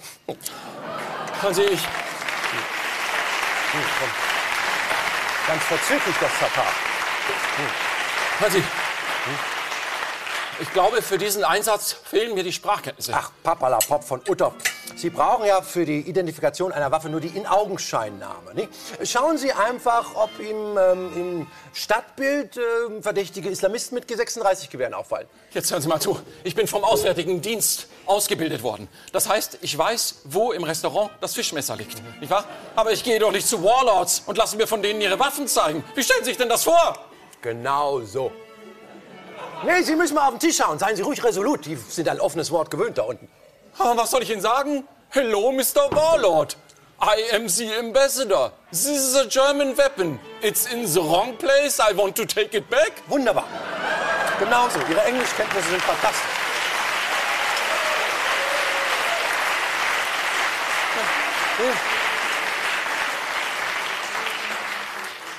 Hören 1.41 1.55
Sie, 1.55 1.63
ich. 1.63 1.83
Hm. 1.83 3.81
Ganz 5.49 5.63
verzüglich 5.65 6.15
das 6.21 6.31
Tatar. 6.39 6.73
Hören 8.39 8.53
Sie. 8.53 8.63
Ich 10.61 10.73
glaube, 10.73 11.01
für 11.01 11.17
diesen 11.19 11.45
Einsatz 11.45 11.93
fehlen 11.93 12.35
mir 12.35 12.45
die 12.45 12.53
Sprachkenntnisse. 12.53 13.13
Ach, 13.15 13.31
Papalapop 13.43 14.05
von 14.05 14.21
Uttoff. 14.29 14.55
Sie 14.97 15.09
brauchen 15.09 15.47
ja 15.47 15.63
für 15.63 15.87
die 15.87 16.01
Identifikation 16.01 16.73
einer 16.73 16.91
Waffe 16.91 17.09
nur 17.09 17.21
die 17.21 17.29
In-Augenscheinnahme. 17.29 18.55
Nicht? 18.55 18.69
Schauen 19.05 19.39
Sie 19.39 19.53
einfach, 19.53 20.15
ob 20.15 20.31
ihm 20.39 20.77
ähm, 20.79 21.13
im 21.17 21.47
Stadtbild 21.73 22.59
ähm, 22.59 23.03
verdächtige 23.03 23.49
Islamisten 23.49 23.95
mit 23.95 24.09
G36-Gewehren 24.09 24.93
auffallen. 24.93 25.27
Jetzt 25.53 25.71
hören 25.71 25.81
Sie 25.81 25.89
mal 25.89 26.01
zu. 26.01 26.21
Ich 26.45 26.55
bin 26.55 26.67
vom 26.67 26.85
Auswärtigen 26.85 27.41
Dienst 27.41 27.89
ausgebildet 28.05 28.63
worden. 28.63 28.89
Das 29.13 29.29
heißt, 29.29 29.59
ich 29.63 29.77
weiß, 29.77 30.23
wo 30.25 30.53
im 30.53 30.65
Restaurant 30.65 31.11
das 31.21 31.35
Fischmesser 31.35 31.77
liegt. 31.77 32.03
Nicht 32.21 32.31
wahr? 32.31 32.45
Aber 32.77 32.93
ich 32.93 33.03
gehe 33.03 33.19
doch 33.19 33.33
nicht 33.33 33.49
zu 33.49 33.65
Warlords 33.65 34.23
und 34.27 34.37
lasse 34.37 34.57
mir 34.57 34.67
von 34.67 34.83
denen 34.83 35.01
ihre 35.01 35.19
Waffen 35.19 35.49
zeigen. 35.49 35.83
Wie 35.95 36.03
stellen 36.03 36.21
Sie 36.25 36.31
sich 36.31 36.39
denn 36.39 36.51
das 36.51 36.65
vor? 36.65 36.99
Genau 37.41 38.03
so. 38.03 38.31
Nee, 39.65 39.83
Sie 39.83 39.95
müssen 39.95 40.15
mal 40.15 40.27
auf 40.27 40.35
den 40.35 40.41
Tisch 40.41 40.57
schauen. 40.57 40.79
Seien 40.79 40.97
Sie 40.97 41.03
ruhig 41.03 41.23
resolut. 41.23 41.65
Die 41.67 41.77
sind 41.77 42.09
ein 42.09 42.21
offenes 42.21 42.51
Wort 42.51 42.71
gewöhnt 42.71 42.99
da 42.99 43.03
unten. 43.03 43.29
Was 43.79 44.11
soll 44.11 44.23
ich 44.23 44.31
Ihnen 44.31 44.41
sagen? 44.41 44.85
Hello, 45.11 45.53
Mr. 45.53 45.89
Warlord. 45.91 46.57
I 47.01 47.35
am 47.35 47.49
the 47.49 47.69
ambassador. 47.79 48.53
This 48.71 48.87
is 48.87 49.17
a 49.17 49.27
German 49.27 49.77
weapon. 49.77 50.19
It's 50.41 50.67
in 50.73 50.87
the 50.87 51.01
wrong 51.01 51.37
place. 51.37 51.81
I 51.81 51.97
want 51.97 52.17
to 52.17 52.25
take 52.25 52.57
it 52.57 52.69
back. 52.71 52.93
Wunderbar. 53.09 53.45
Genau 54.39 54.69
so. 54.69 54.79
Ihre 54.91 55.03
Englischkenntnisse 55.05 55.69
sind 55.69 55.83
fantastisch. 55.83 56.43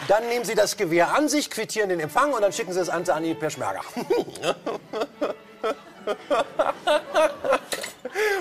Dann 0.07 0.27
nehmen 0.27 0.45
Sie 0.45 0.55
das 0.55 0.77
Gewehr 0.77 1.13
an 1.13 1.29
sich, 1.29 1.49
quittieren 1.49 1.89
den 1.89 1.99
Empfang 1.99 2.33
und 2.33 2.41
dann 2.41 2.51
schicken 2.53 2.73
Sie 2.73 2.79
es 2.79 2.89
an 2.89 3.07
an 3.09 3.23
die 3.23 3.33
Peschmerga. 3.33 3.81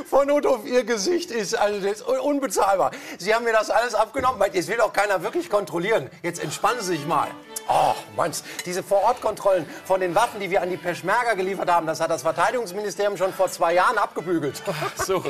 Von 0.06 0.30
Uthoff, 0.30 0.66
Ihr 0.66 0.84
Gesicht 0.84 1.30
ist, 1.30 1.54
also 1.54 1.86
ist 1.86 2.06
un- 2.06 2.18
unbezahlbar. 2.20 2.90
Sie 3.18 3.34
haben 3.34 3.44
mir 3.44 3.52
das 3.52 3.70
alles 3.70 3.94
abgenommen, 3.94 4.42
jetzt 4.52 4.68
will 4.68 4.76
doch 4.76 4.92
keiner 4.92 5.22
wirklich 5.22 5.48
kontrollieren. 5.48 6.10
Jetzt 6.22 6.42
entspannen 6.42 6.80
Sie 6.82 6.96
sich 6.96 7.06
mal. 7.06 7.28
Oh, 7.68 7.94
Manns, 8.16 8.42
diese 8.66 8.82
Vorortkontrollen 8.82 9.64
von 9.84 10.00
den 10.00 10.14
Waffen, 10.16 10.40
die 10.40 10.50
wir 10.50 10.60
an 10.62 10.68
die 10.70 10.76
Peschmerga 10.76 11.34
geliefert 11.34 11.70
haben, 11.70 11.86
das 11.86 12.00
hat 12.00 12.10
das 12.10 12.22
Verteidigungsministerium 12.22 13.16
schon 13.16 13.32
vor 13.32 13.50
zwei 13.50 13.74
Jahren 13.74 13.96
abgebügelt. 13.98 14.60
So, 14.96 15.22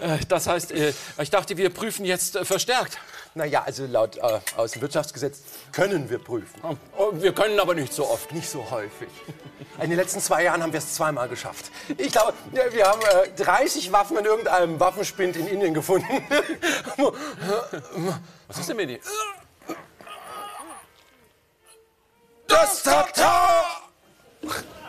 äh, 0.00 0.18
das 0.28 0.46
heißt, 0.46 0.70
äh, 0.72 0.92
ich 1.20 1.30
dachte, 1.30 1.56
wir 1.56 1.70
prüfen 1.70 2.04
jetzt 2.04 2.36
äh, 2.36 2.44
verstärkt. 2.44 2.98
Naja, 3.36 3.64
also 3.66 3.86
laut 3.86 4.16
äh, 4.16 4.40
Außenwirtschaftsgesetz 4.56 5.42
können 5.72 6.08
wir 6.08 6.18
prüfen. 6.18 6.60
Oh, 6.96 7.10
Wir 7.14 7.34
können 7.34 7.58
aber 7.58 7.74
nicht 7.74 7.92
so 7.92 8.08
oft. 8.08 8.32
Nicht 8.32 8.48
so 8.48 8.70
häufig. 8.70 9.08
In 9.80 9.90
den 9.90 9.98
letzten 9.98 10.20
zwei 10.20 10.44
Jahren 10.44 10.62
haben 10.62 10.72
wir 10.72 10.78
es 10.78 10.94
zweimal 10.94 11.28
geschafft. 11.28 11.72
Ich 11.98 12.12
glaube, 12.12 12.34
wir 12.52 12.86
haben 12.86 13.00
äh, 13.02 13.30
30 13.42 13.90
Waffen 13.90 14.18
in 14.18 14.24
irgendeinem 14.24 14.78
Waffenspind 14.78 15.36
in 15.36 15.48
Indien 15.48 15.74
gefunden. 15.74 16.06
Was 18.46 18.58
ist 18.58 18.68
denn 18.68 18.76
mit 18.76 18.88
dir? 18.88 19.00
Das 22.46 22.82
Tatar! 22.84 23.90